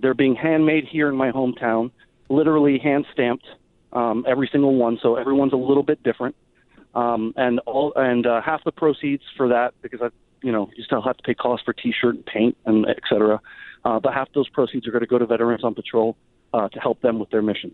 [0.00, 1.90] They're being handmade here in my hometown,
[2.28, 3.46] literally hand stamped,
[3.94, 4.98] um, every single one.
[5.02, 6.36] So everyone's a little bit different,
[6.96, 10.08] um, and all and uh, half the proceeds for that because I,
[10.42, 13.40] you know, you still have to pay costs for T-shirt and paint and et cetera
[13.86, 16.16] uh, but half those proceeds are going to go to Veterans on Patrol
[16.52, 17.70] uh, to help them with their mission.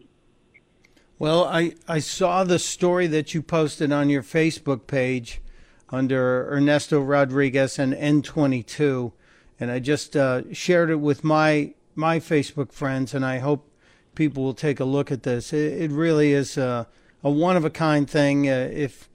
[1.19, 5.41] Well, I, I saw the story that you posted on your Facebook page
[5.89, 9.13] under Ernesto Rodriguez and N22,
[9.59, 13.71] and I just uh, shared it with my my Facebook friends, and I hope
[14.15, 15.53] people will take a look at this.
[15.53, 16.89] It, it really is a,
[17.23, 18.49] a one of a kind thing.
[18.49, 19.09] Uh, if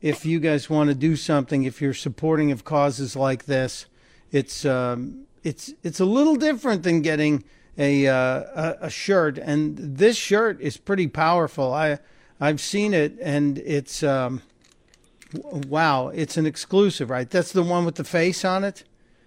[0.00, 3.86] if you guys want to do something, if you're supporting of causes like this,
[4.30, 7.44] it's um, it's it's a little different than getting
[7.76, 11.72] a, uh, a, a shirt, and this shirt is pretty powerful.
[11.72, 11.98] I
[12.40, 14.42] I've seen it, and it's um,
[15.32, 17.28] wow, it's an exclusive, right?
[17.28, 18.84] That's the one with the face on it,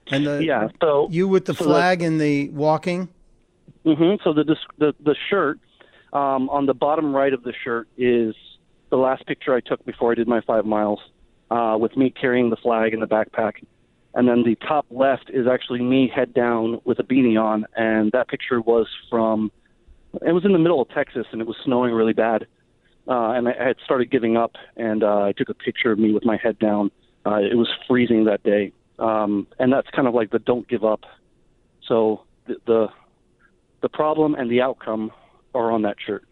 [0.07, 0.69] and the yeah.
[0.81, 3.10] So you with the so flag and the walking.
[3.85, 4.23] Mm-hmm.
[4.23, 5.60] So the the the shirt
[6.14, 8.35] um, on the bottom right of the shirt is
[8.91, 10.99] the last picture I took before I did my five miles,
[11.49, 13.53] uh, with me carrying the flag in the backpack.
[14.13, 17.65] And then the top left is actually me head down with a beanie on.
[17.76, 19.51] And that picture was from
[20.26, 22.45] it was in the middle of texas and it was snowing really bad.
[23.07, 26.13] Uh, and I, had started giving up and uh, i took a picture of me
[26.13, 26.91] with my head down.
[27.26, 28.73] Uh, it was freezing that day.
[28.99, 31.01] Um, and that's kind of like the don't give up.
[31.88, 32.88] So the, the
[33.81, 35.11] the problem and the outcome
[35.55, 36.23] are on that shirt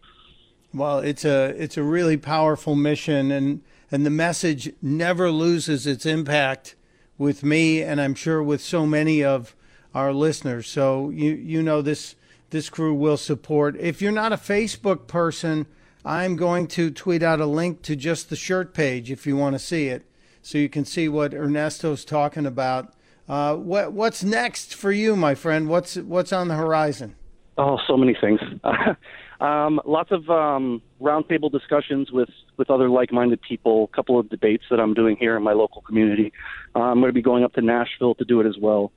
[0.72, 6.06] well it's a it's a really powerful mission and and the message never loses its
[6.06, 6.76] impact
[7.18, 9.54] with me, and I'm sure with so many of
[9.94, 10.68] our listeners.
[10.68, 12.14] So you you know this
[12.50, 13.76] this crew will support.
[13.78, 15.66] If you're not a Facebook person,
[16.04, 19.54] I'm going to tweet out a link to just the shirt page if you want
[19.54, 20.04] to see it,
[20.40, 22.94] so you can see what Ernesto's talking about.
[23.28, 25.68] Uh, what what's next for you, my friend?
[25.68, 27.16] What's what's on the horizon?
[27.58, 28.40] Oh, so many things.
[29.40, 34.28] um, lots of um, roundtable discussions with, with other like minded people, a couple of
[34.28, 36.32] debates that I'm doing here in my local community.
[36.74, 38.92] Uh, I'm going to be going up to Nashville to do it as well.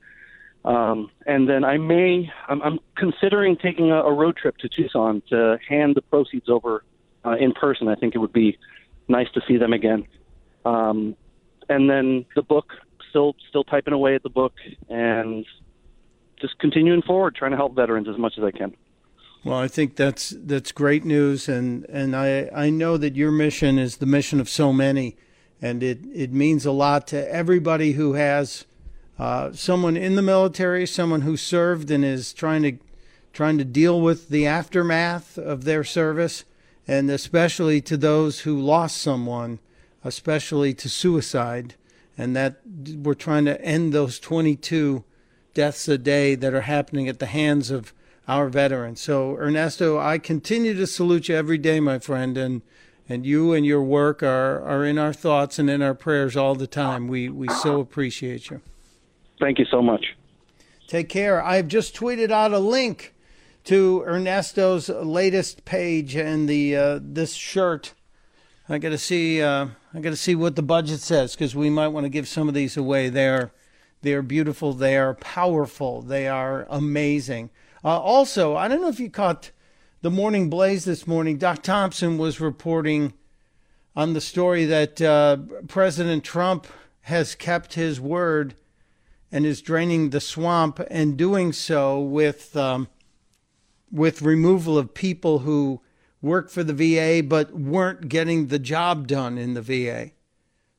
[0.64, 5.22] Um, and then I may, I'm, I'm considering taking a, a road trip to Tucson
[5.28, 6.84] to hand the proceeds over
[7.24, 7.88] uh, in person.
[7.88, 8.58] I think it would be
[9.08, 10.06] nice to see them again.
[10.64, 11.16] Um,
[11.68, 12.72] and then the book,
[13.10, 14.54] still still typing away at the book,
[14.88, 15.46] and
[16.40, 18.74] just continuing forward, trying to help veterans as much as I can.
[19.44, 23.78] Well, I think that's that's great news, and and I I know that your mission
[23.78, 25.16] is the mission of so many,
[25.60, 28.64] and it it means a lot to everybody who has
[29.18, 32.78] uh, someone in the military, someone who served and is trying to
[33.34, 36.44] trying to deal with the aftermath of their service,
[36.88, 39.58] and especially to those who lost someone,
[40.04, 41.74] especially to suicide,
[42.16, 42.60] and that
[42.96, 45.04] we're trying to end those 22
[45.52, 47.92] deaths a day that are happening at the hands of
[48.26, 49.00] our veterans.
[49.00, 52.62] So, Ernesto, I continue to salute you every day, my friend, and
[53.06, 56.54] and you and your work are, are in our thoughts and in our prayers all
[56.54, 57.06] the time.
[57.06, 58.60] We we so appreciate you.
[59.40, 60.16] Thank you so much.
[60.86, 61.42] Take care.
[61.42, 63.14] I've just tweeted out a link
[63.64, 67.94] to Ernesto's latest page and the uh, this shirt.
[68.68, 69.42] I got to see.
[69.42, 72.26] Uh, I got to see what the budget says because we might want to give
[72.26, 73.10] some of these away.
[73.10, 73.52] They're
[74.02, 74.72] they're beautiful.
[74.72, 76.02] They are powerful.
[76.02, 77.50] They are amazing.
[77.84, 79.50] Uh, also, I don't know if you caught
[80.00, 81.36] the Morning Blaze this morning.
[81.36, 83.12] Doc Thompson was reporting
[83.94, 85.36] on the story that uh,
[85.68, 86.66] President Trump
[87.02, 88.54] has kept his word
[89.30, 92.88] and is draining the swamp and doing so with um,
[93.92, 95.82] with removal of people who
[96.22, 100.12] work for the VA but weren't getting the job done in the VA.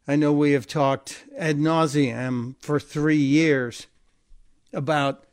[0.08, 3.86] I know we have talked ad nauseum for three years
[4.74, 5.25] about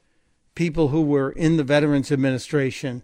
[0.55, 3.03] people who were in the Veterans Administration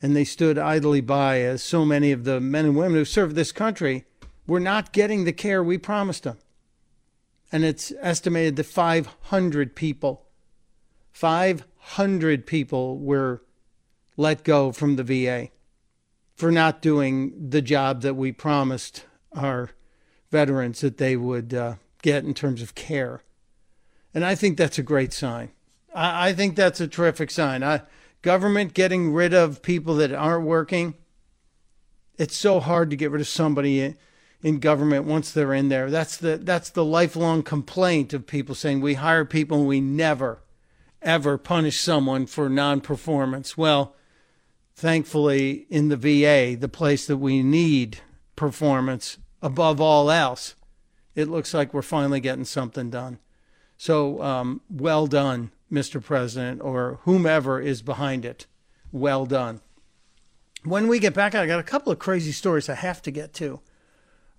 [0.00, 3.36] and they stood idly by as so many of the men and women who served
[3.36, 4.04] this country
[4.46, 6.38] were not getting the care we promised them.
[7.52, 10.26] And it's estimated that 500 people,
[11.12, 13.42] 500 people were
[14.16, 15.50] let go from the VA
[16.34, 19.04] for not doing the job that we promised
[19.34, 19.70] our
[20.30, 23.22] veterans that they would uh, get in terms of care.
[24.14, 25.50] And I think that's a great sign.
[25.94, 27.62] I, I think that's a terrific sign.
[27.62, 27.82] I,
[28.22, 30.94] government getting rid of people that aren't working.
[32.18, 33.96] It's so hard to get rid of somebody in,
[34.42, 35.90] in government once they're in there.
[35.90, 40.42] That's the that's the lifelong complaint of people saying we hire people and we never
[41.00, 43.56] ever punish someone for non-performance.
[43.56, 43.94] Well,
[44.74, 47.98] thankfully in the VA, the place that we need
[48.36, 50.54] performance above all else,
[51.14, 53.18] it looks like we're finally getting something done.
[53.76, 56.02] So, um, well done, Mr.
[56.02, 58.46] President, or whomever is behind it.
[58.92, 59.60] Well done.
[60.64, 63.32] When we get back, I got a couple of crazy stories I have to get
[63.34, 63.60] to.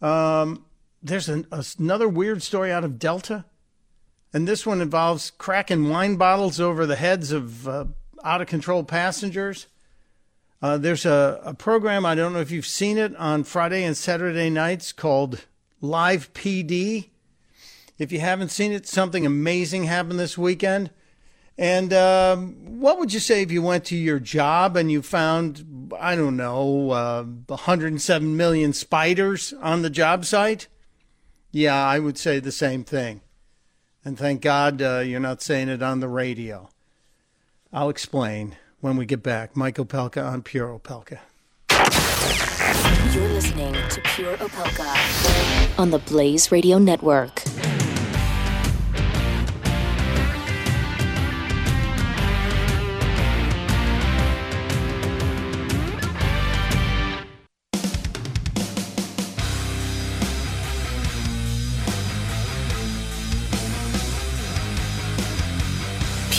[0.02, 0.66] Um,
[1.02, 1.48] there's an,
[1.80, 3.46] another weird story out of Delta,
[4.32, 7.86] and this one involves cracking wine bottles over the heads of uh,
[8.24, 9.68] out of control passengers.
[10.62, 13.98] Uh, there's a, a program, I don't know if you've seen it, on Friday and
[13.98, 15.46] Saturday nights called
[15.82, 17.10] Live PD.
[17.98, 20.90] If you haven't seen it, something amazing happened this weekend.
[21.58, 25.94] And um, what would you say if you went to your job and you found,
[26.00, 30.68] I don't know, uh, 107 million spiders on the job site?
[31.52, 33.22] Yeah, I would say the same thing.
[34.04, 36.70] And thank God uh, you're not saying it on the radio.
[37.72, 39.56] I'll explain when we get back.
[39.56, 41.20] Mike Opelka on Pure Opelka.
[43.14, 47.44] You're listening to Pure Opelka on the Blaze Radio Network.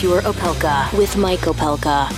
[0.05, 2.13] Pure Opelka with Mike Opelka.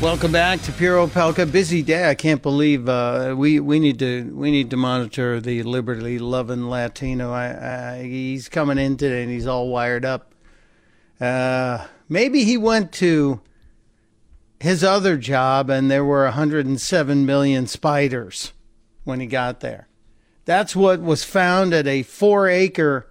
[0.00, 1.50] Welcome back to Pure Opelka.
[1.50, 2.08] Busy day.
[2.08, 6.70] I can't believe uh, we we need to we need to monitor the liberty loving
[6.70, 7.32] Latino.
[7.32, 10.32] I, I, he's coming in today and he's all wired up.
[11.20, 13.40] Uh, maybe he went to
[14.60, 18.52] his other job and there were 107 million spiders
[19.02, 19.88] when he got there.
[20.44, 23.09] That's what was found at a four acre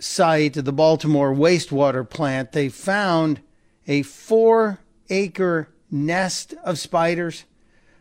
[0.00, 3.40] site of the Baltimore wastewater plant, they found
[3.86, 7.44] a four acre nest of spiders.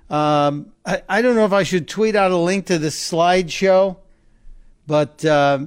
[0.10, 3.98] Um, I, I, don't know if I should tweet out a link to this slideshow,
[4.88, 5.66] but uh,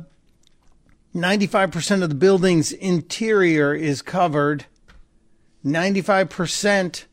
[1.14, 4.66] 95% of the building's interior is covered
[5.64, 7.04] 95%.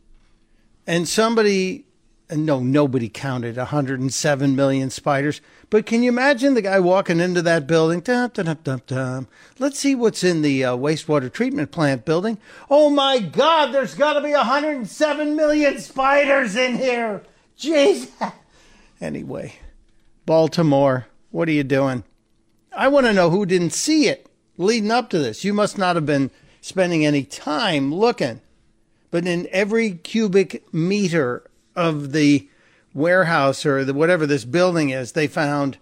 [0.88, 1.86] And somebody,
[2.32, 5.42] no, nobody counted 107 million spiders.
[5.70, 8.02] But can you imagine the guy walking into that building?
[8.02, 9.28] Dum, dum, dum, dum,
[9.58, 12.38] Let's see what's in the uh, wastewater treatment plant building.
[12.70, 17.24] Oh my God, there's got to be 107 million spiders in here.
[17.56, 18.12] Jesus.
[19.02, 19.56] Anyway,
[20.26, 22.04] Baltimore, what are you doing?
[22.74, 25.46] I want to know who didn't see it leading up to this.
[25.46, 28.42] You must not have been spending any time looking.
[29.10, 31.49] But in every cubic meter
[31.80, 32.48] of the
[32.94, 35.78] warehouse or the, whatever this building is, they found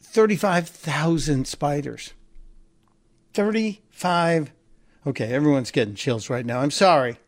[0.00, 2.12] 35,000 spiders.
[3.34, 4.52] 35.
[5.06, 6.60] Okay, everyone's getting chills right now.
[6.60, 7.18] I'm sorry.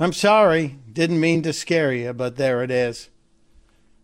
[0.00, 0.78] I'm sorry.
[0.92, 3.08] Didn't mean to scare you, but there it is.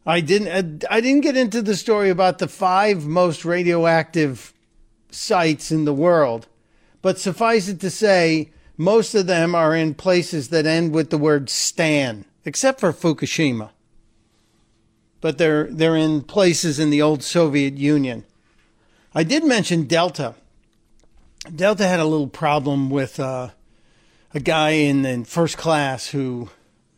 [0.07, 4.55] I didn't uh, I didn't get into the story about the five most radioactive
[5.11, 6.47] sites in the world.
[7.03, 11.19] But suffice it to say, most of them are in places that end with the
[11.19, 13.71] word Stan, except for Fukushima.
[15.21, 18.25] But they're, they're in places in the old Soviet Union.
[19.15, 20.35] I did mention Delta.
[21.55, 23.51] Delta had a little problem with uh,
[24.35, 26.51] a guy in, in first class who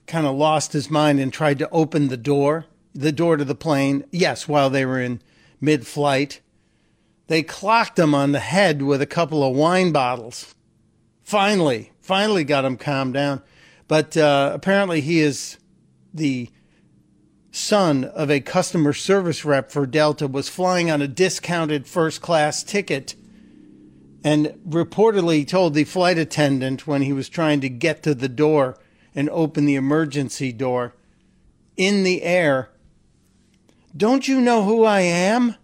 [0.06, 3.54] kind of lost his mind and tried to open the door, the door to the
[3.54, 4.04] plane.
[4.10, 5.22] Yes, while they were in
[5.60, 6.40] mid flight.
[7.28, 10.54] They clocked him on the head with a couple of wine bottles.
[11.22, 13.40] Finally, finally got him calmed down.
[13.90, 15.58] But uh, apparently, he is
[16.14, 16.48] the
[17.50, 22.62] son of a customer service rep for Delta, was flying on a discounted first class
[22.62, 23.16] ticket,
[24.22, 28.78] and reportedly told the flight attendant when he was trying to get to the door
[29.12, 30.94] and open the emergency door
[31.76, 32.70] in the air,
[33.96, 35.56] Don't you know who I am?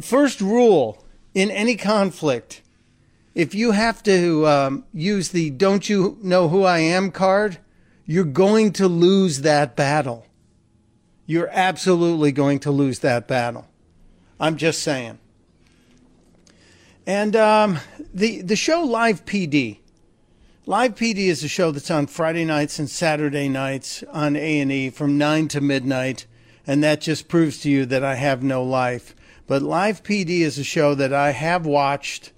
[0.00, 1.04] First rule
[1.34, 2.62] in any conflict
[3.34, 7.58] if you have to um, use the don't you know who I am card,
[8.04, 10.26] you're going to lose that battle.
[11.26, 13.68] You're absolutely going to lose that battle.
[14.40, 15.18] I'm just saying.
[17.06, 17.78] And um,
[18.12, 19.78] the the show Live PD.
[20.66, 24.70] Live PD is a show that's on Friday nights and Saturday nights on A and
[24.70, 26.26] E from nine to midnight,
[26.66, 29.14] and that just proves to you that I have no life.
[29.46, 32.32] But Live PD is a show that I have watched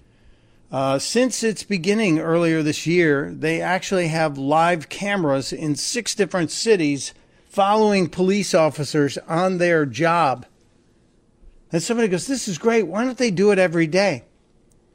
[0.72, 3.30] uh, since its beginning earlier this year.
[3.30, 7.12] They actually have live cameras in six different cities
[7.48, 10.46] following police officers on their job.
[11.70, 12.84] And somebody goes, This is great.
[12.84, 14.24] Why don't they do it every day?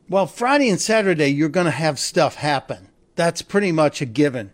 [0.09, 2.89] Well, Friday and Saturday, you're going to have stuff happen.
[3.15, 4.51] That's pretty much a given.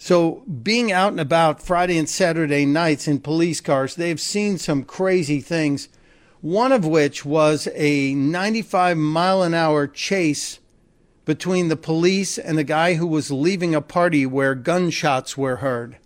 [0.00, 4.84] So, being out and about Friday and Saturday nights in police cars, they've seen some
[4.84, 5.88] crazy things
[6.40, 10.60] one of which was a 95 mile an hour chase
[11.24, 15.98] between the police and the guy who was leaving a party where gunshots were heard.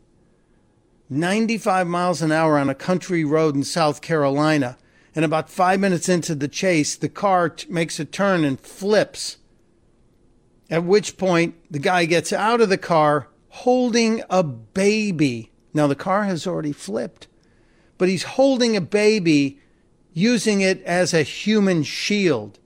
[1.08, 4.78] 95 miles an hour on a country road in South Carolina.
[5.14, 9.36] And about five minutes into the chase, the car t- makes a turn and flips.
[10.70, 15.52] At which point, the guy gets out of the car holding a baby.
[15.74, 17.28] Now, the car has already flipped,
[17.98, 19.60] but he's holding a baby
[20.12, 22.58] using it as a human shield.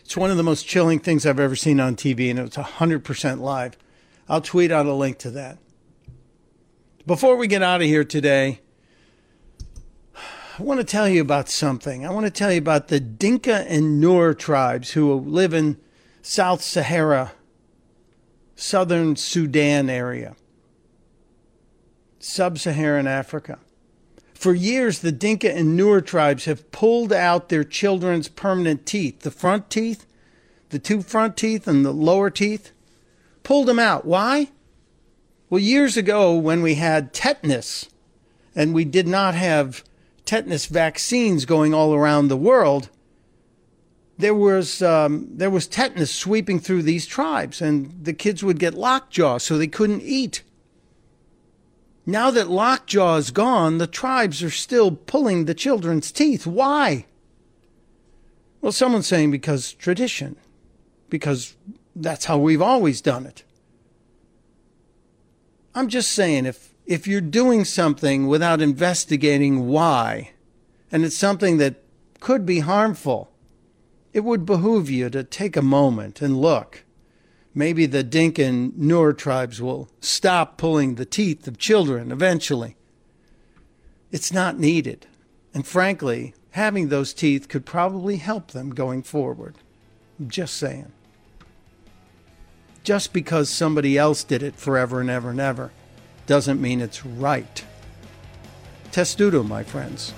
[0.00, 3.40] It's one of the most chilling things I've ever seen on TV, and it's 100%
[3.40, 3.76] live.
[4.28, 5.58] I'll tweet out a link to that.
[7.06, 8.60] Before we get out of here today,
[10.58, 12.04] I want to tell you about something.
[12.04, 15.78] I want to tell you about the Dinka and Nuer tribes who live in
[16.20, 17.32] South Sahara,
[18.56, 20.34] southern Sudan area,
[22.18, 23.60] sub Saharan Africa.
[24.38, 29.32] For years, the Dinka and Nuer tribes have pulled out their children's permanent teeth, the
[29.32, 30.06] front teeth,
[30.68, 32.70] the two front teeth, and the lower teeth.
[33.42, 34.04] Pulled them out.
[34.04, 34.50] Why?
[35.50, 37.88] Well, years ago, when we had tetanus
[38.54, 39.82] and we did not have
[40.24, 42.90] tetanus vaccines going all around the world,
[44.18, 48.74] there was um, there was tetanus sweeping through these tribes, and the kids would get
[48.74, 50.44] lockjaw, so they couldn't eat.
[52.08, 56.46] Now that Lockjaw is gone, the tribes are still pulling the children's teeth.
[56.46, 57.04] Why?
[58.62, 60.36] Well, someone's saying because tradition,
[61.10, 61.54] because
[61.94, 63.44] that's how we've always done it.
[65.74, 70.30] I'm just saying if if you're doing something without investigating why,
[70.90, 71.74] and it's something that
[72.20, 73.30] could be harmful,
[74.14, 76.84] it would behoove you to take a moment and look
[77.58, 82.76] maybe the Dinka and Nuer tribes will stop pulling the teeth of children eventually.
[84.12, 85.06] It's not needed.
[85.52, 89.56] And frankly, having those teeth could probably help them going forward.
[90.20, 90.92] I'm just saying.
[92.84, 95.70] just because somebody else did it forever and ever and ever
[96.26, 97.62] doesn't mean it's right.
[98.92, 100.14] Testudo, my friends.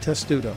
[0.00, 0.56] Testudo.